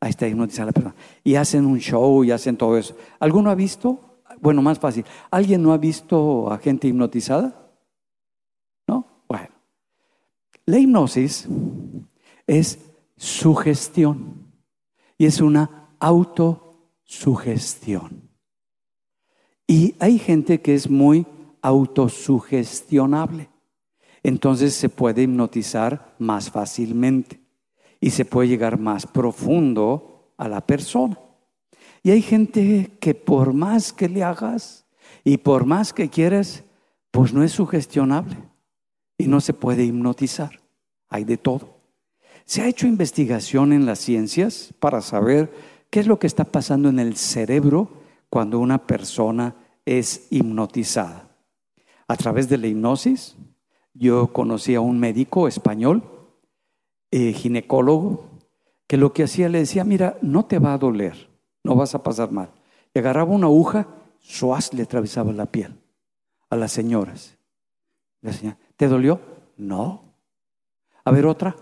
Ahí 0.01 0.11
está 0.11 0.29
hipnotizada 0.29 0.67
la 0.67 0.73
persona. 0.73 0.95
Y 1.25 1.35
hacen 1.35 1.67
un 1.67 1.79
show 1.79 2.25
y 2.25 2.31
hacen 2.31 2.57
todo 2.57 2.77
eso. 2.77 2.97
¿Alguno 3.19 3.51
ha 3.51 3.55
visto 3.55 4.07
bueno, 4.41 4.63
más 4.63 4.79
fácil. 4.79 5.05
¿Alguien 5.31 5.63
no 5.63 5.73
ha 5.73 5.79
visto 5.79 6.51
a 6.51 6.59
gente 6.59 6.89
hipnotizada? 6.89 7.71
¿No? 8.87 9.07
Bueno. 9.29 9.55
La 10.67 10.79
hipnosis 10.79 11.49
es 12.47 12.79
sugestión. 13.17 14.45
Y 15.19 15.25
es 15.27 15.41
una 15.41 15.89
autosugestión. 15.99 18.29
Y 19.67 19.95
hay 19.99 20.19
gente 20.19 20.61
que 20.61 20.75
es 20.75 20.91
muy 20.91 21.27
autosugestionable. 21.63 23.49
Entonces 24.23 24.75
se 24.75 24.91
puede 24.91 25.23
hipnotizar 25.23 26.15
más 26.19 26.51
fácilmente 26.51 27.41
y 28.01 28.11
se 28.11 28.25
puede 28.25 28.49
llegar 28.49 28.79
más 28.79 29.07
profundo 29.07 30.33
a 30.37 30.49
la 30.49 30.61
persona. 30.61 31.19
Y 32.03 32.11
hay 32.11 32.23
gente 32.23 32.93
que 33.01 33.15
por 33.15 33.53
más 33.53 33.93
que 33.93 34.09
le 34.09 34.23
hagas 34.23 34.87
y 35.25 35.39
por 35.39 35.65
más 35.65 35.93
que 35.93 36.09
quieras, 36.09 36.65
pues 37.11 37.33
no 37.33 37.43
es 37.43 37.53
sugestionable 37.53 38.37
y 39.19 39.27
no 39.27 39.41
se 39.41 39.53
puede 39.53 39.85
hipnotizar. 39.85 40.61
Hay 41.09 41.25
de 41.25 41.37
todo. 41.37 41.77
Se 42.45 42.63
ha 42.63 42.69
hecho 42.69 42.87
investigación 42.87 43.73
en 43.73 43.87
las 43.87 43.99
ciencias 43.99 44.73
para 44.79 45.01
saber 45.01 45.53
qué 45.91 46.01
es 46.01 46.07
lo 46.07 46.19
que 46.19 46.27
está 46.27 46.45
pasando 46.45 46.89
en 46.89 47.01
el 47.01 47.17
cerebro 47.17 47.89
cuando 48.31 48.61
una 48.61 48.87
persona 48.87 49.57
es 49.85 50.27
hipnotizada. 50.31 51.29
A 52.07 52.17
través 52.17 52.49
de 52.49 52.59
la 52.59 52.69
hipnosis, 52.69 53.37
yo 53.95 54.33
conocí 54.33 54.75
a 54.75 54.81
un 54.81 55.01
médico 55.01 55.49
español, 55.49 56.05
eh, 57.17 57.33
ginecólogo, 57.33 58.29
que 58.87 58.99
lo 58.99 59.15
que 59.15 59.23
hacía 59.23 59.49
le 59.49 59.61
decía, 59.61 59.85
mira, 59.85 60.19
no 60.21 60.45
te 60.45 60.59
va 60.59 60.75
a 60.75 60.79
doler, 60.79 61.31
no 61.65 61.75
vas 61.75 61.95
a 61.95 62.03
pasar 62.03 62.31
mal. 62.31 62.51
Y 62.93 62.99
agarraba 62.99 63.33
una 63.33 63.47
aguja, 63.47 63.89
suaz 64.21 64.75
le 64.75 64.83
atravesaba 64.83 65.33
la 65.33 65.47
piel 65.47 65.81
a 66.51 66.57
las 66.57 66.73
señoras. 66.73 67.39
La 68.21 68.35
señora, 68.35 68.59
¿te 68.77 68.87
dolió? 68.87 69.19
No. 69.57 70.13
A 71.07 71.11
ver 71.11 71.25
otra, 71.25 71.57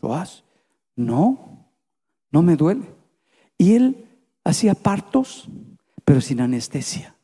suaz. 0.00 0.44
No, 0.94 1.66
no 2.30 2.42
me 2.42 2.54
duele. 2.54 2.94
Y 3.58 3.74
él 3.74 4.06
hacía 4.44 4.74
partos, 4.74 5.48
pero 6.04 6.20
sin 6.20 6.40
anestesia. 6.40 7.16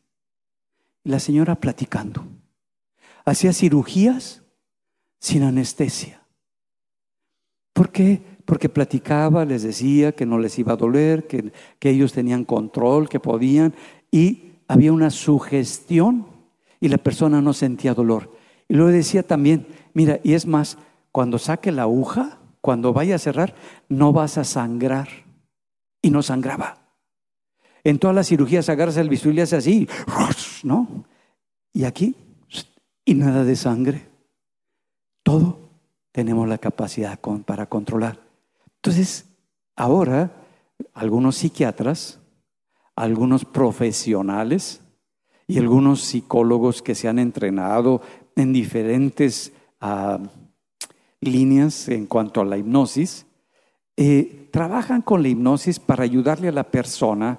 La 1.05 1.21
señora 1.21 1.55
platicando. 1.55 2.27
Hacía 3.25 3.53
cirugías 3.53 4.43
sin 5.21 5.45
anestesia. 5.45 6.18
¿Por 7.79 7.93
qué? 7.93 8.21
Porque 8.45 8.69
platicaba, 8.69 9.45
les 9.45 9.63
decía 9.63 10.11
que 10.11 10.27
no 10.27 10.41
les 10.41 10.59
iba 10.59 10.73
a 10.73 10.77
doler, 10.77 11.29
que, 11.29 11.53
que 11.79 11.91
ellos 11.91 12.13
tenían 12.13 12.45
control, 12.45 13.09
que 13.09 13.21
podían, 13.21 13.73
y 14.11 14.55
había 14.67 14.93
una 14.93 15.11
sugestión 15.11 16.27
y 16.81 16.89
la 16.89 16.99
persona 16.99 17.41
no 17.41 17.53
sentía 17.53 17.95
dolor. 17.95 18.33
Y 18.67 18.75
luego 18.75 18.91
decía 18.91 19.23
también, 19.23 19.69
mira, 19.95 20.19
y 20.25 20.33
es 20.33 20.45
más, 20.45 20.77
cuando 21.13 21.39
saque 21.39 21.71
la 21.71 21.83
aguja, 21.83 22.41
cuando 22.61 22.93
vaya 22.93 23.15
a 23.15 23.21
cerrar, 23.21 23.55
no 23.89 24.13
vas 24.13 24.39
a 24.39 24.43
sangrar. 24.43 25.07
Y 26.03 26.11
no 26.11 26.21
sangraba. 26.21 26.79
En 27.85 28.01
todas 28.01 28.17
las 28.17 28.27
cirugías 28.27 28.69
agarras 28.69 28.97
el 28.97 29.09
bisturí 29.09 29.37
y 29.37 29.43
hace 29.43 29.55
así, 29.55 29.89
¿no? 30.65 31.05
Y 31.73 31.85
aquí, 31.85 32.17
y 33.05 33.15
nada 33.15 33.45
de 33.45 33.55
sangre. 33.55 34.09
Todo 35.23 35.58
tenemos 36.19 36.49
la 36.49 36.59
capacidad 36.59 37.17
para 37.47 37.67
controlar. 37.67 38.19
Entonces, 38.75 39.27
ahora, 39.77 40.33
algunos 40.93 41.37
psiquiatras, 41.37 42.19
algunos 42.97 43.45
profesionales, 43.45 44.81
y 45.47 45.59
algunos 45.59 46.01
psicólogos 46.01 46.83
que 46.83 46.97
se 46.97 47.07
han 47.07 47.21
entrenado 47.21 48.03
en 48.35 48.53
diferentes 48.53 49.53
ah, 49.81 50.19
líneas 51.21 51.89
en 51.89 52.07
cuanto 52.07 52.41
a 52.41 52.45
la 52.45 52.59
hipnosis, 52.59 53.27
eh, 53.97 54.49
trabajan 54.51 55.03
con 55.03 55.23
la 55.23 55.29
hipnosis 55.29 55.79
para 55.79 56.03
ayudarle 56.03 56.49
a 56.49 56.53
la 56.53 56.65
persona 56.65 57.39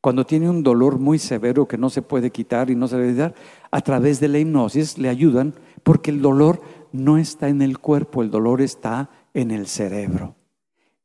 cuando 0.00 0.24
tiene 0.24 0.48
un 0.48 0.62
dolor 0.62 1.00
muy 1.00 1.18
severo 1.18 1.66
que 1.66 1.76
no 1.76 1.90
se 1.90 2.00
puede 2.00 2.30
quitar 2.30 2.70
y 2.70 2.76
no 2.76 2.86
se 2.86 2.96
debe 2.96 3.14
dar, 3.14 3.34
a 3.72 3.80
través 3.80 4.20
de 4.20 4.28
la 4.28 4.38
hipnosis 4.38 4.98
le 4.98 5.08
ayudan 5.08 5.52
porque 5.82 6.12
el 6.12 6.22
dolor 6.22 6.62
no 6.92 7.18
está 7.18 7.48
en 7.48 7.62
el 7.62 7.78
cuerpo, 7.78 8.22
el 8.22 8.30
dolor 8.30 8.60
está 8.60 9.10
en 9.34 9.50
el 9.50 9.66
cerebro, 9.66 10.36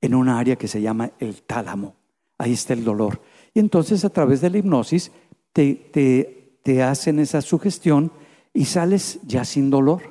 en 0.01 0.15
un 0.15 0.29
área 0.29 0.55
que 0.55 0.67
se 0.67 0.81
llama 0.81 1.11
el 1.19 1.41
tálamo. 1.43 1.95
Ahí 2.37 2.53
está 2.53 2.73
el 2.73 2.83
dolor. 2.83 3.21
Y 3.53 3.59
entonces 3.59 4.03
a 4.03 4.09
través 4.09 4.41
de 4.41 4.49
la 4.49 4.57
hipnosis 4.57 5.11
te, 5.53 5.75
te 5.75 6.45
te 6.65 6.81
hacen 6.81 7.19
esa 7.19 7.43
sugestión 7.43 8.11
y 8.51 8.65
sales 8.65 9.19
ya 9.21 9.45
sin 9.45 9.69
dolor. 9.69 10.01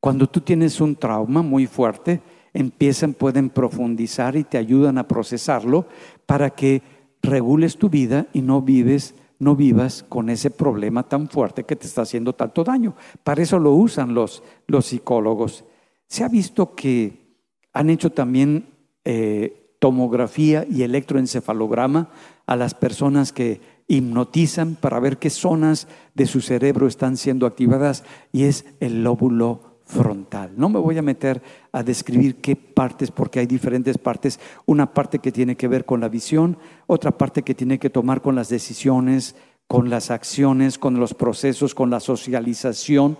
Cuando 0.00 0.26
tú 0.26 0.40
tienes 0.40 0.80
un 0.80 0.96
trauma 0.96 1.42
muy 1.42 1.68
fuerte, 1.68 2.20
empiezan, 2.52 3.14
pueden 3.14 3.50
profundizar 3.50 4.34
y 4.34 4.42
te 4.42 4.58
ayudan 4.58 4.98
a 4.98 5.06
procesarlo 5.06 5.86
para 6.26 6.50
que 6.50 6.82
regules 7.22 7.76
tu 7.76 7.88
vida 7.88 8.26
y 8.32 8.42
no 8.42 8.62
vives, 8.62 9.14
no 9.40 9.56
vivas 9.56 10.04
con 10.08 10.30
ese 10.30 10.50
problema 10.50 11.02
tan 11.02 11.28
fuerte 11.28 11.64
que 11.64 11.74
te 11.74 11.86
está 11.86 12.02
haciendo 12.02 12.34
tanto 12.34 12.62
daño. 12.62 12.94
Para 13.24 13.42
eso 13.42 13.58
lo 13.58 13.72
usan 13.72 14.14
los, 14.14 14.42
los 14.66 14.86
psicólogos. 14.86 15.64
Se 16.06 16.22
ha 16.22 16.28
visto 16.28 16.74
que 16.74 17.36
han 17.72 17.90
hecho 17.90 18.10
también 18.10 18.66
eh, 19.04 19.74
tomografía 19.80 20.66
y 20.70 20.82
electroencefalograma 20.82 22.10
a 22.46 22.56
las 22.56 22.74
personas 22.74 23.32
que 23.32 23.60
hipnotizan 23.88 24.76
para 24.76 25.00
ver 25.00 25.18
qué 25.18 25.30
zonas 25.30 25.88
de 26.14 26.26
su 26.26 26.40
cerebro 26.42 26.86
están 26.86 27.16
siendo 27.16 27.46
activadas 27.46 28.04
y 28.32 28.44
es 28.44 28.66
el 28.78 29.02
lóbulo 29.02 29.69
frontal. 29.90 30.52
No 30.56 30.68
me 30.68 30.78
voy 30.78 30.96
a 30.96 31.02
meter 31.02 31.42
a 31.72 31.82
describir 31.82 32.36
qué 32.36 32.54
partes, 32.54 33.10
porque 33.10 33.40
hay 33.40 33.46
diferentes 33.46 33.98
partes. 33.98 34.38
Una 34.66 34.94
parte 34.94 35.18
que 35.18 35.32
tiene 35.32 35.56
que 35.56 35.68
ver 35.68 35.84
con 35.84 36.00
la 36.00 36.08
visión, 36.08 36.56
otra 36.86 37.10
parte 37.10 37.42
que 37.42 37.54
tiene 37.54 37.78
que 37.78 37.90
tomar 37.90 38.22
con 38.22 38.34
las 38.34 38.48
decisiones, 38.48 39.34
con 39.66 39.90
las 39.90 40.10
acciones, 40.10 40.78
con 40.78 40.98
los 40.98 41.14
procesos, 41.14 41.74
con 41.74 41.90
la 41.90 42.00
socialización. 42.00 43.18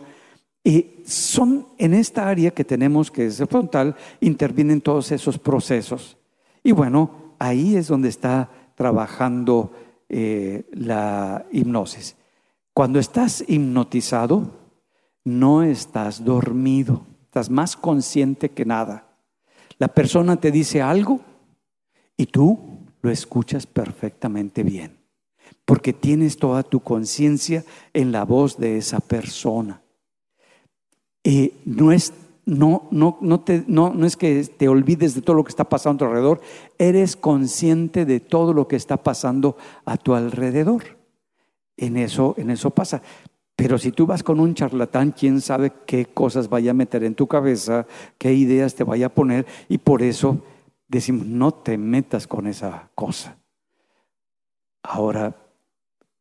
Y 0.62 1.03
son 1.05 1.66
en 1.79 1.95
esta 1.95 2.29
área 2.29 2.53
que 2.53 2.64
tenemos, 2.64 3.11
que 3.11 3.27
es 3.27 3.41
el 3.41 3.49
frontal, 3.49 3.97
intervienen 4.21 4.81
todos 4.81 5.11
esos 5.11 5.39
procesos. 5.39 6.16
Y 6.62 6.73
bueno, 6.73 7.35
ahí 7.39 7.77
es 7.77 7.89
donde 7.89 8.09
está 8.09 8.49
trabajando 8.77 9.73
eh, 10.09 10.64
la 10.73 11.47
hipnosis. 11.51 12.16
Cuando 12.73 12.99
estás 12.99 13.45
hipnotizado, 13.49 14.59
no 15.25 15.62
estás 15.62 16.25
dormido, 16.25 17.07
estás 17.25 17.51
más 17.51 17.77
consciente 17.77 18.51
que 18.51 18.64
nada. 18.64 19.07
La 19.79 19.89
persona 19.89 20.37
te 20.37 20.51
dice 20.51 20.83
algo 20.83 21.21
y 22.16 22.27
tú 22.27 22.59
lo 23.03 23.11
escuchas 23.11 23.66
perfectamente 23.66 24.62
bien, 24.62 24.99
porque 25.64 25.93
tienes 25.93 26.37
toda 26.37 26.62
tu 26.62 26.81
conciencia 26.81 27.64
en 27.93 28.12
la 28.12 28.25
voz 28.25 28.59
de 28.59 28.79
esa 28.79 29.01
persona. 29.01 29.83
Y 31.23 31.53
no 31.64 31.93
es 31.93 32.12
no, 32.47 32.89
no, 32.91 33.16
no, 33.21 33.41
te, 33.41 33.64
no, 33.68 33.95
no 33.95 34.07
es 34.07 34.16
que 34.16 34.43
te 34.45 34.68
olvides 34.68 35.14
de 35.14 35.23
todo 35.23 35.37
lo 35.37 35.45
que 35.45 35.51
está 35.51 35.68
pasando 35.68 35.97
a 35.97 35.99
tu 35.99 36.05
alrededor, 36.07 36.41
eres 36.79 37.14
consciente 37.14 38.05
de 38.05 38.18
todo 38.18 38.53
lo 38.53 38.66
que 38.66 38.75
está 38.75 38.97
pasando 38.97 39.57
a 39.85 39.97
tu 39.97 40.14
alrededor. 40.14 40.99
En 41.77 41.97
eso, 41.97 42.35
en 42.39 42.51
eso 42.51 42.71
pasa. 42.71 43.03
Pero 43.62 43.76
si 43.76 43.92
tú 43.92 44.06
vas 44.06 44.22
con 44.22 44.40
un 44.40 44.54
charlatán, 44.54 45.12
quién 45.12 45.42
sabe 45.42 45.70
qué 45.84 46.06
cosas 46.06 46.48
vaya 46.48 46.70
a 46.70 46.74
meter 46.74 47.04
en 47.04 47.14
tu 47.14 47.26
cabeza, 47.26 47.86
qué 48.16 48.32
ideas 48.32 48.74
te 48.74 48.84
vaya 48.84 49.06
a 49.06 49.14
poner, 49.14 49.44
y 49.68 49.76
por 49.76 50.00
eso 50.00 50.42
decimos, 50.88 51.26
no 51.26 51.52
te 51.52 51.76
metas 51.76 52.26
con 52.26 52.46
esa 52.46 52.88
cosa. 52.94 53.36
Ahora, 54.82 55.36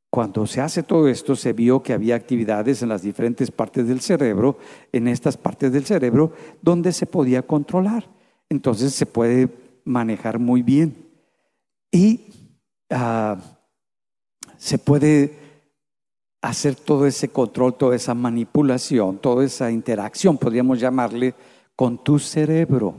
cuando 0.09 0.45
se 0.47 0.59
hace 0.59 0.83
todo 0.83 1.07
esto, 1.07 1.33
se 1.37 1.53
vio 1.53 1.81
que 1.81 1.93
había 1.93 2.15
actividades 2.15 2.83
en 2.83 2.89
las 2.89 3.03
diferentes 3.03 3.51
partes 3.51 3.87
del 3.87 4.01
cerebro, 4.01 4.57
en 4.91 5.07
estas 5.07 5.37
partes 5.37 5.71
del 5.71 5.85
cerebro, 5.85 6.33
donde 6.61 6.91
se 6.91 7.05
podía 7.05 7.41
controlar. 7.41 8.05
Entonces 8.49 8.93
se 8.93 9.05
puede 9.05 9.47
manejar 9.85 10.39
muy 10.39 10.61
bien. 10.61 11.07
Y 11.89 12.33
ah, 12.89 13.37
se 14.57 14.77
puede 14.77 15.38
hacer 16.41 16.75
todo 16.75 17.05
ese 17.05 17.29
control, 17.29 17.75
toda 17.75 17.95
esa 17.95 18.13
manipulación, 18.13 19.17
toda 19.17 19.43
esa 19.43 19.71
interacción, 19.71 20.37
podríamos 20.37 20.79
llamarle, 20.79 21.35
con 21.75 22.03
tu 22.03 22.19
cerebro. 22.19 22.95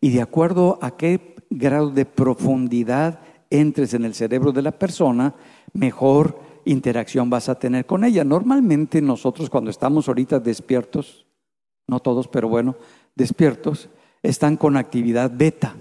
Y 0.00 0.10
de 0.10 0.20
acuerdo 0.20 0.78
a 0.82 0.96
qué 0.96 1.34
grado 1.50 1.90
de 1.90 2.04
profundidad 2.04 3.20
entres 3.50 3.94
en 3.94 4.04
el 4.04 4.14
cerebro 4.14 4.52
de 4.52 4.62
la 4.62 4.72
persona, 4.72 5.34
mejor 5.72 6.38
interacción 6.64 7.30
vas 7.30 7.48
a 7.48 7.58
tener 7.58 7.86
con 7.86 8.04
ella. 8.04 8.24
Normalmente 8.24 9.00
nosotros 9.00 9.48
cuando 9.48 9.70
estamos 9.70 10.08
ahorita 10.08 10.40
despiertos, 10.40 11.26
no 11.86 12.00
todos, 12.00 12.28
pero 12.28 12.48
bueno, 12.48 12.76
despiertos, 13.14 13.88
están 14.22 14.56
con 14.56 14.76
actividad 14.76 15.30
beta. 15.34 15.74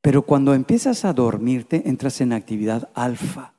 Pero 0.00 0.22
cuando 0.22 0.54
empiezas 0.54 1.04
a 1.04 1.12
dormirte, 1.12 1.82
entras 1.86 2.20
en 2.20 2.32
actividad 2.32 2.88
alfa, 2.94 3.52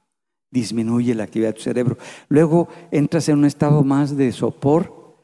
disminuye 0.52 1.14
la 1.16 1.24
actividad 1.24 1.50
de 1.50 1.54
tu 1.54 1.62
cerebro. 1.62 1.98
Luego 2.28 2.68
entras 2.92 3.30
en 3.30 3.40
un 3.40 3.46
estado 3.46 3.84
más 3.84 4.16
de 4.16 4.32
sopor, 4.32 5.16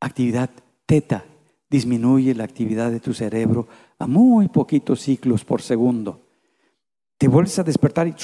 actividad 0.00 0.50
teta, 0.86 1.24
disminuye 1.68 2.34
la 2.34 2.44
actividad 2.44 2.90
de 2.90 3.00
tu 3.00 3.12
cerebro 3.12 3.66
a 3.98 4.06
muy 4.06 4.48
poquitos 4.48 5.00
ciclos 5.00 5.44
por 5.44 5.62
segundo. 5.62 6.20
Te 7.18 7.28
vuelves 7.28 7.58
a 7.58 7.64
despertar 7.64 8.06
y 8.08 8.14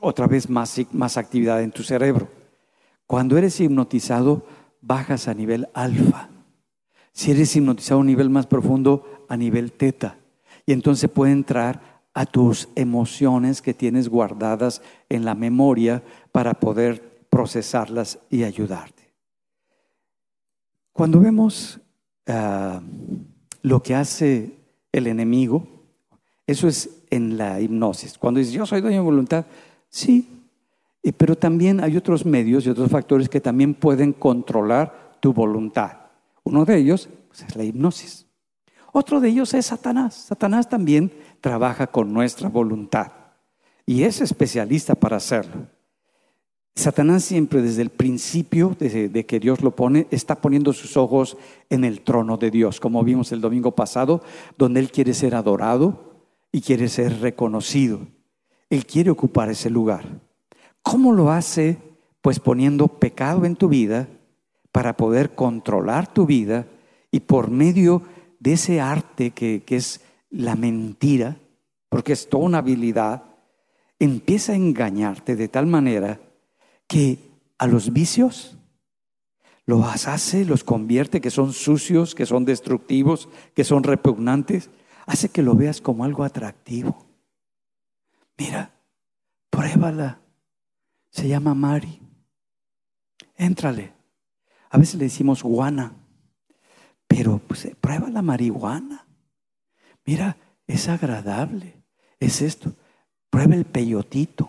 otra 0.00 0.26
vez 0.26 0.48
más, 0.48 0.80
más 0.92 1.16
actividad 1.16 1.62
en 1.62 1.72
tu 1.72 1.82
cerebro. 1.82 2.28
Cuando 3.06 3.36
eres 3.36 3.60
hipnotizado, 3.60 4.46
bajas 4.80 5.28
a 5.28 5.34
nivel 5.34 5.68
alfa. 5.74 6.30
Si 7.12 7.30
eres 7.30 7.54
hipnotizado 7.54 7.98
a 7.98 8.00
un 8.00 8.06
nivel 8.06 8.30
más 8.30 8.46
profundo, 8.46 9.26
a 9.28 9.36
nivel 9.36 9.72
teta. 9.72 10.16
Y 10.66 10.72
entonces 10.72 11.10
puede 11.10 11.32
entrar 11.32 11.93
a 12.14 12.26
tus 12.26 12.68
emociones 12.76 13.60
que 13.60 13.74
tienes 13.74 14.08
guardadas 14.08 14.80
en 15.08 15.24
la 15.24 15.34
memoria 15.34 16.02
para 16.32 16.54
poder 16.54 17.26
procesarlas 17.28 18.20
y 18.30 18.44
ayudarte. 18.44 19.12
Cuando 20.92 21.18
vemos 21.18 21.80
ah, 22.28 22.80
lo 23.62 23.82
que 23.82 23.96
hace 23.96 24.56
el 24.92 25.08
enemigo, 25.08 25.66
eso 26.46 26.68
es 26.68 26.88
en 27.10 27.36
la 27.36 27.60
hipnosis. 27.60 28.16
Cuando 28.16 28.38
dices, 28.38 28.54
yo 28.54 28.64
soy 28.64 28.80
dueño 28.80 28.98
de 28.98 29.04
voluntad, 29.04 29.46
sí, 29.88 30.28
pero 31.16 31.36
también 31.36 31.82
hay 31.82 31.96
otros 31.96 32.24
medios 32.24 32.64
y 32.64 32.70
otros 32.70 32.90
factores 32.90 33.28
que 33.28 33.40
también 33.40 33.74
pueden 33.74 34.12
controlar 34.12 35.16
tu 35.20 35.32
voluntad. 35.32 35.96
Uno 36.44 36.64
de 36.64 36.76
ellos 36.76 37.08
pues, 37.28 37.42
es 37.42 37.56
la 37.56 37.64
hipnosis. 37.64 38.26
Otro 38.92 39.20
de 39.20 39.28
ellos 39.30 39.52
es 39.54 39.66
Satanás. 39.66 40.14
Satanás 40.14 40.68
también 40.68 41.10
trabaja 41.44 41.88
con 41.88 42.10
nuestra 42.14 42.48
voluntad 42.48 43.12
y 43.84 44.04
es 44.04 44.22
especialista 44.22 44.94
para 44.94 45.18
hacerlo. 45.18 45.66
Satanás 46.74 47.22
siempre 47.22 47.60
desde 47.60 47.82
el 47.82 47.90
principio 47.90 48.74
de, 48.78 49.26
que 49.26 49.40
Dios 49.40 49.60
lo 49.60 49.76
pone, 49.76 50.06
está 50.10 50.36
poniendo 50.40 50.72
sus 50.72 50.96
ojos 50.96 51.36
en 51.68 51.84
el 51.84 52.00
trono 52.00 52.38
de 52.38 52.50
Dios, 52.50 52.80
como 52.80 53.04
vimos 53.04 53.30
el 53.30 53.42
domingo 53.42 53.72
pasado, 53.72 54.22
donde 54.56 54.80
Él 54.80 54.90
quiere 54.90 55.12
ser 55.12 55.34
adorado 55.34 56.14
y 56.50 56.62
quiere 56.62 56.88
ser 56.88 57.20
reconocido. 57.20 58.00
Él 58.70 58.86
quiere 58.86 59.10
ocupar 59.10 59.50
ese 59.50 59.68
lugar. 59.68 60.22
¿Cómo 60.80 61.12
lo 61.12 61.30
hace? 61.30 61.76
Pues 62.22 62.40
poniendo 62.40 62.88
pecado 62.88 63.44
en 63.44 63.56
tu 63.56 63.68
vida 63.68 64.08
para 64.72 64.96
poder 64.96 65.34
controlar 65.34 66.10
tu 66.10 66.24
vida 66.24 66.66
y 67.10 67.20
por 67.20 67.50
medio 67.50 68.00
de 68.40 68.54
ese 68.54 68.80
arte 68.80 69.32
que, 69.32 69.62
que 69.66 69.76
es 69.76 70.00
la 70.34 70.56
mentira, 70.56 71.36
porque 71.88 72.12
es 72.12 72.28
toda 72.28 72.44
una 72.44 72.58
habilidad, 72.58 73.22
empieza 73.98 74.52
a 74.52 74.56
engañarte 74.56 75.36
de 75.36 75.48
tal 75.48 75.66
manera 75.66 76.20
que 76.88 77.18
a 77.58 77.66
los 77.66 77.92
vicios 77.92 78.58
los 79.64 80.06
hace, 80.06 80.44
los 80.44 80.64
convierte, 80.64 81.20
que 81.20 81.30
son 81.30 81.52
sucios, 81.52 82.14
que 82.14 82.26
son 82.26 82.44
destructivos, 82.44 83.28
que 83.54 83.64
son 83.64 83.82
repugnantes, 83.82 84.70
hace 85.06 85.28
que 85.28 85.42
lo 85.42 85.54
veas 85.54 85.80
como 85.80 86.04
algo 86.04 86.24
atractivo. 86.24 87.06
Mira, 88.36 88.74
pruébala. 89.50 90.20
Se 91.10 91.28
llama 91.28 91.54
Mari. 91.54 92.00
Éntrale. 93.36 93.92
A 94.70 94.78
veces 94.78 94.96
le 94.96 95.04
decimos 95.04 95.44
guana, 95.44 95.92
pero 97.06 97.38
pues 97.38 97.68
prueba 97.80 98.10
la 98.10 98.22
marihuana. 98.22 99.06
Mira, 100.06 100.36
es 100.66 100.88
agradable, 100.88 101.82
es 102.20 102.42
esto. 102.42 102.74
Prueba 103.30 103.54
el 103.54 103.64
peyotito, 103.64 104.48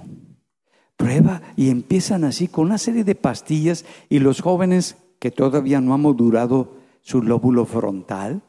prueba 0.96 1.42
y 1.56 1.70
empiezan 1.70 2.24
así 2.24 2.48
con 2.48 2.66
una 2.66 2.78
serie 2.78 3.04
de 3.04 3.16
pastillas 3.16 3.86
y 4.10 4.20
los 4.20 4.42
jóvenes 4.42 4.98
que 5.20 5.32
todavía 5.32 5.82
no 5.82 5.94
han 5.94 6.02
madurado 6.02 6.78
su 7.02 7.22
lóbulo 7.22 7.66
frontal, 7.66 8.42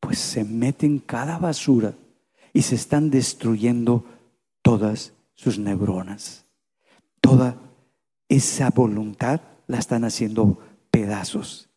pues 0.00 0.18
se 0.18 0.44
meten 0.44 0.98
cada 0.98 1.38
basura 1.38 1.94
y 2.52 2.62
se 2.62 2.74
están 2.74 3.10
destruyendo 3.10 4.04
todas 4.62 5.14
sus 5.34 5.58
neuronas. 5.58 6.46
Toda 7.20 7.56
esa 8.28 8.70
voluntad 8.70 9.40
la 9.66 9.78
están 9.78 10.04
haciendo 10.04 10.58
pedazos 10.90 11.70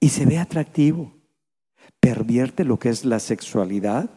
y 0.00 0.10
se 0.10 0.24
ve 0.24 0.38
atractivo. 0.38 1.12
Pervierte 2.04 2.64
lo 2.64 2.78
que 2.78 2.90
es 2.90 3.06
la 3.06 3.18
sexualidad 3.18 4.10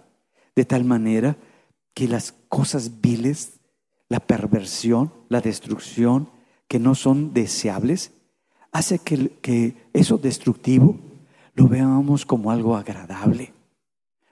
de 0.58 0.66
tal 0.66 0.84
manera 0.84 1.38
que 1.94 2.10
las 2.10 2.34
cosas 2.50 3.00
viles, 3.00 3.62
la 4.10 4.20
perversión, 4.20 5.14
la 5.30 5.40
destrucción, 5.40 6.30
que 6.68 6.80
no 6.80 6.96
son 6.96 7.34
deseables, 7.34 8.12
hace 8.74 9.00
que, 9.00 9.30
que 9.42 9.88
eso 9.94 10.18
destructivo 10.18 11.00
lo 11.54 11.70
veamos 11.70 12.26
como 12.26 12.52
algo 12.52 12.76
agradable, 12.76 13.54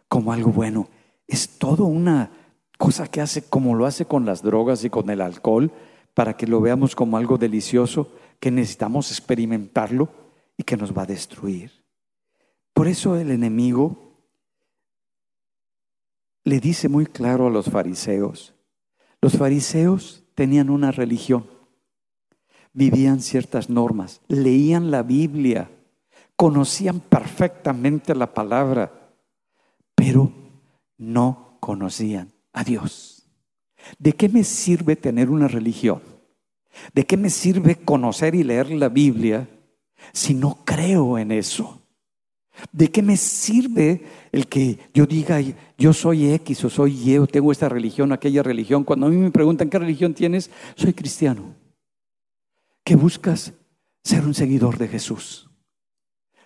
como 0.10 0.34
algo 0.34 0.52
bueno. 0.52 0.90
Es 1.26 1.58
todo 1.58 1.86
una 1.86 2.32
cosa 2.78 3.08
que 3.08 3.22
hace 3.22 3.42
como 3.42 3.74
lo 3.74 3.86
hace 3.86 4.04
con 4.04 4.26
las 4.26 4.42
drogas 4.42 4.84
y 4.84 4.90
con 4.90 5.10
el 5.10 5.22
alcohol, 5.22 5.72
para 6.14 6.36
que 6.36 6.46
lo 6.46 6.60
veamos 6.60 6.94
como 6.94 7.16
algo 7.16 7.38
delicioso, 7.38 8.12
que 8.42 8.52
necesitamos 8.52 9.12
experimentarlo 9.12 10.10
y 10.58 10.64
que 10.64 10.76
nos 10.76 10.92
va 10.92 11.04
a 11.04 11.06
destruir. 11.06 11.85
Por 12.76 12.90
eso 12.90 13.16
el 13.16 13.32
enemigo 13.32 14.20
le 16.44 16.60
dice 16.60 16.90
muy 16.90 17.06
claro 17.06 17.48
a 17.48 17.50
los 17.50 17.70
fariseos, 17.70 18.54
los 19.22 19.38
fariseos 19.38 20.26
tenían 20.36 20.70
una 20.70 20.92
religión, 20.92 21.48
vivían 22.74 23.22
ciertas 23.22 23.70
normas, 23.70 24.20
leían 24.28 24.92
la 24.92 25.04
Biblia, 25.04 25.72
conocían 26.36 27.00
perfectamente 27.00 28.14
la 28.14 28.34
palabra, 28.34 29.14
pero 29.96 30.34
no 30.98 31.58
conocían 31.62 32.34
a 32.52 32.66
Dios. 32.66 33.26
¿De 33.98 34.12
qué 34.12 34.28
me 34.28 34.44
sirve 34.44 34.98
tener 34.98 35.30
una 35.30 35.48
religión? 35.48 36.02
¿De 36.94 37.06
qué 37.06 37.16
me 37.16 37.30
sirve 37.30 37.78
conocer 37.78 38.36
y 38.36 38.44
leer 38.44 38.70
la 38.72 38.90
Biblia 38.90 39.48
si 40.12 40.34
no 40.34 40.60
creo 40.66 41.18
en 41.18 41.32
eso? 41.32 41.85
¿De 42.72 42.90
qué 42.90 43.02
me 43.02 43.18
sirve 43.18 44.04
el 44.32 44.48
que 44.48 44.80
yo 44.94 45.06
diga 45.06 45.40
yo 45.78 45.94
soy 45.94 46.32
X 46.34 46.66
o 46.66 46.70
soy 46.70 47.12
Y 47.12 47.18
o 47.18 47.28
tengo 47.28 47.52
esta 47.52 47.70
religión, 47.70 48.12
aquella 48.12 48.44
religión? 48.44 48.84
Cuando 48.84 49.08
a 49.08 49.10
mí 49.10 49.18
me 49.18 49.32
preguntan 49.32 49.70
qué 49.70 49.80
religión 49.80 50.14
tienes, 50.14 50.50
soy 50.76 50.94
cristiano. 50.94 51.56
¿Qué 52.84 52.96
buscas? 52.96 53.54
Ser 54.04 54.26
un 54.26 54.34
seguidor 54.34 54.78
de 54.78 54.88
Jesús. 54.88 55.50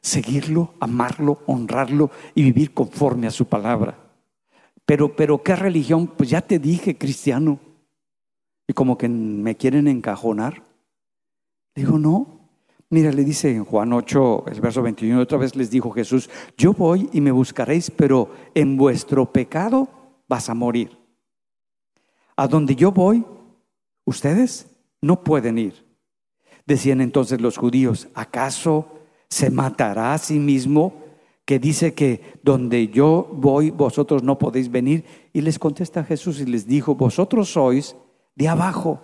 Seguirlo, 0.02 0.74
amarlo, 0.80 1.44
honrarlo 1.46 2.10
y 2.34 2.44
vivir 2.44 2.74
conforme 2.74 3.28
a 3.28 3.32
su 3.32 3.46
palabra. 3.46 3.98
Pero, 4.86 5.16
pero, 5.16 5.44
¿qué 5.44 5.56
religión? 5.56 6.08
Pues 6.08 6.30
ya 6.30 6.42
te 6.42 6.58
dije, 6.58 6.98
cristiano. 6.98 7.60
Y 8.68 8.74
como 8.74 8.98
que 8.98 9.10
me 9.10 9.56
quieren 9.56 9.88
encajonar. 9.88 10.64
Digo, 11.76 12.00
no, 12.00 12.39
Mira, 12.92 13.12
le 13.12 13.24
dice 13.24 13.52
en 13.52 13.66
Juan 13.66 13.94
8, 13.94 14.46
el 14.48 14.62
verso 14.62 14.82
21, 14.82 15.22
otra 15.22 15.38
vez 15.38 15.56
les 15.56 15.70
dijo 15.70 15.92
Jesús, 15.92 16.28
yo 16.58 16.74
voy 16.74 17.08
y 17.14 17.22
me 17.22 17.30
buscaréis, 17.30 17.92
pero 17.92 18.32
en 18.56 18.78
vuestro 18.78 19.32
pecado 19.32 19.88
vas 20.28 20.50
a 20.50 20.56
morir. 20.56 20.98
A 22.36 22.48
donde 22.48 22.76
yo 22.76 22.92
voy, 22.92 23.24
ustedes 24.06 24.76
no 25.02 25.24
pueden 25.24 25.60
ir. 25.60 25.86
Decían 26.66 27.00
entonces 27.02 27.40
los 27.42 27.58
judíos, 27.58 28.08
¿acaso 28.16 28.88
se 29.30 29.52
matará 29.52 30.16
a 30.16 30.18
sí 30.18 30.40
mismo 30.40 31.04
que 31.46 31.60
dice 31.60 31.94
que 31.94 32.40
donde 32.42 32.88
yo 32.88 33.30
voy, 33.32 33.70
vosotros 33.70 34.24
no 34.24 34.40
podéis 34.40 34.72
venir? 34.72 35.06
Y 35.32 35.42
les 35.42 35.60
contesta 35.60 36.04
Jesús 36.04 36.40
y 36.42 36.46
les 36.46 36.66
dijo, 36.66 36.96
vosotros 36.96 37.52
sois 37.52 37.96
de 38.36 38.48
abajo, 38.48 39.00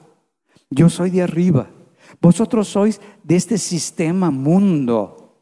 yo 0.71 0.89
soy 0.89 1.11
de 1.11 1.21
arriba. 1.21 1.69
Vosotros 2.21 2.67
sois 2.67 3.01
de 3.23 3.35
este 3.35 3.57
sistema 3.57 4.31
mundo. 4.31 5.41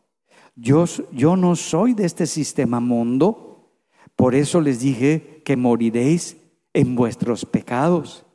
Yo, 0.55 0.85
yo 1.11 1.35
no 1.35 1.55
soy 1.55 1.93
de 1.93 2.05
este 2.05 2.27
sistema 2.27 2.79
mundo. 2.79 3.71
Por 4.15 4.35
eso 4.35 4.61
les 4.61 4.79
dije 4.79 5.41
que 5.45 5.57
moriréis 5.57 6.37
en 6.73 6.95
vuestros 6.95 7.45
pecados. 7.45 8.25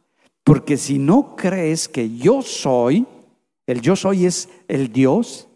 Porque 0.44 0.76
si 0.76 0.98
no 0.98 1.36
crees 1.36 1.88
que 1.88 2.16
yo 2.16 2.42
soy, 2.42 3.06
el 3.66 3.80
yo 3.80 3.96
soy 3.96 4.26
es 4.26 4.48
el 4.66 4.92
Dios, 4.92 5.48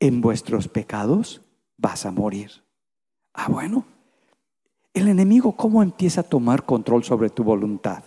en 0.00 0.20
vuestros 0.20 0.68
pecados 0.68 1.40
vas 1.76 2.06
a 2.06 2.10
morir. 2.10 2.50
Ah, 3.32 3.48
bueno. 3.48 3.84
El 4.92 5.08
enemigo, 5.08 5.52
¿cómo 5.52 5.82
empieza 5.82 6.20
a 6.20 6.24
tomar 6.24 6.64
control 6.64 7.02
sobre 7.02 7.30
tu 7.30 7.42
voluntad? 7.42 8.04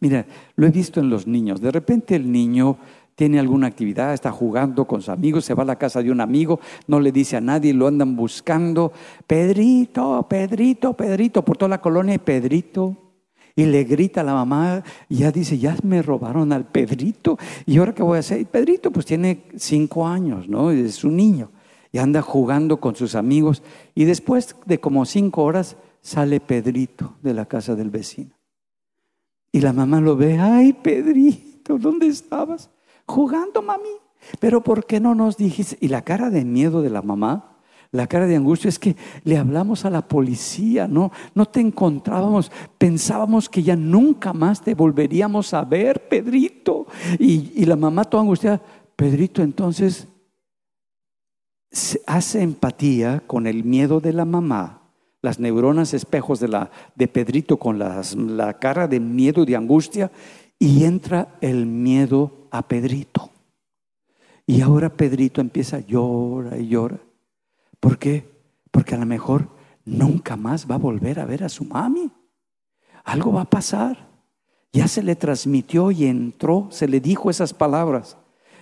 Mira, 0.00 0.26
lo 0.54 0.66
he 0.66 0.70
visto 0.70 1.00
en 1.00 1.10
los 1.10 1.26
niños. 1.26 1.60
De 1.60 1.70
repente 1.70 2.16
el 2.16 2.30
niño 2.30 2.78
tiene 3.16 3.40
alguna 3.40 3.66
actividad, 3.66 4.12
está 4.12 4.30
jugando 4.30 4.86
con 4.86 5.00
sus 5.00 5.08
amigos, 5.08 5.46
se 5.46 5.54
va 5.54 5.62
a 5.62 5.66
la 5.66 5.76
casa 5.76 6.02
de 6.02 6.12
un 6.12 6.20
amigo, 6.20 6.60
no 6.86 7.00
le 7.00 7.10
dice 7.10 7.36
a 7.36 7.40
nadie, 7.40 7.72
lo 7.72 7.88
andan 7.88 8.14
buscando, 8.14 8.92
Pedrito, 9.26 10.26
Pedrito, 10.28 10.92
Pedrito, 10.92 11.42
por 11.42 11.56
toda 11.56 11.70
la 11.70 11.80
colonia, 11.80 12.18
Pedrito. 12.18 12.96
Y 13.58 13.64
le 13.64 13.84
grita 13.84 14.20
a 14.20 14.24
la 14.24 14.34
mamá, 14.34 14.84
y 15.08 15.16
ya 15.16 15.32
dice, 15.32 15.58
ya 15.58 15.74
me 15.82 16.02
robaron 16.02 16.52
al 16.52 16.66
Pedrito, 16.66 17.38
y 17.64 17.78
ahora 17.78 17.94
qué 17.94 18.02
voy 18.02 18.18
a 18.18 18.20
hacer. 18.20 18.44
Pedrito 18.44 18.90
pues 18.90 19.06
tiene 19.06 19.44
cinco 19.56 20.06
años, 20.06 20.46
¿no? 20.46 20.70
Es 20.70 21.02
un 21.04 21.16
niño, 21.16 21.50
y 21.90 21.96
anda 21.96 22.20
jugando 22.20 22.80
con 22.80 22.96
sus 22.96 23.14
amigos, 23.14 23.62
y 23.94 24.04
después 24.04 24.54
de 24.66 24.78
como 24.78 25.06
cinco 25.06 25.42
horas 25.42 25.78
sale 26.02 26.38
Pedrito 26.38 27.14
de 27.22 27.32
la 27.32 27.46
casa 27.46 27.74
del 27.74 27.88
vecino. 27.88 28.34
Y 29.52 29.62
la 29.62 29.72
mamá 29.72 30.02
lo 30.02 30.16
ve, 30.16 30.38
ay 30.38 30.74
Pedrito, 30.74 31.78
¿dónde 31.78 32.08
estabas? 32.08 32.68
Jugando, 33.06 33.62
mami. 33.62 33.88
Pero 34.40 34.62
¿por 34.62 34.86
qué 34.86 35.00
no 35.00 35.14
nos 35.14 35.36
dijiste? 35.36 35.78
Y 35.80 35.88
la 35.88 36.02
cara 36.02 36.30
de 36.30 36.44
miedo 36.44 36.82
de 36.82 36.90
la 36.90 37.02
mamá, 37.02 37.56
la 37.92 38.06
cara 38.06 38.26
de 38.26 38.36
angustia 38.36 38.68
es 38.68 38.78
que 38.78 38.96
le 39.24 39.38
hablamos 39.38 39.84
a 39.84 39.90
la 39.90 40.06
policía, 40.06 40.88
no, 40.88 41.12
no 41.34 41.46
te 41.46 41.60
encontrábamos, 41.60 42.50
pensábamos 42.78 43.48
que 43.48 43.62
ya 43.62 43.76
nunca 43.76 44.32
más 44.32 44.60
te 44.60 44.74
volveríamos 44.74 45.54
a 45.54 45.64
ver, 45.64 46.08
Pedrito. 46.08 46.86
Y, 47.18 47.52
y 47.54 47.64
la 47.64 47.76
mamá 47.76 48.04
toda 48.04 48.22
angustiada, 48.22 48.60
Pedrito 48.96 49.42
entonces 49.42 50.08
hace 52.06 52.42
empatía 52.42 53.22
con 53.26 53.46
el 53.46 53.64
miedo 53.64 54.00
de 54.00 54.12
la 54.12 54.24
mamá, 54.24 54.82
las 55.22 55.38
neuronas 55.38 55.94
espejos 55.94 56.40
de, 56.40 56.48
la, 56.48 56.70
de 56.94 57.08
Pedrito 57.08 57.58
con 57.58 57.78
la 57.78 58.58
cara 58.58 58.88
de 58.88 59.00
miedo 59.00 59.42
y 59.42 59.46
de 59.46 59.56
angustia, 59.56 60.10
y 60.58 60.84
entra 60.84 61.36
el 61.40 61.66
miedo 61.66 62.32
a 62.50 62.66
Pedrito. 62.66 63.30
Y 64.46 64.60
ahora 64.60 64.90
Pedrito 64.90 65.40
empieza 65.40 65.78
a 65.78 65.80
llorar 65.80 66.60
y 66.60 66.68
llora. 66.68 66.98
¿Por 67.80 67.98
qué? 67.98 68.30
Porque 68.70 68.94
a 68.94 68.98
lo 68.98 69.06
mejor 69.06 69.48
nunca 69.84 70.36
más 70.36 70.70
va 70.70 70.76
a 70.76 70.78
volver 70.78 71.18
a 71.18 71.24
ver 71.24 71.44
a 71.44 71.48
su 71.48 71.64
mami. 71.64 72.10
Algo 73.04 73.32
va 73.32 73.42
a 73.42 73.50
pasar. 73.50 74.06
Ya 74.72 74.88
se 74.88 75.02
le 75.02 75.16
transmitió 75.16 75.90
y 75.90 76.06
entró, 76.06 76.68
se 76.70 76.86
le 76.86 77.00
dijo 77.00 77.30
esas 77.30 77.54
palabras. 77.54 78.16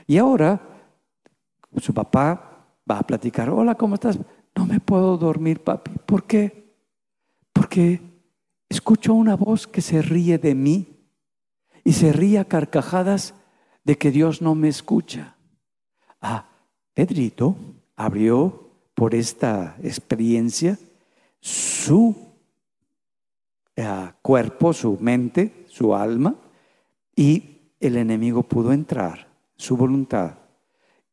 Y 0.07 0.19
ahora 0.19 0.61
su 1.79 1.93
papá 1.93 2.69
va 2.89 2.99
a 2.99 3.07
platicar, 3.07 3.51
hola, 3.51 3.75
¿cómo 3.75 3.95
estás? 3.95 4.19
No 4.55 4.67
me 4.67 4.81
puedo 4.81 5.17
dormir, 5.17 5.63
papi. 5.63 5.93
¿Por 6.07 6.25
qué? 6.25 6.73
Porque 7.53 8.01
escucho 8.69 9.15
una 9.15 9.37
voz 9.37 9.67
que 9.67 9.81
se 9.81 10.03
ríe 10.03 10.39
de 10.39 10.55
mí 10.55 11.09
y 11.83 11.93
se 11.93 12.13
ríe 12.13 12.39
a 12.39 12.45
carcajadas 12.45 13.35
de 13.85 13.97
que 13.99 14.11
Dios 14.11 14.43
no 14.43 14.55
me 14.55 14.69
escucha. 14.69 15.37
Ah, 16.21 16.49
Pedrito 16.95 17.57
abrió 17.97 18.71
por 18.95 19.15
esta 19.15 19.77
experiencia 19.83 20.79
su 21.41 22.17
eh, 23.77 24.13
cuerpo, 24.23 24.73
su 24.73 24.97
mente, 25.01 25.67
su 25.69 25.95
alma, 25.95 26.35
y 27.15 27.73
el 27.81 27.97
enemigo 27.97 28.43
pudo 28.43 28.73
entrar, 28.73 29.29
su 29.57 29.77
voluntad, 29.77 30.39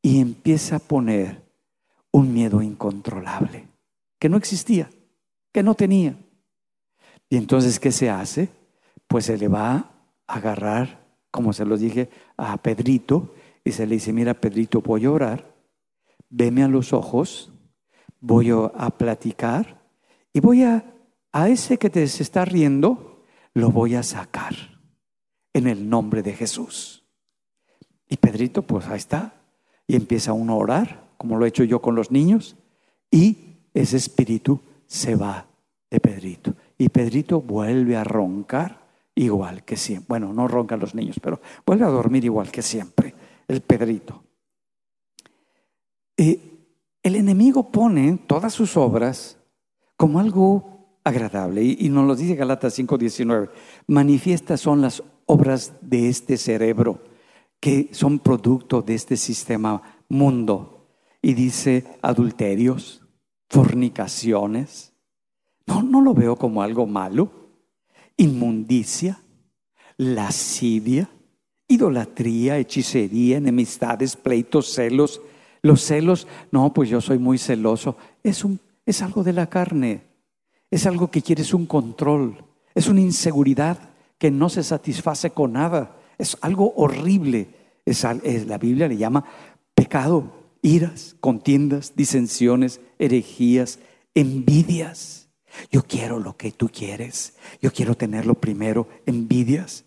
y 0.02 0.20
empieza 0.20 0.78
a 0.78 0.80
poner 0.80 1.44
un 2.12 2.34
miedo 2.34 2.62
incontrolable, 2.62 3.68
que 4.20 4.30
no 4.30 4.38
existía, 4.38 4.90
que 5.52 5.64
no 5.64 5.76
tenía. 5.76 6.16
Y 7.30 7.38
entonces, 7.38 7.80
¿qué 7.80 7.92
se 7.92 8.10
hace? 8.10 8.50
Pues 9.08 9.26
se 9.26 9.38
le 9.38 9.48
va 9.48 9.72
a 9.72 9.92
agarrar, 10.28 11.11
como 11.32 11.54
se 11.54 11.66
los 11.66 11.80
dije, 11.80 12.10
a 12.38 12.58
Pedrito 12.58 13.34
y 13.64 13.72
se 13.72 13.88
le 13.88 13.96
dice, 13.96 14.14
mira 14.14 14.34
Pedrito, 14.34 14.82
voy 14.82 15.06
a 15.06 15.12
orar, 15.12 15.56
veme 16.30 16.64
a 16.64 16.68
los 16.68 16.94
ojos, 16.94 17.52
voy 18.20 18.52
a 18.52 18.90
platicar 18.98 19.82
y 20.34 20.40
voy 20.40 20.64
a, 20.64 20.94
a 21.32 21.50
ese 21.50 21.78
que 21.78 21.90
te 21.90 22.04
está 22.04 22.46
riendo, 22.46 23.26
lo 23.54 23.72
voy 23.72 23.96
a 23.96 24.04
sacar 24.04 24.54
en 25.54 25.68
el 25.68 25.90
nombre 25.90 26.22
de 26.22 26.34
Jesús. 26.34 27.04
Y 28.08 28.18
Pedrito, 28.18 28.62
pues 28.62 28.88
ahí 28.88 28.98
está, 28.98 29.34
y 29.88 29.96
empieza 29.96 30.34
uno 30.34 30.54
a 30.54 30.58
orar, 30.58 31.12
como 31.18 31.38
lo 31.38 31.46
he 31.46 31.50
hecho 31.50 31.64
yo 31.64 31.82
con 31.82 31.96
los 31.96 32.12
niños, 32.12 32.58
y 33.10 33.60
ese 33.74 33.98
espíritu 33.98 34.60
se 34.86 35.16
va 35.16 35.48
de 35.90 36.00
Pedrito. 36.00 36.56
Y 36.78 36.90
Pedrito 36.90 37.42
vuelve 37.42 37.96
a 37.96 38.04
roncar 38.04 38.81
igual 39.16 39.64
que 39.64 39.78
siempre. 39.78 40.06
Bueno, 40.08 40.34
no 40.34 40.48
roncan 40.48 40.80
los 40.80 40.96
niños, 40.96 41.20
pero 41.22 41.42
vuelve 41.66 41.86
a 41.86 41.90
dormir 41.90 42.26
igual 42.26 42.52
que 42.52 42.62
siempre 42.62 43.14
el 43.48 43.62
Pedrito. 43.62 44.24
y 46.18 46.52
el 47.04 47.16
enemigo 47.16 47.72
pone 47.72 48.20
todas 48.28 48.54
sus 48.54 48.78
obras 48.78 49.38
como 49.98 50.20
algo 50.20 51.00
agradable. 51.04 51.64
Y, 51.64 51.90
nos 51.90 52.06
lo 52.06 52.16
dice 52.16 52.36
Galatas 52.36 52.78
5:19. 52.78 53.50
Manifiestas 53.88 54.62
son 54.62 54.82
las 54.82 55.04
obras 55.26 55.74
de 55.82 56.10
este 56.10 56.38
cerebro 56.38 57.04
que 57.60 57.90
son 57.92 58.20
producto 58.20 58.82
de 58.82 58.96
este 58.96 59.18
sistema 59.18 59.82
mundo. 60.10 60.90
Y 61.22 61.34
dice 61.34 61.86
adulterios, 62.02 63.06
fornicaciones. 63.50 64.94
No, 65.68 65.84
no 65.84 66.02
lo 66.02 66.14
veo 66.14 66.36
como 66.36 66.62
algo 66.62 66.88
malo. 66.88 67.41
Inmundicia, 68.18 69.22
lascivia, 69.98 71.10
idolatría, 71.68 72.58
hechicería, 72.58 73.38
enemistades, 73.38 74.16
pleitos, 74.16 74.74
celos. 74.74 75.22
Los 75.62 75.82
celos, 75.82 76.28
no, 76.52 76.74
pues 76.74 76.90
yo 76.90 77.02
soy 77.02 77.18
muy 77.18 77.38
celoso. 77.38 77.98
Es, 78.24 78.44
un, 78.44 78.60
es 78.86 79.02
algo 79.02 79.24
de 79.24 79.34
la 79.34 79.48
carne. 79.48 80.02
Es 80.70 80.86
algo 80.86 81.12
que 81.12 81.22
quieres 81.22 81.54
un 81.54 81.66
control. 81.66 82.44
Es 82.74 82.88
una 82.88 83.02
inseguridad 83.02 83.78
que 84.18 84.32
no 84.32 84.50
se 84.50 84.64
satisface 84.64 85.32
con 85.32 85.54
nada. 85.54 85.98
Es 86.18 86.38
algo 86.42 86.74
horrible. 86.76 87.50
Es, 87.86 88.04
la 88.04 88.58
Biblia 88.58 88.88
le 88.88 88.98
llama 88.98 89.26
pecado, 89.74 90.32
iras, 90.62 91.16
contiendas, 91.20 91.94
disensiones, 91.96 92.80
herejías, 93.00 93.80
envidias. 94.14 95.21
Yo 95.72 95.84
quiero 95.84 96.20
lo 96.20 96.38
que 96.38 96.52
tú 96.52 96.70
quieres. 96.70 97.36
Yo 97.62 97.72
quiero 97.72 97.96
tenerlo 97.96 98.36
primero. 98.36 98.88
Envidias 99.06 99.86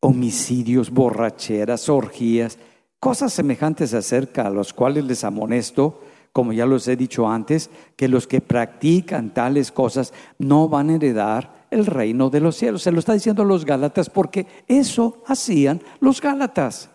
homicidios, 0.00 0.90
borracheras, 0.90 1.88
orgías, 1.88 2.58
cosas 3.00 3.32
semejantes 3.32 3.94
acerca 3.94 4.46
a 4.46 4.50
los 4.50 4.72
cuales 4.72 5.04
les 5.04 5.24
amonesto, 5.24 6.02
como 6.32 6.52
ya 6.52 6.66
los 6.66 6.86
he 6.88 6.96
dicho 6.96 7.28
antes, 7.28 7.70
que 7.96 8.08
los 8.08 8.26
que 8.26 8.40
practican 8.40 9.34
tales 9.34 9.72
cosas 9.72 10.12
no 10.38 10.68
van 10.68 10.90
a 10.90 10.94
heredar 10.96 11.66
el 11.70 11.86
reino 11.86 12.30
de 12.30 12.40
los 12.40 12.56
cielos. 12.56 12.82
Se 12.82 12.92
lo 12.92 13.00
está 13.00 13.12
diciendo 13.12 13.44
los 13.44 13.64
Gálatas 13.64 14.08
porque 14.08 14.46
eso 14.68 15.22
hacían 15.26 15.82
los 16.00 16.20
Gálatas. 16.20 16.90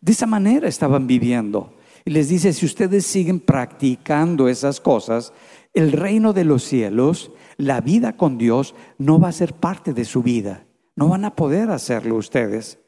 De 0.00 0.12
esa 0.12 0.26
manera 0.26 0.68
estaban 0.68 1.06
viviendo. 1.06 1.74
Y 2.04 2.10
les 2.10 2.28
dice, 2.28 2.52
si 2.52 2.66
ustedes 2.66 3.06
siguen 3.06 3.38
practicando 3.38 4.48
esas 4.48 4.80
cosas, 4.80 5.32
el 5.74 5.92
reino 5.92 6.32
de 6.32 6.44
los 6.44 6.62
cielos, 6.62 7.30
la 7.56 7.80
vida 7.80 8.16
con 8.16 8.38
Dios, 8.38 8.74
no 8.98 9.18
va 9.18 9.28
a 9.28 9.32
ser 9.32 9.54
parte 9.54 9.94
de 9.94 10.04
su 10.04 10.22
vida. 10.22 10.66
No 10.94 11.08
van 11.08 11.24
a 11.24 11.34
poder 11.34 11.70
hacerlo 11.70 12.16
ustedes. 12.16 12.78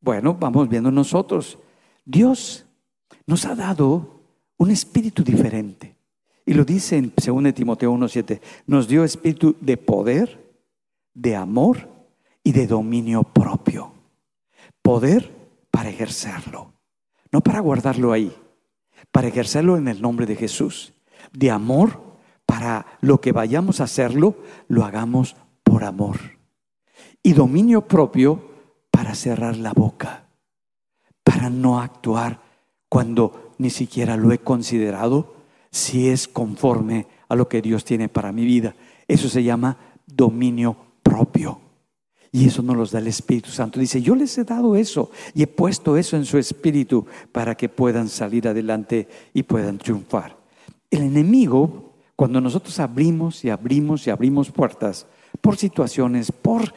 Bueno, 0.00 0.34
vamos 0.34 0.68
viendo 0.68 0.90
nosotros. 0.90 1.58
Dios 2.04 2.66
nos 3.26 3.44
ha 3.44 3.54
dado 3.54 4.22
un 4.56 4.70
espíritu 4.70 5.22
diferente. 5.22 5.96
Y 6.46 6.54
lo 6.54 6.64
dice 6.64 6.96
en 6.96 7.12
2 7.14 7.54
Timoteo 7.54 7.92
1.7. 7.92 8.40
Nos 8.66 8.88
dio 8.88 9.04
espíritu 9.04 9.56
de 9.60 9.76
poder, 9.76 10.54
de 11.12 11.34
amor 11.36 11.88
y 12.42 12.52
de 12.52 12.66
dominio 12.66 13.24
propio. 13.24 13.92
Poder 14.80 15.34
para 15.70 15.90
ejercerlo. 15.90 16.72
No 17.32 17.40
para 17.42 17.60
guardarlo 17.60 18.12
ahí. 18.12 18.32
Para 19.10 19.28
ejercerlo 19.28 19.76
en 19.76 19.88
el 19.88 20.00
nombre 20.00 20.24
de 20.24 20.36
Jesús. 20.36 20.94
De 21.32 21.50
amor 21.50 22.02
para 22.44 22.86
lo 23.00 23.20
que 23.20 23.32
vayamos 23.32 23.80
a 23.80 23.84
hacerlo, 23.84 24.36
lo 24.68 24.84
hagamos 24.84 25.36
por 25.62 25.84
amor 25.84 26.36
y 27.26 27.32
dominio 27.32 27.88
propio 27.88 28.40
para 28.88 29.16
cerrar 29.16 29.56
la 29.56 29.72
boca, 29.72 30.28
para 31.24 31.50
no 31.50 31.80
actuar 31.80 32.40
cuando 32.88 33.52
ni 33.58 33.68
siquiera 33.68 34.16
lo 34.16 34.30
he 34.30 34.38
considerado 34.38 35.34
si 35.72 36.08
es 36.08 36.28
conforme 36.28 37.08
a 37.28 37.34
lo 37.34 37.48
que 37.48 37.62
Dios 37.62 37.84
tiene 37.84 38.08
para 38.08 38.30
mi 38.30 38.44
vida. 38.44 38.76
Eso 39.08 39.28
se 39.28 39.42
llama 39.42 39.76
dominio 40.06 40.76
propio. 41.02 41.60
Y 42.30 42.46
eso 42.46 42.62
nos 42.62 42.76
lo 42.76 42.86
da 42.86 43.00
el 43.00 43.08
Espíritu 43.08 43.50
Santo. 43.50 43.80
Dice, 43.80 44.00
yo 44.00 44.14
les 44.14 44.38
he 44.38 44.44
dado 44.44 44.76
eso 44.76 45.10
y 45.34 45.42
he 45.42 45.48
puesto 45.48 45.96
eso 45.96 46.16
en 46.16 46.26
su 46.26 46.38
espíritu 46.38 47.06
para 47.32 47.56
que 47.56 47.68
puedan 47.68 48.08
salir 48.08 48.46
adelante 48.46 49.08
y 49.34 49.42
puedan 49.42 49.78
triunfar. 49.78 50.35
El 50.90 51.02
enemigo, 51.02 51.94
cuando 52.14 52.40
nosotros 52.40 52.78
abrimos 52.80 53.44
y 53.44 53.50
abrimos 53.50 54.06
y 54.06 54.10
abrimos 54.10 54.50
puertas 54.50 55.06
por 55.40 55.56
situaciones, 55.56 56.32
por 56.32 56.72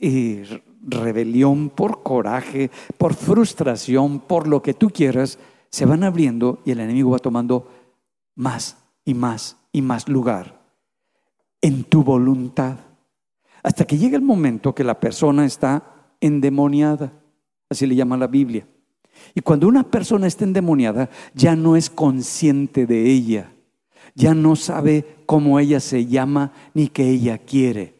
y 0.00 0.42
rebelión, 0.82 1.70
por 1.70 2.02
coraje, 2.02 2.70
por 2.98 3.14
frustración, 3.14 4.18
por 4.18 4.48
lo 4.48 4.60
que 4.62 4.74
tú 4.74 4.90
quieras, 4.90 5.38
se 5.70 5.86
van 5.86 6.02
abriendo 6.02 6.58
y 6.64 6.72
el 6.72 6.80
enemigo 6.80 7.12
va 7.12 7.18
tomando 7.18 7.68
más 8.34 8.76
y 9.04 9.14
más 9.14 9.56
y 9.70 9.80
más 9.80 10.08
lugar 10.08 10.60
en 11.60 11.84
tu 11.84 12.02
voluntad. 12.02 12.78
Hasta 13.62 13.84
que 13.84 13.96
llega 13.96 14.16
el 14.16 14.24
momento 14.24 14.74
que 14.74 14.82
la 14.82 14.98
persona 14.98 15.46
está 15.46 16.10
endemoniada, 16.20 17.12
así 17.70 17.86
le 17.86 17.94
llama 17.94 18.16
la 18.16 18.26
Biblia. 18.26 18.66
Y 19.34 19.40
cuando 19.40 19.68
una 19.68 19.84
persona 19.84 20.26
está 20.26 20.44
endemoniada, 20.44 21.10
ya 21.34 21.56
no 21.56 21.76
es 21.76 21.90
consciente 21.90 22.86
de 22.86 23.10
ella, 23.10 23.52
ya 24.14 24.34
no 24.34 24.56
sabe 24.56 25.04
cómo 25.26 25.58
ella 25.58 25.80
se 25.80 26.06
llama 26.06 26.52
ni 26.74 26.88
qué 26.88 27.08
ella 27.08 27.38
quiere, 27.38 27.94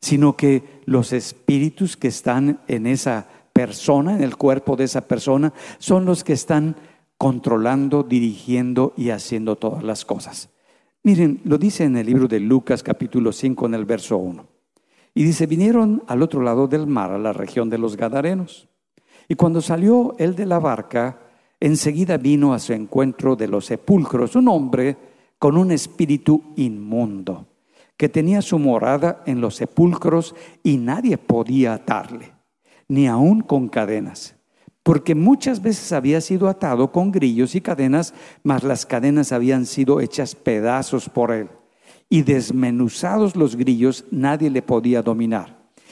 sino 0.00 0.36
que 0.36 0.82
los 0.86 1.12
espíritus 1.12 1.96
que 1.96 2.08
están 2.08 2.60
en 2.68 2.86
esa 2.86 3.28
persona, 3.52 4.16
en 4.16 4.22
el 4.22 4.36
cuerpo 4.36 4.76
de 4.76 4.84
esa 4.84 5.02
persona, 5.02 5.52
son 5.78 6.04
los 6.04 6.24
que 6.24 6.32
están 6.32 6.76
controlando, 7.18 8.02
dirigiendo 8.02 8.94
y 8.96 9.10
haciendo 9.10 9.56
todas 9.56 9.84
las 9.84 10.04
cosas. 10.04 10.48
Miren, 11.04 11.40
lo 11.44 11.58
dice 11.58 11.84
en 11.84 11.96
el 11.96 12.06
libro 12.06 12.28
de 12.28 12.40
Lucas 12.40 12.82
capítulo 12.82 13.32
5 13.32 13.66
en 13.66 13.74
el 13.74 13.84
verso 13.84 14.16
1. 14.16 14.46
Y 15.14 15.24
dice, 15.24 15.46
vinieron 15.46 16.02
al 16.06 16.22
otro 16.22 16.42
lado 16.42 16.68
del 16.68 16.86
mar, 16.86 17.10
a 17.10 17.18
la 17.18 17.32
región 17.32 17.68
de 17.68 17.78
los 17.78 17.96
Gadarenos. 17.96 18.68
Y 19.28 19.34
cuando 19.34 19.60
salió 19.60 20.14
él 20.18 20.34
de 20.34 20.46
la 20.46 20.58
barca, 20.58 21.18
enseguida 21.60 22.16
vino 22.16 22.52
a 22.54 22.58
su 22.58 22.72
encuentro 22.72 23.36
de 23.36 23.48
los 23.48 23.66
sepulcros 23.66 24.36
un 24.36 24.48
hombre 24.48 24.96
con 25.38 25.56
un 25.56 25.72
espíritu 25.72 26.52
inmundo, 26.56 27.46
que 27.96 28.08
tenía 28.08 28.42
su 28.42 28.58
morada 28.58 29.22
en 29.26 29.40
los 29.40 29.56
sepulcros 29.56 30.34
y 30.62 30.76
nadie 30.76 31.18
podía 31.18 31.74
atarle, 31.74 32.32
ni 32.88 33.06
aun 33.06 33.40
con 33.40 33.68
cadenas 33.68 34.36
porque 34.82 35.14
muchas 35.14 35.62
veces 35.62 35.92
había 35.92 36.20
sido 36.20 36.48
atado 36.48 36.90
con 36.90 37.12
grillos 37.12 37.54
y 37.54 37.60
cadenas, 37.60 38.14
mas 38.42 38.64
las 38.64 38.84
cadenas 38.84 39.32
habían 39.32 39.66
sido 39.66 40.00
hechas 40.00 40.34
pedazos 40.34 41.08
por 41.08 41.30
él. 41.30 41.48
Y 42.08 42.22
desmenuzados 42.22 43.36
los 43.36 43.56
grillos, 43.56 44.04
nadie 44.10 44.50
le 44.50 44.60
podía 44.60 45.02
dominar. 45.02 45.61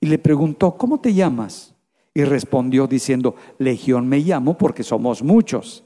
Y 0.00 0.06
le 0.06 0.18
preguntó, 0.18 0.76
¿cómo 0.76 1.00
te 1.00 1.12
llamas? 1.12 1.74
Y 2.14 2.24
respondió 2.24 2.86
diciendo, 2.86 3.36
Legión 3.58 4.08
me 4.08 4.18
llamo 4.18 4.56
porque 4.56 4.82
somos 4.82 5.22
muchos. 5.22 5.84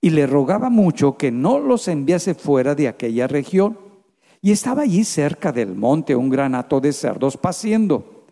Y 0.00 0.10
le 0.10 0.26
rogaba 0.26 0.70
mucho 0.70 1.16
que 1.16 1.30
no 1.30 1.58
los 1.58 1.88
enviase 1.88 2.34
fuera 2.34 2.74
de 2.74 2.88
aquella 2.88 3.26
región. 3.26 3.78
Y 4.42 4.52
estaba 4.52 4.82
allí 4.82 5.04
cerca 5.04 5.52
del 5.52 5.74
monte 5.74 6.14
un 6.14 6.28
gran 6.28 6.54
hato 6.54 6.80
de 6.80 6.92
cerdos 6.92 7.36
paciendo. 7.36 8.26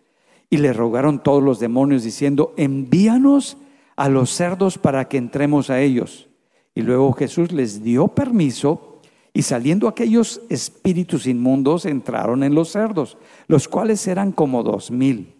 Y 0.50 0.58
le 0.58 0.72
rogaron 0.72 1.22
todos 1.22 1.42
los 1.42 1.58
demonios 1.58 2.04
diciendo, 2.04 2.52
envíanos 2.56 3.56
a 3.96 4.08
los 4.08 4.30
cerdos 4.30 4.78
para 4.78 5.08
que 5.08 5.16
entremos 5.16 5.70
a 5.70 5.80
ellos. 5.80 6.28
Y 6.74 6.82
luego 6.82 7.12
Jesús 7.12 7.50
les 7.50 7.82
dio 7.82 8.08
permiso 8.08 8.93
y 9.36 9.42
saliendo 9.42 9.88
aquellos 9.88 10.40
espíritus 10.48 11.26
inmundos 11.26 11.86
entraron 11.86 12.44
en 12.44 12.54
los 12.54 12.70
cerdos, 12.70 13.18
los 13.48 13.66
cuales 13.66 14.06
eran 14.06 14.30
como 14.30 14.62
dos 14.62 14.92
mil. 14.92 15.34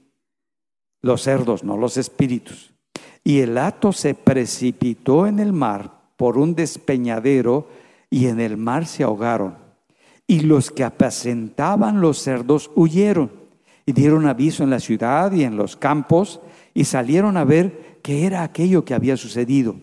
Los 1.01 1.22
cerdos, 1.22 1.62
no 1.62 1.76
los 1.76 1.97
espíritus. 1.97 2.74
Y 3.22 3.38
el 3.38 3.57
hato 3.57 3.92
se 3.92 4.14
precipitó 4.14 5.28
en 5.28 5.38
el 5.38 5.53
mar 5.53 5.92
por 6.16 6.38
un 6.38 6.57
despeñadero 6.57 7.68
y 8.11 8.26
en 8.26 8.40
el 8.40 8.57
mar 8.57 8.86
se 8.86 9.05
ahogaron. 9.05 9.57
Y 10.26 10.40
los 10.40 10.72
que 10.72 10.82
apacentaban 10.82 12.01
los 12.01 12.18
cerdos 12.18 12.72
huyeron 12.74 13.30
y 13.86 13.92
dieron 13.92 14.26
aviso 14.26 14.64
en 14.64 14.70
la 14.70 14.80
ciudad 14.80 15.30
y 15.30 15.45
en 15.45 15.57
los 15.57 15.76
campos 15.76 16.40
y 16.74 16.84
salieron 16.84 17.36
a 17.36 17.45
ver 17.45 18.01
qué 18.03 18.26
era 18.26 18.42
aquello 18.42 18.84
que 18.84 18.95
había 18.95 19.16
sucedido. 19.16 19.76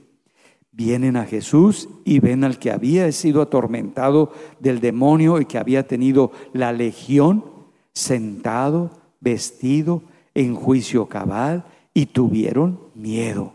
Vienen 0.84 1.16
a 1.16 1.26
Jesús 1.26 1.90
y 2.06 2.20
ven 2.20 2.44
al 2.44 2.58
que 2.58 2.72
había 2.72 3.12
sido 3.12 3.44
atormentado 3.44 4.32
del 4.60 4.80
demonio 4.80 5.40
y 5.40 5.46
que 5.46 5.60
había 5.60 5.86
tenido 5.86 6.32
la 6.54 6.74
legión 6.74 7.46
sentado, 7.94 8.90
vestido, 9.20 10.02
en 10.34 10.56
juicio 10.56 11.06
cabal 11.06 11.66
y 11.94 12.08
tuvieron 12.08 12.80
miedo. 12.96 13.54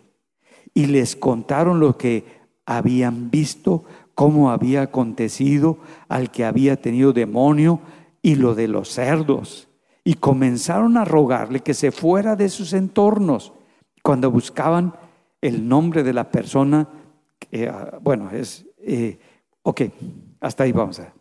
Y 0.73 0.87
les 0.87 1.17
contaron 1.17 1.81
lo 1.81 1.99
que 1.99 2.25
habían 2.65 3.29
visto, 3.33 3.83
cómo 4.15 4.53
había 4.53 4.83
acontecido 4.83 5.79
al 6.09 6.31
que 6.31 6.45
había 6.45 6.81
tenido 6.81 7.13
demonio 7.13 7.81
y 8.23 8.37
lo 8.37 8.55
de 8.55 8.69
los 8.69 8.91
cerdos 8.91 9.67
y 10.05 10.15
comenzaron 10.15 10.97
a 10.97 11.05
rogarle 11.05 11.59
que 11.59 11.75
se 11.75 11.91
fuera 11.91 12.37
de 12.37 12.49
sus 12.49 12.73
entornos 12.73 13.53
cuando 14.05 14.31
buscaban 14.31 14.95
el 15.41 15.69
nombre 15.69 16.05
de 16.05 16.13
la 16.13 16.31
persona. 16.31 16.87
Ah, 17.69 17.99
bueno, 18.01 18.31
es, 18.31 18.67
eh, 18.79 19.19
ok, 19.63 19.83
hasta 20.41 20.65
ahí 20.65 20.73
vamos 20.73 21.01
a 21.01 21.13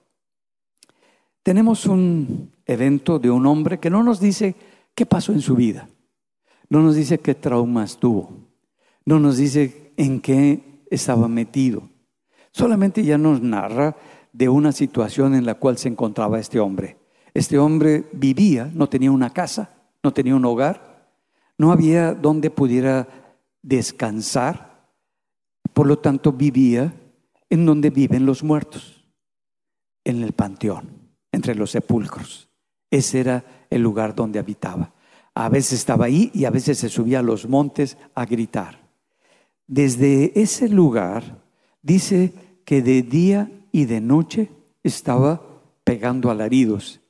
Tenemos 1.43 1.86
un 1.86 2.51
evento 2.66 3.20
de 3.20 3.30
un 3.30 3.45
hombre 3.45 3.80
que 3.80 3.89
no 3.89 4.03
nos 4.03 4.20
dice 4.20 4.55
qué 4.93 5.05
pasó 5.05 5.32
en 5.32 5.41
su 5.41 5.55
vida, 5.55 5.88
no 6.70 6.82
nos 6.82 6.95
dice 6.95 7.20
qué 7.20 7.36
traumas 7.36 7.97
tuvo, 7.97 8.32
no 9.05 9.20
nos 9.20 9.38
dice 9.38 9.93
en 9.97 10.20
qué 10.20 10.82
estaba 10.89 11.28
metido, 11.28 11.89
solamente 12.51 13.03
ya 13.03 13.18
nos 13.18 13.41
narra 13.41 13.95
de 14.34 14.49
una 14.49 14.72
situación 14.72 15.34
en 15.36 15.45
la 15.45 15.55
cual 15.55 15.78
se 15.78 15.88
encontraba 15.88 16.39
este 16.39 16.59
hombre. 16.59 16.97
Este 17.34 17.57
hombre 17.57 18.05
vivía, 18.11 18.70
no 18.74 18.89
tenía 18.89 19.11
una 19.11 19.30
casa, 19.30 19.70
no 20.03 20.13
tenía 20.13 20.36
un 20.36 20.45
hogar, 20.45 21.09
no 21.57 21.72
había 21.72 22.13
donde 22.13 22.49
pudiera 22.49 23.07
descansar, 23.61 24.74
por 25.76 25.86
lo 25.86 25.99
tanto 25.99 26.32
vivía 26.32 26.95
en 27.51 27.67
donde 27.67 27.91
viven 27.91 28.26
los 28.26 28.43
muertos, 28.43 29.05
en 30.03 30.23
el 30.23 30.32
panteón, 30.32 31.11
entre 31.32 31.53
los 31.53 31.69
sepulcros. 31.69 32.49
Ese 32.89 33.19
era 33.19 33.67
el 33.69 33.84
lugar 33.84 34.15
donde 34.15 34.39
habitaba. 34.39 34.93
A 35.36 35.49
veces 35.49 35.73
estaba 35.73 36.05
ahí 36.05 36.32
y 36.34 36.45
a 36.45 36.49
veces 36.49 36.80
se 36.80 36.89
subía 36.89 37.19
a 37.19 37.23
los 37.23 37.47
montes 37.47 37.99
a 38.15 38.26
gritar. 38.26 38.89
Desde 39.67 40.39
ese 40.41 40.69
lugar 40.69 41.43
dice 41.84 42.34
que 42.65 42.82
de 42.82 43.03
día 43.03 43.51
y 43.71 43.86
de 43.86 44.01
noche 44.01 44.49
estaba 44.82 45.41
pegando 45.84 46.32
alaridos 46.32 47.01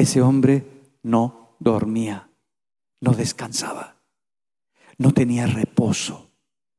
ese 0.00 0.22
hombre 0.22 0.64
no 1.02 1.56
dormía, 1.58 2.30
no 3.02 3.12
descansaba, 3.12 3.96
no 4.96 5.12
tenía 5.12 5.46
reposo 5.46 6.30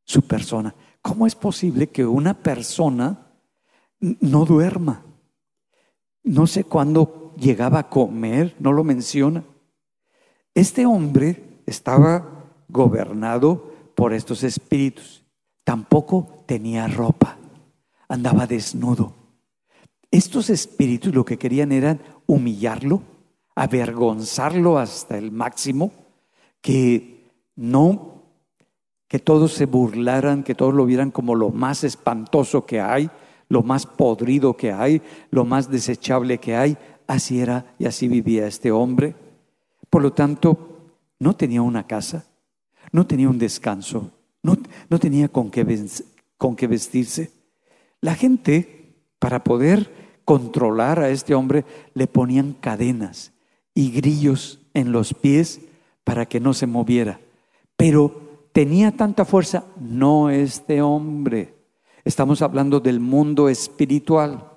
su 0.04 0.24
persona. 0.24 0.74
¿Cómo 1.02 1.26
es 1.26 1.36
posible 1.36 1.88
que 1.88 2.06
una 2.06 2.36
persona 2.36 3.32
no 4.00 4.46
duerma? 4.46 5.04
No 6.24 6.46
sé 6.48 6.64
cuándo 6.64 7.34
llegaba 7.38 7.80
a 7.80 7.90
comer, 7.90 8.56
no 8.60 8.72
lo 8.72 8.84
menciona. 8.84 9.44
Este 10.54 10.86
hombre 10.86 11.62
estaba 11.66 12.46
gobernado 12.68 13.72
por 13.96 14.14
estos 14.14 14.44
espíritus. 14.44 15.24
Tampoco 15.64 16.44
tenía 16.46 16.88
ropa, 16.88 17.38
andaba 18.08 18.46
desnudo. 18.46 19.16
Estos 20.12 20.50
espíritus 20.50 21.16
lo 21.16 21.24
que 21.24 21.38
querían 21.38 21.72
era 21.72 21.98
humillarlo, 22.28 23.02
avergonzarlo 23.56 24.78
hasta 24.78 25.18
el 25.18 25.32
máximo, 25.32 25.92
que 26.62 27.32
no, 27.56 28.21
que 29.12 29.20
todos 29.20 29.52
se 29.52 29.66
burlaran, 29.66 30.42
que 30.42 30.56
todos 30.56 30.74
lo 30.74 30.86
vieran 30.86 31.12
como 31.12 31.36
lo 31.36 31.50
más 31.50 31.84
espantoso 31.84 32.66
que 32.66 32.80
hay, 32.80 33.10
lo 33.50 33.62
más 33.62 33.86
podrido 33.86 34.56
que 34.56 34.72
hay, 34.72 35.02
lo 35.32 35.44
más 35.44 35.70
desechable 35.70 36.38
que 36.38 36.56
hay. 36.56 36.78
Así 37.08 37.42
era 37.42 37.76
y 37.78 37.88
así 37.88 38.08
vivía 38.08 38.48
este 38.48 38.72
hombre. 38.72 39.14
Por 39.90 40.02
lo 40.02 40.14
tanto, 40.14 40.94
no 41.20 41.36
tenía 41.36 41.62
una 41.62 41.86
casa, 41.88 42.24
no 42.94 43.06
tenía 43.06 43.28
un 43.28 43.38
descanso, 43.38 44.12
no, 44.44 44.56
no 44.90 44.98
tenía 44.98 45.28
con 45.28 45.52
qué, 45.52 45.66
con 46.38 46.56
qué 46.56 46.68
vestirse. 46.68 47.32
La 48.00 48.16
gente, 48.16 48.96
para 49.20 49.44
poder 49.44 50.22
controlar 50.24 51.02
a 51.02 51.10
este 51.10 51.36
hombre, 51.36 51.66
le 51.96 52.08
ponían 52.08 52.54
cadenas 52.54 53.34
y 53.74 53.92
grillos 53.92 54.62
en 54.74 54.94
los 54.94 55.14
pies 55.14 55.60
para 56.06 56.28
que 56.28 56.40
no 56.40 56.54
se 56.54 56.66
moviera. 56.66 57.20
Pero 57.76 58.31
tenía 58.52 58.92
tanta 58.92 59.26
fuerza, 59.26 59.66
no 59.80 60.30
este 60.30 60.82
hombre. 60.82 61.56
Estamos 62.04 62.42
hablando 62.42 62.80
del 62.80 63.00
mundo 63.00 63.50
espiritual. 63.50 64.48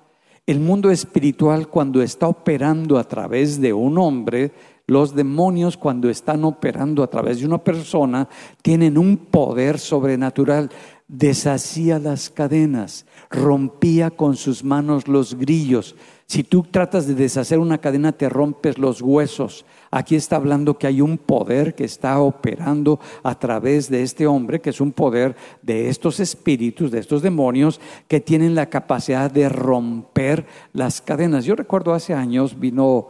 El 0.45 0.59
mundo 0.59 0.91
espiritual 0.91 1.67
cuando 1.67 2.01
está 2.01 2.27
operando 2.27 2.99
a 2.99 3.03
través 3.03 3.59
de 3.59 3.73
un 3.73 3.97
hombre, 3.97 4.51
los 4.87 5.15
demonios 5.15 5.77
cuando 5.77 6.09
están 6.09 6.43
operando 6.43 7.01
a 7.01 7.07
través 7.07 7.39
de 7.39 7.47
una 7.47 7.63
persona 7.63 8.29
tienen 8.61 8.97
un 8.97 9.17
poder 9.17 9.79
sobrenatural. 9.79 10.69
deshacía 11.07 11.99
las 11.99 12.31
cadenas, 12.31 13.05
rompía 13.29 14.09
con 14.11 14.35
sus 14.35 14.63
manos 14.63 15.07
los 15.07 15.35
grillos. 15.35 15.95
Si 16.27 16.43
tú 16.43 16.63
tratas 16.63 17.05
de 17.07 17.13
deshacer 17.13 17.59
una 17.59 17.79
cadena, 17.79 18.11
te 18.11 18.27
rompes 18.29 18.77
los 18.77 19.01
huesos. 19.01 19.65
Aquí 19.95 20.15
está 20.17 20.35
hablando 20.35 20.77
que 20.77 20.87
hay 20.87 20.99
un 20.99 21.17
poder 21.17 21.73
que 21.73 21.85
está 21.85 22.19
operando 22.19 22.99
a 23.23 23.39
través 23.39 23.89
de 23.89 24.03
este 24.03 24.27
hombre, 24.27 24.59
que 24.59 24.71
es 24.71 24.81
un 24.81 24.91
poder 24.91 25.37
de 25.61 25.87
estos 25.87 26.19
espíritus, 26.19 26.91
de 26.91 26.99
estos 26.99 27.21
demonios, 27.21 27.79
que 28.09 28.19
tienen 28.19 28.55
la 28.55 28.65
capacidad 28.65 29.31
de 29.31 29.47
romper 29.47 30.47
las 30.73 30.99
cadenas. 30.99 31.45
Yo 31.45 31.55
recuerdo 31.55 31.93
hace 31.93 32.13
años 32.13 32.59
vino 32.59 33.07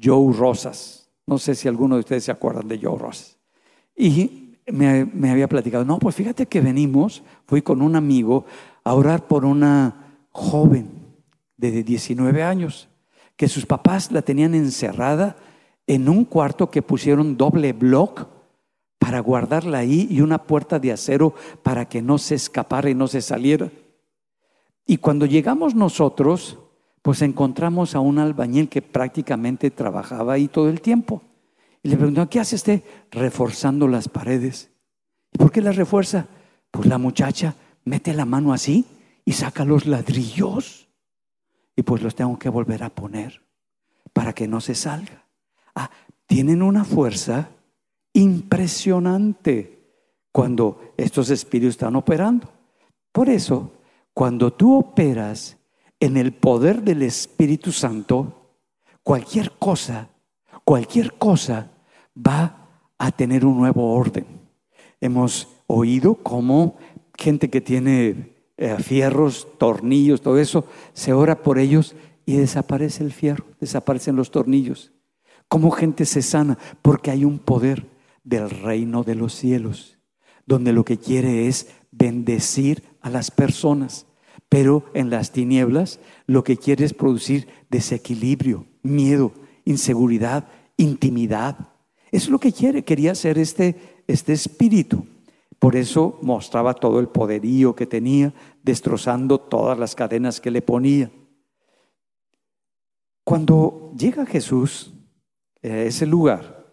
Joe 0.00 0.32
Rosas. 0.32 1.10
No 1.26 1.38
sé 1.38 1.56
si 1.56 1.66
alguno 1.66 1.96
de 1.96 2.02
ustedes 2.02 2.22
se 2.22 2.30
acuerdan 2.30 2.68
de 2.68 2.78
Joe 2.80 2.96
Rosas. 2.96 3.36
Y 3.96 4.54
me, 4.68 5.06
me 5.06 5.32
había 5.32 5.48
platicado, 5.48 5.84
no, 5.84 5.98
pues 5.98 6.14
fíjate 6.14 6.46
que 6.46 6.60
venimos, 6.60 7.24
fui 7.48 7.62
con 7.62 7.82
un 7.82 7.96
amigo 7.96 8.46
a 8.84 8.94
orar 8.94 9.26
por 9.26 9.44
una 9.44 10.20
joven 10.30 10.88
de 11.56 11.82
19 11.82 12.44
años, 12.44 12.88
que 13.34 13.48
sus 13.48 13.66
papás 13.66 14.12
la 14.12 14.22
tenían 14.22 14.54
encerrada 14.54 15.36
en 15.88 16.08
un 16.08 16.24
cuarto 16.24 16.70
que 16.70 16.82
pusieron 16.82 17.36
doble 17.36 17.72
block 17.72 18.28
para 18.98 19.20
guardarla 19.20 19.78
ahí 19.78 20.06
y 20.10 20.20
una 20.20 20.44
puerta 20.44 20.78
de 20.78 20.92
acero 20.92 21.34
para 21.62 21.88
que 21.88 22.02
no 22.02 22.18
se 22.18 22.34
escapara 22.34 22.90
y 22.90 22.94
no 22.94 23.08
se 23.08 23.22
saliera. 23.22 23.70
Y 24.86 24.98
cuando 24.98 25.24
llegamos 25.24 25.74
nosotros, 25.74 26.58
pues 27.02 27.22
encontramos 27.22 27.94
a 27.94 28.00
un 28.00 28.18
albañil 28.18 28.68
que 28.68 28.82
prácticamente 28.82 29.70
trabajaba 29.70 30.34
ahí 30.34 30.46
todo 30.46 30.68
el 30.68 30.82
tiempo. 30.82 31.22
Y 31.82 31.88
le 31.88 31.96
preguntó, 31.96 32.28
¿qué 32.28 32.38
hace 32.38 32.56
usted? 32.56 32.82
Reforzando 33.10 33.88
las 33.88 34.08
paredes. 34.08 34.70
¿Y 35.32 35.38
por 35.38 35.50
qué 35.50 35.62
las 35.62 35.76
refuerza? 35.76 36.26
Pues 36.70 36.86
la 36.86 36.98
muchacha 36.98 37.54
mete 37.84 38.12
la 38.12 38.26
mano 38.26 38.52
así 38.52 38.84
y 39.24 39.32
saca 39.32 39.64
los 39.64 39.86
ladrillos. 39.86 40.88
Y 41.76 41.82
pues 41.82 42.02
los 42.02 42.14
tengo 42.14 42.38
que 42.38 42.50
volver 42.50 42.82
a 42.82 42.90
poner 42.90 43.42
para 44.12 44.34
que 44.34 44.48
no 44.48 44.60
se 44.60 44.74
salga. 44.74 45.27
Ah, 45.80 45.92
tienen 46.26 46.60
una 46.60 46.84
fuerza 46.84 47.50
impresionante 48.12 49.78
cuando 50.32 50.92
estos 50.96 51.30
espíritus 51.30 51.74
están 51.74 51.94
operando. 51.94 52.48
Por 53.12 53.28
eso, 53.28 53.70
cuando 54.12 54.52
tú 54.52 54.76
operas 54.76 55.56
en 56.00 56.16
el 56.16 56.32
poder 56.32 56.82
del 56.82 57.02
Espíritu 57.02 57.70
Santo, 57.70 58.56
cualquier 59.04 59.52
cosa, 59.52 60.08
cualquier 60.64 61.14
cosa 61.14 61.70
va 62.16 62.68
a 62.98 63.12
tener 63.12 63.44
un 63.44 63.56
nuevo 63.56 63.94
orden. 63.94 64.26
Hemos 65.00 65.46
oído 65.68 66.16
cómo 66.16 66.76
gente 67.16 67.50
que 67.50 67.60
tiene 67.60 68.34
eh, 68.56 68.78
fierros, 68.82 69.46
tornillos, 69.58 70.22
todo 70.22 70.38
eso, 70.38 70.64
se 70.92 71.12
ora 71.12 71.40
por 71.44 71.60
ellos 71.60 71.94
y 72.26 72.34
desaparece 72.34 73.04
el 73.04 73.12
fierro, 73.12 73.44
desaparecen 73.60 74.16
los 74.16 74.32
tornillos. 74.32 74.90
Cómo 75.48 75.70
gente 75.70 76.04
se 76.04 76.22
sana, 76.22 76.58
porque 76.82 77.10
hay 77.10 77.24
un 77.24 77.38
poder 77.38 77.86
del 78.22 78.50
reino 78.50 79.02
de 79.02 79.14
los 79.14 79.34
cielos, 79.34 79.98
donde 80.46 80.72
lo 80.72 80.84
que 80.84 80.98
quiere 80.98 81.48
es 81.48 81.68
bendecir 81.90 82.82
a 83.00 83.10
las 83.10 83.30
personas. 83.30 84.06
Pero 84.48 84.84
en 84.94 85.10
las 85.10 85.32
tinieblas 85.32 86.00
lo 86.26 86.44
que 86.44 86.56
quiere 86.56 86.84
es 86.84 86.94
producir 86.94 87.48
desequilibrio, 87.70 88.66
miedo, 88.82 89.32
inseguridad, 89.64 90.48
intimidad. 90.76 91.72
Es 92.10 92.28
lo 92.28 92.38
que 92.38 92.52
quiere, 92.52 92.84
quería 92.84 93.12
hacer 93.12 93.38
este, 93.38 94.02
este 94.06 94.32
espíritu. 94.32 95.06
Por 95.58 95.76
eso 95.76 96.18
mostraba 96.22 96.74
todo 96.74 97.00
el 97.00 97.08
poderío 97.08 97.74
que 97.74 97.86
tenía, 97.86 98.32
destrozando 98.62 99.38
todas 99.38 99.78
las 99.78 99.94
cadenas 99.94 100.40
que 100.40 100.50
le 100.50 100.62
ponía. 100.62 101.10
Cuando 103.24 103.92
llega 103.98 104.24
Jesús 104.24 104.94
ese 105.62 106.06
lugar, 106.06 106.66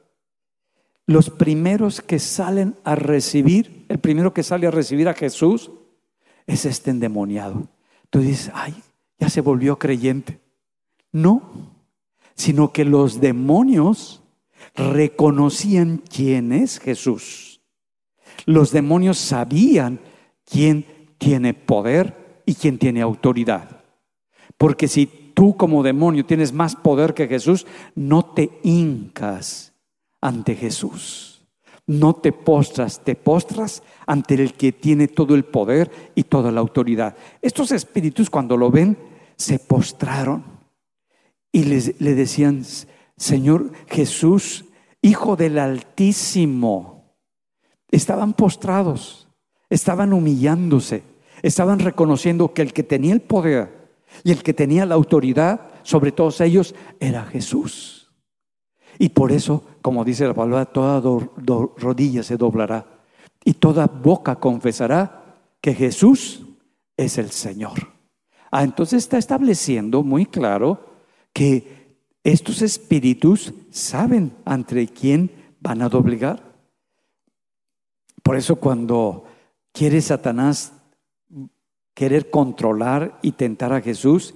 los 1.08 1.30
primeros 1.30 2.02
que 2.02 2.20
salen 2.20 2.76
a 2.84 2.96
recibir, 2.96 3.86
el 3.90 4.00
primero 4.00 4.34
que 4.34 4.44
sale 4.44 4.68
a 4.68 4.72
recibir 4.72 5.08
a 5.08 5.14
Jesús 5.14 5.72
es 6.48 6.66
este 6.66 6.92
endemoniado. 6.92 7.68
Tú 8.10 8.20
dices, 8.20 8.52
ay, 8.54 8.76
ya 9.20 9.30
se 9.30 9.42
volvió 9.42 9.78
creyente. 9.78 10.40
No, 11.12 11.76
sino 12.36 12.74
que 12.74 12.86
los 12.86 13.22
demonios 13.22 14.24
reconocían 14.74 15.98
quién 15.98 16.52
es 16.52 16.80
Jesús. 16.80 17.62
Los 18.46 18.72
demonios 18.72 19.18
sabían 19.18 20.00
quién 20.44 20.86
tiene 21.18 21.54
poder 21.54 22.42
y 22.46 22.56
quién 22.56 22.78
tiene 22.78 23.02
autoridad. 23.02 23.84
Porque 24.58 24.88
si 24.88 25.25
tú 25.36 25.56
como 25.56 25.84
demonio 25.84 26.26
tienes 26.26 26.52
más 26.52 26.76
poder 26.76 27.14
que 27.14 27.28
Jesús, 27.28 27.68
no 27.94 28.26
te 28.26 28.60
hincas 28.64 29.74
ante 30.20 30.56
Jesús 30.56 31.36
no 31.88 32.16
te 32.16 32.32
postras, 32.32 33.04
te 33.04 33.16
postras 33.16 33.84
ante 34.08 34.36
el 34.36 34.54
que 34.54 34.72
tiene 34.72 35.08
todo 35.08 35.36
el 35.36 35.46
poder 35.46 36.12
y 36.16 36.24
toda 36.24 36.52
la 36.52 36.62
autoridad. 36.62 37.16
Estos 37.42 37.72
espíritus 37.72 38.30
cuando 38.30 38.58
lo 38.58 38.72
ven, 38.72 38.98
se 39.38 39.60
postraron 39.60 40.44
y 41.52 41.64
le 41.64 42.16
decían, 42.16 42.64
Señor 43.18 43.72
Jesús, 43.88 44.66
Hijo 45.02 45.36
del 45.36 45.60
Altísimo, 45.60 47.16
estaban 47.92 48.34
postrados, 48.34 49.28
estaban 49.70 50.14
humillándose, 50.14 51.04
estaban 51.44 51.80
reconociendo 51.80 52.54
que 52.54 52.64
el 52.64 52.74
que 52.74 52.82
tenía 52.82 53.14
el 53.14 53.22
poder 53.22 53.75
y 54.24 54.32
el 54.32 54.44
que 54.44 54.54
tenía 54.54 54.86
la 54.86 54.96
autoridad 54.96 55.62
sobre 55.84 56.12
todos 56.12 56.42
ellos 56.42 56.76
era 57.00 57.24
Jesús. 57.26 58.12
Y 58.98 59.10
por 59.10 59.32
eso, 59.32 59.64
como 59.82 60.04
dice 60.06 60.28
la 60.28 60.34
palabra, 60.34 60.66
toda 60.66 61.02
rodilla 61.78 62.24
se 62.24 62.38
doblará 62.38 62.86
y 63.44 63.54
toda 63.54 63.88
boca 63.88 64.36
confesará 64.36 65.26
que 65.62 65.74
Jesús 65.74 66.46
es 66.98 67.18
el 67.18 67.32
Señor. 67.32 67.96
Ah, 68.52 68.64
entonces 68.64 69.04
está 69.04 69.18
estableciendo 69.18 70.02
muy 70.02 70.26
claro 70.26 70.80
que 71.34 72.00
estos 72.24 72.62
espíritus 72.62 73.54
saben 73.70 74.34
ante 74.46 74.88
quién 74.88 75.30
van 75.60 75.82
a 75.82 75.90
doblegar. 75.90 76.56
Por 78.24 78.38
eso 78.38 78.56
cuando 78.56 79.26
quiere 79.72 80.02
Satanás 80.02 80.74
querer 81.96 82.30
controlar 82.30 83.18
y 83.24 83.32
tentar 83.32 83.74
a 83.74 83.82
Jesús, 83.82 84.36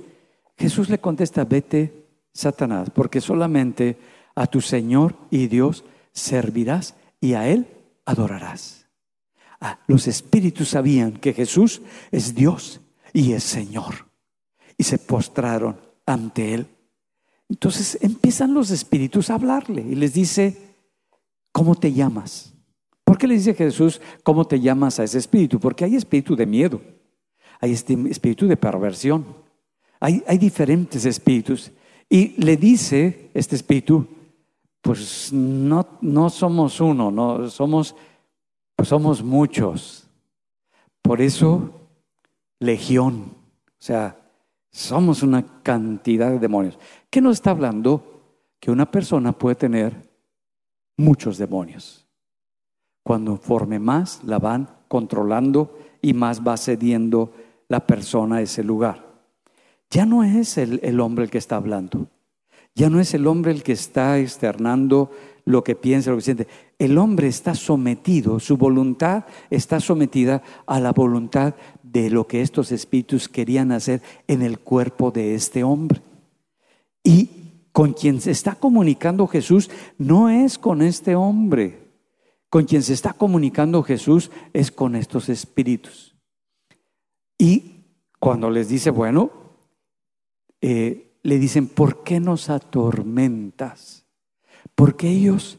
Jesús 0.57 0.89
le 0.89 0.97
contesta, 0.97 1.45
vete, 1.45 2.07
Satanás, 2.33 2.89
porque 2.89 3.21
solamente 3.21 3.97
a 4.33 4.47
tu 4.47 4.61
Señor 4.61 5.15
y 5.29 5.47
Dios 5.47 5.83
servirás 6.11 6.95
y 7.21 7.33
a 7.33 7.47
Él 7.47 7.67
adorarás. 8.05 8.87
Ah, 9.61 9.79
los 9.87 10.07
espíritus 10.07 10.69
sabían 10.69 11.13
que 11.13 11.33
Jesús 11.33 11.81
es 12.11 12.33
Dios 12.33 12.81
y 13.13 13.33
es 13.33 13.43
Señor 13.43 14.07
y 14.77 14.83
se 14.83 14.97
postraron 14.97 15.77
ante 16.05 16.53
Él. 16.53 16.67
Entonces 17.49 17.97
empiezan 18.01 18.53
los 18.53 18.71
espíritus 18.71 19.29
a 19.29 19.35
hablarle 19.35 19.81
y 19.81 19.95
les 19.95 20.13
dice, 20.13 20.75
¿cómo 21.51 21.75
te 21.75 21.91
llamas? 21.91 22.53
¿Por 23.03 23.17
qué 23.17 23.27
le 23.27 23.33
dice 23.33 23.53
Jesús, 23.53 23.99
cómo 24.23 24.45
te 24.45 24.59
llamas 24.59 24.99
a 24.99 25.03
ese 25.03 25.17
espíritu? 25.17 25.59
Porque 25.59 25.83
hay 25.83 25.95
espíritu 25.95 26.35
de 26.35 26.45
miedo, 26.45 26.79
hay 27.59 27.73
este 27.73 27.93
espíritu 28.09 28.47
de 28.47 28.57
perversión, 28.57 29.25
hay, 29.99 30.37
diferentes 30.37 31.05
espíritus. 31.05 31.71
Y 32.09 32.41
le 32.41 32.55
dice 32.55 33.29
este 33.33 33.55
espíritu, 33.55 34.07
pues 34.81 35.31
no, 35.33 35.85
no 36.01 36.29
somos 36.29 36.79
uno, 36.79 37.11
no, 37.11 37.49
somos, 37.49 37.95
pues 38.75 38.89
somos 38.89 39.21
muchos. 39.21 40.07
Por 41.01 41.21
eso, 41.21 41.71
legión, 42.59 43.33
o 43.67 43.81
sea, 43.81 44.17
somos 44.71 45.21
una 45.21 45.61
cantidad 45.61 46.31
de 46.31 46.39
demonios. 46.39 46.79
¿Qué 47.09 47.21
nos 47.21 47.37
está 47.37 47.51
hablando? 47.51 48.21
Que 48.59 48.71
una 48.71 48.89
persona 48.89 49.33
puede 49.33 49.55
tener 49.55 50.09
muchos 50.97 51.37
demonios. 51.37 52.05
Cuando 53.03 53.37
forme 53.37 53.79
más, 53.79 54.23
la 54.23 54.39
van 54.39 54.69
controlando 54.87 55.77
y 56.01 56.13
más 56.13 56.41
va 56.41 56.55
cediendo 56.57 57.33
la 57.69 57.87
persona 57.87 58.41
ese 58.41 58.63
lugar. 58.63 59.07
Ya 59.89 60.05
no 60.05 60.23
es 60.23 60.57
el, 60.57 60.79
el 60.83 60.99
hombre 60.99 61.23
el 61.23 61.31
que 61.31 61.37
está 61.37 61.55
hablando. 61.55 62.09
Ya 62.75 62.89
no 62.89 62.99
es 62.99 63.13
el 63.13 63.25
hombre 63.27 63.51
el 63.51 63.63
que 63.63 63.71
está 63.71 64.19
externando 64.19 65.11
lo 65.45 65.63
que 65.63 65.75
piensa, 65.75 66.11
lo 66.11 66.17
que 66.17 66.23
siente. 66.23 66.47
El 66.77 66.97
hombre 66.97 67.27
está 67.27 67.55
sometido, 67.55 68.39
su 68.39 68.57
voluntad 68.57 69.25
está 69.49 69.79
sometida 69.79 70.43
a 70.67 70.79
la 70.79 70.91
voluntad 70.91 71.55
de 71.81 72.09
lo 72.09 72.27
que 72.27 72.41
estos 72.41 72.71
espíritus 72.71 73.27
querían 73.27 73.71
hacer 73.71 74.01
en 74.27 74.41
el 74.41 74.59
cuerpo 74.59 75.11
de 75.11 75.33
este 75.33 75.63
hombre. 75.63 76.01
Y 77.03 77.29
con 77.71 77.93
quien 77.93 78.21
se 78.21 78.31
está 78.31 78.55
comunicando 78.55 79.27
Jesús 79.27 79.69
no 79.97 80.29
es 80.29 80.57
con 80.57 80.81
este 80.81 81.15
hombre. 81.15 81.89
Con 82.49 82.65
quien 82.65 82.83
se 82.83 82.93
está 82.93 83.13
comunicando 83.13 83.83
Jesús 83.83 84.31
es 84.53 84.71
con 84.71 84.95
estos 84.95 85.29
espíritus. 85.29 86.08
Y 87.39 87.85
cuando 88.19 88.51
les 88.51 88.67
dice, 88.67 88.91
bueno, 88.91 89.31
eh, 90.61 91.15
le 91.23 91.39
dicen, 91.39 91.67
¿por 91.67 92.03
qué 92.03 92.19
nos 92.19 92.49
atormentas? 92.49 94.05
Porque 94.75 95.09
ellos 95.09 95.57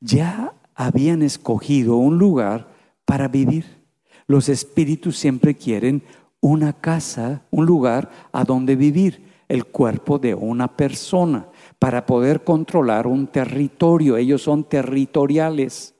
ya 0.00 0.54
habían 0.74 1.22
escogido 1.22 1.96
un 1.96 2.18
lugar 2.18 2.68
para 3.04 3.28
vivir. 3.28 3.84
Los 4.26 4.48
espíritus 4.48 5.18
siempre 5.18 5.54
quieren 5.54 6.02
una 6.40 6.72
casa, 6.72 7.42
un 7.50 7.66
lugar 7.66 8.10
a 8.32 8.44
donde 8.44 8.74
vivir, 8.74 9.28
el 9.48 9.64
cuerpo 9.66 10.18
de 10.18 10.34
una 10.34 10.76
persona, 10.76 11.48
para 11.78 12.06
poder 12.06 12.42
controlar 12.44 13.06
un 13.06 13.26
territorio. 13.26 14.16
Ellos 14.16 14.42
son 14.42 14.64
territoriales 14.64 15.94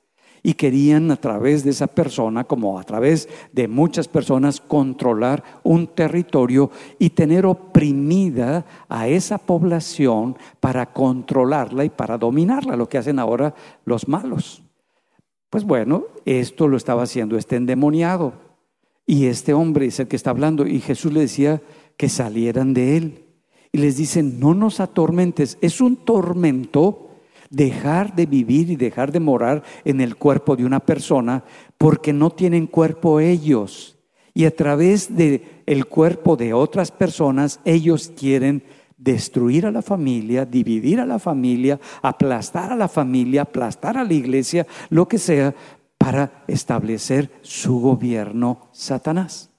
y 0.49 0.55
querían 0.55 1.11
a 1.11 1.17
través 1.17 1.63
de 1.63 1.73
esa 1.73 1.89
persona, 1.89 2.43
como 2.43 2.79
a 2.79 2.83
través 2.83 3.29
de 3.53 3.69
muchas 3.69 4.09
personas, 4.09 4.63
controlar 4.63 5.45
un 5.63 5.89
territorio 5.89 6.71
y 6.99 7.11
tener 7.11 7.45
oprimida 7.45 8.65
a 8.89 9.09
esa 9.09 9.37
población 9.37 10.39
para 10.59 10.87
controlarla 10.87 11.85
y 11.85 11.91
para 11.91 12.17
dominarla, 12.17 12.77
lo 12.77 12.89
que 12.89 12.97
hacen 12.97 13.19
ahora 13.19 13.55
los 13.85 14.09
malos. 14.09 14.63
Pues 15.51 15.65
bueno, 15.65 16.05
esto 16.25 16.67
lo 16.67 16.79
estaba 16.79 17.03
haciendo 17.03 17.37
este 17.37 17.57
endemoniado. 17.57 18.33
Y 19.05 19.27
este 19.27 19.53
hombre 19.53 19.85
es 19.85 20.01
el 20.01 20.09
que 20.09 20.17
está 20.17 20.31
hablando. 20.31 20.67
Y 20.67 20.81
Jesús 20.81 21.13
le 21.13 21.21
decía 21.21 21.61
que 21.99 22.09
salieran 22.09 22.73
de 22.73 22.97
él. 22.97 23.25
Y 23.71 23.77
les 23.77 23.99
dice, 23.99 24.23
no 24.23 24.55
nos 24.55 24.81
atormentes. 24.81 25.59
Es 25.61 25.83
un 25.83 25.97
tormento 25.97 27.08
dejar 27.51 28.15
de 28.15 28.27
vivir 28.27 28.71
y 28.71 28.77
dejar 28.77 29.13
de 29.13 29.21
morar 29.21 29.63
en 29.85 30.01
el 30.01 30.17
cuerpo 30.17 30.57
de 30.57 30.65
una 30.65 30.81
persona 30.81 31.45
porque 31.77 32.13
no 32.13 32.31
tienen 32.31 32.67
cuerpo 32.67 33.21
ellos. 33.21 33.99
Y 34.35 34.45
a 34.45 34.55
través 34.55 35.17
del 35.17 35.43
el 35.67 35.87
cuerpo 35.87 36.37
de 36.37 36.53
otras 36.53 36.91
personas, 36.91 37.61
ellos 37.65 38.13
quieren 38.17 38.63
destruir 38.97 39.67
a 39.67 39.71
la 39.71 39.83
familia, 39.83 40.45
dividir 40.45 41.01
a 41.01 41.07
la 41.07 41.19
familia, 41.19 41.81
aplastar 42.03 42.73
a 42.73 42.77
la 42.77 42.89
familia, 42.89 43.43
aplastar 43.43 43.97
a 43.97 44.05
la 44.05 44.13
iglesia, 44.13 44.67
lo 44.91 45.09
que 45.09 45.19
sea, 45.19 45.55
para 45.97 46.45
establecer 46.47 47.31
su 47.43 47.81
gobierno 47.81 48.69
Satanás. 48.73 49.51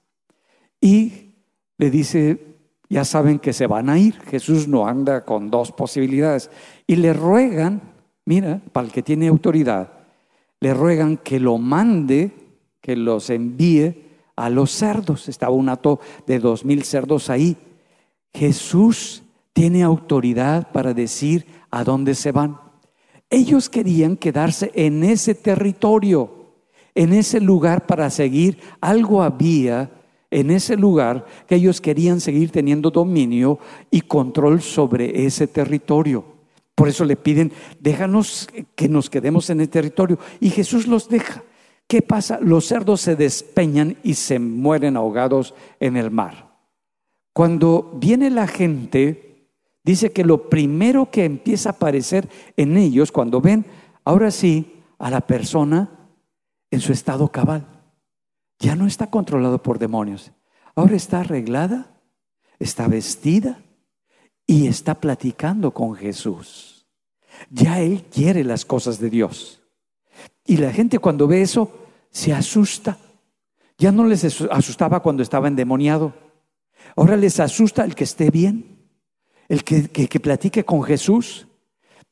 Y 0.80 1.34
le 1.78 1.90
dice, 1.90 2.48
ya 2.90 3.06
saben 3.06 3.38
que 3.38 3.53
se 3.53 3.68
van 3.68 3.90
a 3.90 3.99
ir. 3.99 4.20
Jesús 4.22 4.68
no 4.68 4.88
anda 4.88 5.24
con 5.24 5.52
dos 5.52 5.72
posibilidades. 5.72 6.49
Y 6.88 6.95
le 6.95 7.14
ruegan, 7.14 7.82
mira, 8.26 8.61
para 8.74 8.88
el 8.88 8.91
que 8.91 9.03
tiene 9.03 9.28
autoridad, 9.28 9.94
le 10.60 10.74
ruegan 10.74 11.18
que 11.18 11.40
lo 11.40 11.60
mande, 11.60 12.32
que 12.82 12.95
los 12.95 13.30
envíe 13.30 14.06
a 14.36 14.49
los 14.49 14.72
cerdos. 14.72 15.30
Estaba 15.30 15.53
un 15.53 15.70
hato 15.70 15.99
de 16.26 16.40
dos 16.40 16.66
mil 16.66 16.84
cerdos 16.84 17.30
ahí. 17.30 17.56
Jesús 18.34 19.24
tiene 19.53 19.84
autoridad 19.84 20.72
para 20.72 20.94
decir 20.94 21.45
a 21.70 21.84
dónde 21.84 22.16
se 22.16 22.32
van. 22.32 22.57
Ellos 23.30 23.70
querían 23.70 24.18
quedarse 24.18 24.72
en 24.74 25.03
ese 25.03 25.36
territorio, 25.36 26.56
en 26.95 27.14
ese 27.14 27.40
lugar 27.40 27.86
para 27.86 28.10
seguir. 28.10 28.57
Algo 28.82 29.22
había 29.22 29.91
en 30.31 30.51
ese 30.51 30.76
lugar 30.76 31.26
que 31.47 31.56
ellos 31.56 31.81
querían 31.81 32.19
seguir 32.19 32.51
teniendo 32.51 32.91
dominio 32.91 33.60
y 33.89 34.01
control 34.01 34.61
sobre 34.61 35.26
ese 35.26 35.47
territorio. 35.47 36.23
Por 36.76 36.88
eso 36.88 37.03
le 37.03 37.15
piden, 37.15 37.51
déjanos 37.80 38.47
que 38.76 38.88
nos 38.88 39.10
quedemos 39.10 39.49
en 39.49 39.61
el 39.61 39.69
territorio. 39.69 40.18
Y 40.39 40.49
Jesús 40.49 40.88
los 40.88 41.10
deja. 41.10 41.43
¿Qué 41.88 42.01
pasa? 42.01 42.39
Los 42.41 42.65
cerdos 42.65 43.01
se 43.01 43.15
despeñan 43.15 43.97
y 44.03 44.14
se 44.14 44.39
mueren 44.39 44.95
ahogados 44.95 45.56
en 45.80 45.97
el 45.97 46.11
mar. 46.11 46.47
Cuando 47.34 47.97
viene 47.99 48.30
la 48.30 48.47
gente, 48.47 49.47
dice 49.84 50.11
que 50.11 50.23
lo 50.23 50.49
primero 50.49 51.10
que 51.10 51.26
empieza 51.26 51.69
a 51.69 51.73
aparecer 51.73 52.30
en 52.56 52.77
ellos, 52.77 53.11
cuando 53.11 53.41
ven, 53.41 53.65
ahora 54.06 54.30
sí, 54.30 54.84
a 54.99 55.10
la 55.10 55.22
persona 55.22 55.89
en 56.69 56.80
su 56.80 56.93
estado 56.93 57.30
cabal 57.30 57.78
ya 58.60 58.76
no 58.76 58.86
está 58.86 59.10
controlado 59.10 59.64
por 59.64 59.80
demonios. 59.80 60.31
Ahora 60.76 60.95
está 60.95 61.22
arreglada, 61.22 61.91
está 62.60 62.88
vestida 62.88 63.60
y 64.45 64.68
está 64.68 64.95
platicando 64.95 65.72
con 65.72 65.95
Jesús. 65.95 66.86
Ya 67.49 67.80
él 67.80 68.03
quiere 68.11 68.44
las 68.44 68.65
cosas 68.65 68.99
de 68.99 69.10
Dios. 69.10 69.61
Y 70.45 70.57
la 70.57 70.72
gente 70.72 70.99
cuando 70.99 71.27
ve 71.27 71.41
eso 71.41 71.72
se 72.11 72.34
asusta. 72.34 72.98
Ya 73.77 73.91
no 73.91 74.06
les 74.06 74.41
asustaba 74.52 75.02
cuando 75.02 75.23
estaba 75.23 75.48
endemoniado. 75.48 76.14
Ahora 76.95 77.15
les 77.15 77.40
asusta 77.40 77.86
el 77.86 77.95
que 77.95 78.03
esté 78.03 78.30
bien, 78.30 78.90
el 79.48 79.64
que, 79.64 79.88
que 79.88 80.19
platique 80.19 80.65
con 80.65 80.84
Jesús. 80.84 81.48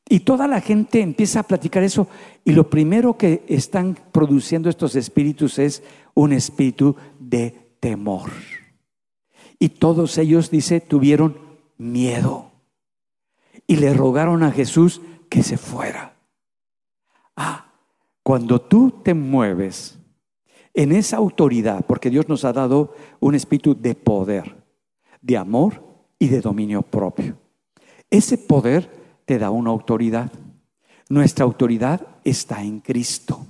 Y 0.08 0.20
toda 0.20 0.48
la 0.48 0.62
gente 0.62 1.02
empieza 1.02 1.40
a 1.40 1.42
platicar 1.42 1.82
eso 1.82 2.08
y 2.42 2.52
lo 2.52 2.70
primero 2.70 3.18
que 3.18 3.44
están 3.46 3.98
produciendo 4.10 4.70
estos 4.70 4.96
espíritus 4.96 5.58
es 5.58 5.82
un 6.18 6.32
espíritu 6.32 6.96
de 7.20 7.76
temor. 7.78 8.32
Y 9.60 9.68
todos 9.68 10.18
ellos, 10.18 10.50
dice, 10.50 10.80
tuvieron 10.80 11.38
miedo 11.76 12.50
y 13.68 13.76
le 13.76 13.94
rogaron 13.94 14.42
a 14.42 14.50
Jesús 14.50 15.00
que 15.28 15.44
se 15.44 15.56
fuera. 15.56 16.16
Ah, 17.36 17.70
cuando 18.24 18.60
tú 18.60 18.90
te 19.04 19.14
mueves 19.14 19.96
en 20.74 20.90
esa 20.90 21.18
autoridad, 21.18 21.86
porque 21.86 22.10
Dios 22.10 22.28
nos 22.28 22.44
ha 22.44 22.52
dado 22.52 22.94
un 23.20 23.36
espíritu 23.36 23.76
de 23.80 23.94
poder, 23.94 24.56
de 25.22 25.36
amor 25.36 25.84
y 26.18 26.26
de 26.26 26.40
dominio 26.40 26.82
propio. 26.82 27.38
Ese 28.10 28.38
poder 28.38 28.90
te 29.24 29.38
da 29.38 29.50
una 29.50 29.70
autoridad. 29.70 30.32
Nuestra 31.08 31.44
autoridad 31.44 32.04
está 32.24 32.64
en 32.64 32.80
Cristo. 32.80 33.46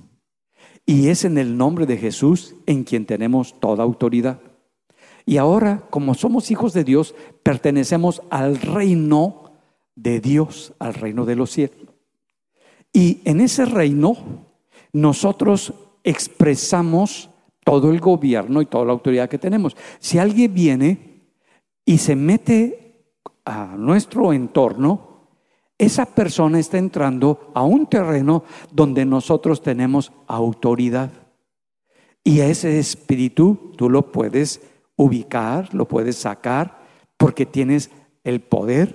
Y 0.89 1.09
es 1.09 1.23
en 1.23 1.37
el 1.37 1.55
nombre 1.55 1.85
de 1.85 1.97
Jesús 1.97 2.55
en 2.65 2.83
quien 2.83 3.05
tenemos 3.05 3.59
toda 3.59 3.83
autoridad. 3.83 4.41
Y 5.23 5.37
ahora, 5.37 5.83
como 5.91 6.15
somos 6.15 6.49
hijos 6.49 6.73
de 6.73 6.83
Dios, 6.83 7.13
pertenecemos 7.43 8.23
al 8.31 8.57
reino 8.57 9.51
de 9.93 10.19
Dios, 10.19 10.73
al 10.79 10.95
reino 10.95 11.25
de 11.25 11.35
los 11.35 11.51
cielos. 11.51 11.77
Y 12.91 13.21
en 13.25 13.39
ese 13.39 13.65
reino 13.65 14.17
nosotros 14.91 15.75
expresamos 16.03 17.29
todo 17.63 17.91
el 17.91 17.99
gobierno 17.99 18.59
y 18.59 18.65
toda 18.65 18.85
la 18.85 18.93
autoridad 18.93 19.29
que 19.29 19.37
tenemos. 19.37 19.77
Si 19.99 20.17
alguien 20.17 20.51
viene 20.55 21.21
y 21.85 21.99
se 21.99 22.15
mete 22.15 23.13
a 23.45 23.75
nuestro 23.77 24.33
entorno, 24.33 25.08
esa 25.79 26.05
persona 26.05 26.59
está 26.59 26.77
entrando 26.77 27.51
a 27.55 27.63
un 27.63 27.87
terreno 27.87 28.43
donde 28.69 29.05
nosotros 29.05 29.61
tenemos 29.61 30.11
autoridad. 30.27 31.09
Y 32.21 32.41
ese 32.41 32.77
espíritu 32.77 33.71
tú 33.77 33.89
lo 33.89 34.11
puedes 34.11 34.61
ubicar, 34.97 35.73
lo 35.73 35.87
puedes 35.87 36.17
sacar, 36.17 36.83
porque 37.15 37.45
tienes 37.45 37.91
el 38.25 38.41
poder, 38.41 38.93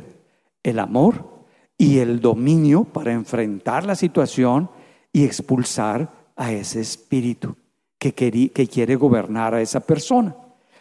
el 0.62 0.78
amor 0.78 1.46
y 1.78 1.98
el 1.98 2.20
dominio 2.20 2.84
para 2.84 3.12
enfrentar 3.12 3.86
la 3.86 3.96
situación 3.96 4.68
y 5.10 5.24
expulsar 5.24 6.12
a 6.36 6.52
ese 6.52 6.82
espíritu 6.82 7.56
que, 7.98 8.12
que 8.12 8.68
quiere 8.68 8.96
gobernar 8.96 9.54
a 9.54 9.62
esa 9.62 9.80
persona. 9.80 10.36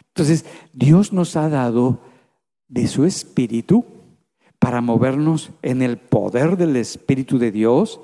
Entonces, 0.08 0.44
Dios 0.74 1.14
nos 1.14 1.34
ha 1.34 1.48
dado 1.48 2.00
de 2.68 2.86
su 2.88 3.06
espíritu 3.06 3.93
para 4.64 4.80
movernos 4.80 5.50
en 5.60 5.82
el 5.82 5.98
poder 5.98 6.56
del 6.56 6.76
Espíritu 6.76 7.36
de 7.38 7.52
Dios, 7.52 8.00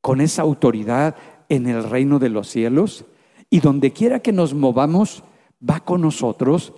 con 0.00 0.20
esa 0.20 0.42
autoridad 0.42 1.16
en 1.48 1.66
el 1.66 1.82
reino 1.82 2.20
de 2.20 2.28
los 2.28 2.48
cielos, 2.48 3.04
y 3.50 3.58
donde 3.58 3.92
quiera 3.92 4.20
que 4.20 4.30
nos 4.30 4.54
movamos, 4.54 5.24
va 5.60 5.80
con 5.80 6.02
nosotros 6.02 6.72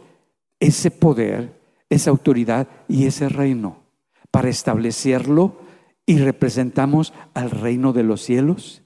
ese 0.59 0.90
poder, 0.90 1.60
esa 1.90 2.09
autoridad 2.09 2.66
y 2.88 3.05
ese 3.05 3.28
reino, 3.28 3.82
para 4.30 4.48
establecerlo 4.48 5.59
y 6.06 6.16
representamos 6.16 7.12
al 7.34 7.51
reino 7.51 7.92
de 7.92 8.05
los 8.05 8.22
cielos, 8.22 8.84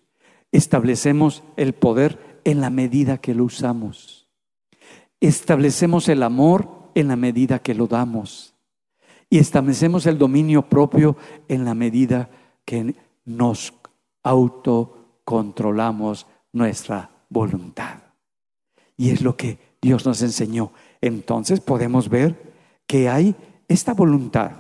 establecemos 0.51 1.45
el 1.57 1.75
poder 1.75 2.41
en 2.43 2.61
la 2.61 2.71
medida 2.71 3.19
que 3.19 3.37
lo 3.37 3.45
usamos, 3.45 4.29
establecemos 5.21 6.09
el 6.09 6.25
amor 6.25 6.91
en 6.97 7.07
la 7.07 7.15
medida 7.15 7.61
que 7.61 7.75
lo 7.75 7.87
damos 7.87 8.54
y 9.35 9.39
establecemos 9.39 10.07
el 10.07 10.17
dominio 10.17 10.63
propio 10.63 11.17
en 11.49 11.65
la 11.65 11.75
medida 11.75 12.31
que 12.65 12.95
nos 13.25 13.75
autocontrolamos 14.23 16.29
nuestra 16.53 17.11
voluntad. 17.31 17.97
Y 18.97 19.11
es 19.11 19.23
lo 19.23 19.37
que 19.37 19.59
Dios 19.83 20.07
nos 20.07 20.23
enseñó. 20.23 20.71
Entonces 21.01 21.59
podemos 21.59 22.09
ver 22.09 22.55
que 22.87 23.09
hay 23.09 23.35
esta 23.67 23.93
voluntad, 23.93 24.53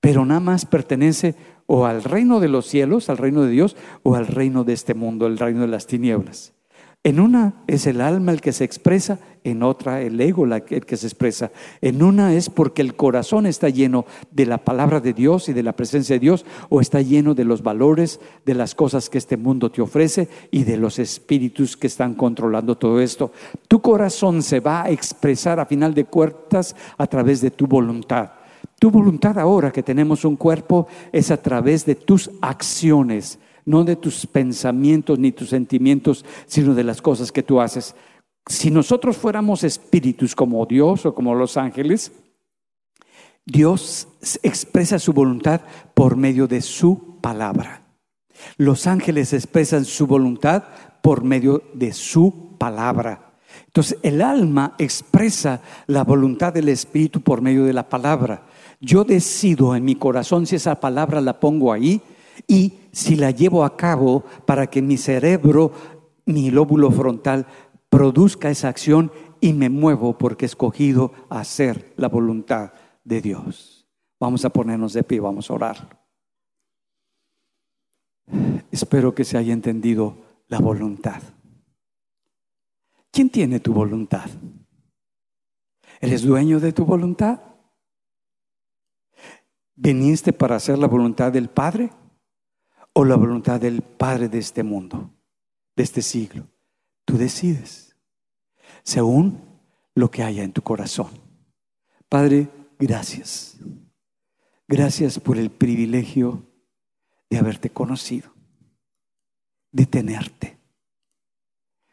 pero 0.00 0.24
nada 0.24 0.40
más 0.40 0.64
pertenece 0.64 1.34
o 1.66 1.84
al 1.84 2.02
reino 2.02 2.40
de 2.40 2.48
los 2.48 2.64
cielos, 2.64 3.10
al 3.10 3.18
reino 3.18 3.42
de 3.42 3.50
Dios, 3.50 3.76
o 4.04 4.14
al 4.14 4.26
reino 4.26 4.64
de 4.64 4.72
este 4.72 4.94
mundo, 4.94 5.26
el 5.26 5.36
reino 5.36 5.60
de 5.60 5.68
las 5.68 5.86
tinieblas. 5.86 6.54
En 7.04 7.18
una 7.18 7.64
es 7.66 7.88
el 7.88 8.00
alma 8.00 8.30
el 8.30 8.40
que 8.40 8.52
se 8.52 8.62
expresa, 8.62 9.18
en 9.42 9.64
otra 9.64 10.00
el 10.02 10.20
ego 10.20 10.44
el 10.44 10.62
que 10.62 10.96
se 10.96 11.08
expresa. 11.08 11.50
En 11.80 12.00
una 12.00 12.32
es 12.32 12.48
porque 12.48 12.80
el 12.80 12.94
corazón 12.94 13.44
está 13.46 13.68
lleno 13.68 14.06
de 14.30 14.46
la 14.46 14.58
palabra 14.58 15.00
de 15.00 15.12
Dios 15.12 15.48
y 15.48 15.52
de 15.52 15.64
la 15.64 15.72
presencia 15.72 16.14
de 16.14 16.20
Dios, 16.20 16.46
o 16.68 16.80
está 16.80 17.00
lleno 17.00 17.34
de 17.34 17.42
los 17.44 17.64
valores, 17.64 18.20
de 18.46 18.54
las 18.54 18.76
cosas 18.76 19.10
que 19.10 19.18
este 19.18 19.36
mundo 19.36 19.72
te 19.72 19.82
ofrece 19.82 20.28
y 20.52 20.62
de 20.62 20.76
los 20.76 21.00
espíritus 21.00 21.76
que 21.76 21.88
están 21.88 22.14
controlando 22.14 22.78
todo 22.78 23.00
esto. 23.00 23.32
Tu 23.66 23.82
corazón 23.82 24.40
se 24.40 24.60
va 24.60 24.84
a 24.84 24.90
expresar 24.90 25.58
a 25.58 25.66
final 25.66 25.94
de 25.94 26.04
cuentas 26.04 26.76
a 26.98 27.08
través 27.08 27.40
de 27.40 27.50
tu 27.50 27.66
voluntad. 27.66 28.30
Tu 28.78 28.92
voluntad 28.92 29.40
ahora 29.40 29.72
que 29.72 29.82
tenemos 29.82 30.24
un 30.24 30.36
cuerpo 30.36 30.86
es 31.10 31.32
a 31.32 31.36
través 31.36 31.84
de 31.84 31.96
tus 31.96 32.30
acciones 32.40 33.40
no 33.64 33.84
de 33.84 33.96
tus 33.96 34.26
pensamientos 34.26 35.18
ni 35.18 35.32
tus 35.32 35.50
sentimientos, 35.50 36.24
sino 36.46 36.74
de 36.74 36.84
las 36.84 37.00
cosas 37.02 37.32
que 37.32 37.42
tú 37.42 37.60
haces. 37.60 37.94
Si 38.46 38.70
nosotros 38.70 39.16
fuéramos 39.16 39.64
espíritus 39.64 40.34
como 40.34 40.66
Dios 40.66 41.06
o 41.06 41.14
como 41.14 41.34
los 41.34 41.56
ángeles, 41.56 42.12
Dios 43.44 44.08
expresa 44.42 44.98
su 44.98 45.12
voluntad 45.12 45.60
por 45.94 46.16
medio 46.16 46.46
de 46.46 46.60
su 46.60 47.18
palabra. 47.20 47.82
Los 48.56 48.86
ángeles 48.86 49.32
expresan 49.32 49.84
su 49.84 50.06
voluntad 50.06 50.64
por 51.02 51.24
medio 51.24 51.62
de 51.74 51.92
su 51.92 52.56
palabra. 52.58 53.32
Entonces 53.66 53.98
el 54.02 54.22
alma 54.22 54.74
expresa 54.78 55.60
la 55.86 56.04
voluntad 56.04 56.52
del 56.52 56.68
espíritu 56.68 57.20
por 57.20 57.40
medio 57.40 57.64
de 57.64 57.72
la 57.72 57.88
palabra. 57.88 58.46
Yo 58.80 59.04
decido 59.04 59.76
en 59.76 59.84
mi 59.84 59.94
corazón 59.94 60.46
si 60.46 60.56
esa 60.56 60.80
palabra 60.80 61.20
la 61.20 61.38
pongo 61.38 61.72
ahí 61.72 62.00
y 62.46 62.74
si 62.92 63.16
la 63.16 63.30
llevo 63.30 63.64
a 63.64 63.76
cabo 63.76 64.24
para 64.46 64.68
que 64.68 64.82
mi 64.82 64.96
cerebro, 64.96 65.72
mi 66.26 66.50
lóbulo 66.50 66.90
frontal, 66.90 67.46
produzca 67.88 68.50
esa 68.50 68.68
acción 68.68 69.12
y 69.40 69.52
me 69.52 69.68
muevo 69.68 70.16
porque 70.16 70.44
he 70.44 70.46
escogido 70.46 71.12
hacer 71.28 71.92
la 71.96 72.08
voluntad 72.08 72.72
de 73.04 73.20
Dios. 73.20 73.88
Vamos 74.20 74.44
a 74.44 74.50
ponernos 74.50 74.92
de 74.92 75.02
pie, 75.02 75.20
vamos 75.20 75.50
a 75.50 75.54
orar. 75.54 76.06
Espero 78.70 79.14
que 79.14 79.24
se 79.24 79.36
haya 79.36 79.52
entendido 79.52 80.16
la 80.48 80.58
voluntad. 80.58 81.22
¿Quién 83.10 83.28
tiene 83.28 83.60
tu 83.60 83.74
voluntad? 83.74 84.30
¿Eres 86.00 86.22
dueño 86.22 86.60
de 86.60 86.72
tu 86.72 86.84
voluntad? 86.84 87.40
¿Viniste 89.74 90.32
para 90.32 90.56
hacer 90.56 90.78
la 90.78 90.86
voluntad 90.86 91.32
del 91.32 91.48
Padre? 91.48 91.90
O 92.92 93.04
la 93.04 93.16
voluntad 93.16 93.60
del 93.60 93.82
Padre 93.82 94.28
de 94.28 94.38
este 94.38 94.62
mundo, 94.62 95.10
de 95.76 95.82
este 95.82 96.02
siglo. 96.02 96.46
Tú 97.04 97.16
decides, 97.16 97.96
según 98.82 99.40
lo 99.94 100.10
que 100.10 100.22
haya 100.22 100.42
en 100.42 100.52
tu 100.52 100.62
corazón. 100.62 101.10
Padre, 102.08 102.48
gracias. 102.78 103.58
Gracias 104.68 105.18
por 105.18 105.38
el 105.38 105.50
privilegio 105.50 106.46
de 107.28 107.38
haberte 107.38 107.70
conocido, 107.70 108.32
de 109.70 109.86
tenerte. 109.86 110.58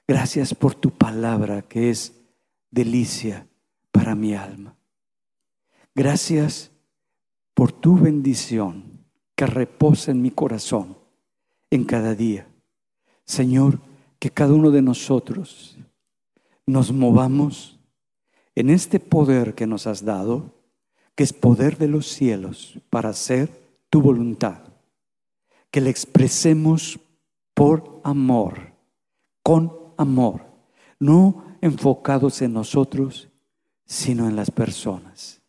Gracias 0.07 0.53
por 0.53 0.75
tu 0.75 0.91
palabra 0.91 1.61
que 1.61 1.89
es 1.89 2.13
delicia 2.71 3.47
para 3.91 4.15
mi 4.15 4.33
alma. 4.33 4.75
Gracias 5.93 6.71
por 7.53 7.71
tu 7.71 7.97
bendición 7.97 8.88
que 9.39 9.45
reposa 9.45 10.11
en 10.11 10.21
mi 10.21 10.31
corazón 10.31 10.97
en 11.69 11.85
cada 11.85 12.13
día. 12.13 12.45
Señor, 13.23 13.79
que 14.19 14.31
cada 14.31 14.53
uno 14.53 14.69
de 14.69 14.81
nosotros 14.81 15.77
nos 16.67 16.91
movamos 16.91 17.79
en 18.53 18.69
este 18.69 18.99
poder 18.99 19.55
que 19.55 19.65
nos 19.65 19.87
has 19.87 20.03
dado, 20.03 20.55
que 21.15 21.23
es 21.23 21.31
poder 21.31 21.77
de 21.77 21.87
los 21.87 22.05
cielos 22.07 22.79
para 22.89 23.11
hacer 23.11 23.49
tu 23.89 24.01
voluntad. 24.01 24.59
Que 25.71 25.79
le 25.79 25.89
expresemos 25.89 26.99
por 27.53 28.01
amor, 28.03 28.73
con 29.41 29.71
amor, 29.95 30.41
no 30.99 31.45
enfocados 31.61 32.41
en 32.41 32.51
nosotros, 32.51 33.29
sino 33.85 34.27
en 34.27 34.35
las 34.35 34.51
personas. 34.51 35.41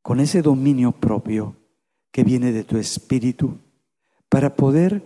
Con 0.00 0.20
ese 0.20 0.42
dominio 0.42 0.92
propio 0.92 1.56
que 2.12 2.22
viene 2.22 2.52
de 2.52 2.62
tu 2.62 2.76
espíritu 2.76 3.58
para 4.28 4.54
poder 4.54 5.02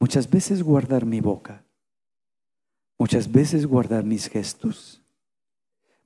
muchas 0.00 0.28
veces 0.28 0.62
guardar 0.62 1.06
mi 1.06 1.20
boca, 1.20 1.64
muchas 2.98 3.30
veces 3.30 3.66
guardar 3.66 4.04
mis 4.04 4.28
gestos, 4.28 5.02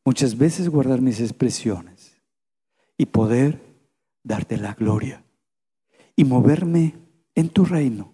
muchas 0.04 0.36
veces 0.36 0.68
guardar 0.68 1.00
mis 1.00 1.20
expresiones 1.20 2.20
y 2.98 3.06
poder 3.06 3.60
darte 4.22 4.56
la 4.56 4.74
gloria 4.74 5.24
y 6.16 6.24
moverme 6.24 6.94
en 7.34 7.48
tu 7.48 7.64
reino 7.64 8.12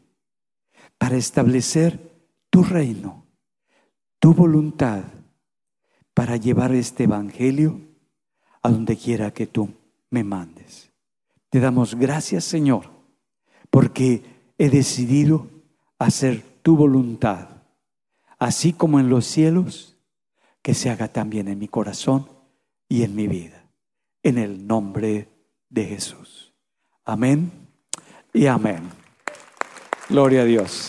para 0.99 1.17
establecer 1.17 1.99
tu 2.51 2.63
reino, 2.63 3.27
tu 4.19 4.35
voluntad 4.35 5.05
para 6.15 6.37
llevar 6.37 6.75
este 6.75 7.05
evangelio 7.05 7.81
a 8.63 8.71
donde 8.71 8.97
quiera 8.97 9.33
que 9.33 9.47
tú 9.47 9.71
me 10.11 10.23
mandes. 10.23 10.92
Te 11.53 11.61
damos 11.61 11.97
gracias, 11.97 12.45
Señor, 12.45 12.87
porque 13.69 14.23
he 14.57 14.71
decidido 14.71 15.51
hacer 15.99 16.43
tu 16.63 16.77
voluntad, 16.77 17.47
así 18.39 18.73
como 18.73 18.99
en 18.99 19.11
los 19.11 19.27
cielos, 19.27 19.99
que 20.63 20.73
se 20.73 20.89
haga 20.89 21.09
también 21.09 21.49
en 21.49 21.59
mi 21.59 21.69
corazón 21.69 22.27
y 22.89 23.03
en 23.03 23.15
mi 23.15 23.27
vida. 23.27 23.69
En 24.23 24.39
el 24.39 24.67
nombre 24.67 25.29
de 25.69 25.85
Jesús. 25.85 26.55
Amén 27.05 27.53
y 28.33 28.47
amén. 28.47 28.89
Gloria 30.09 30.41
a 30.41 30.45
Dios. 30.47 30.89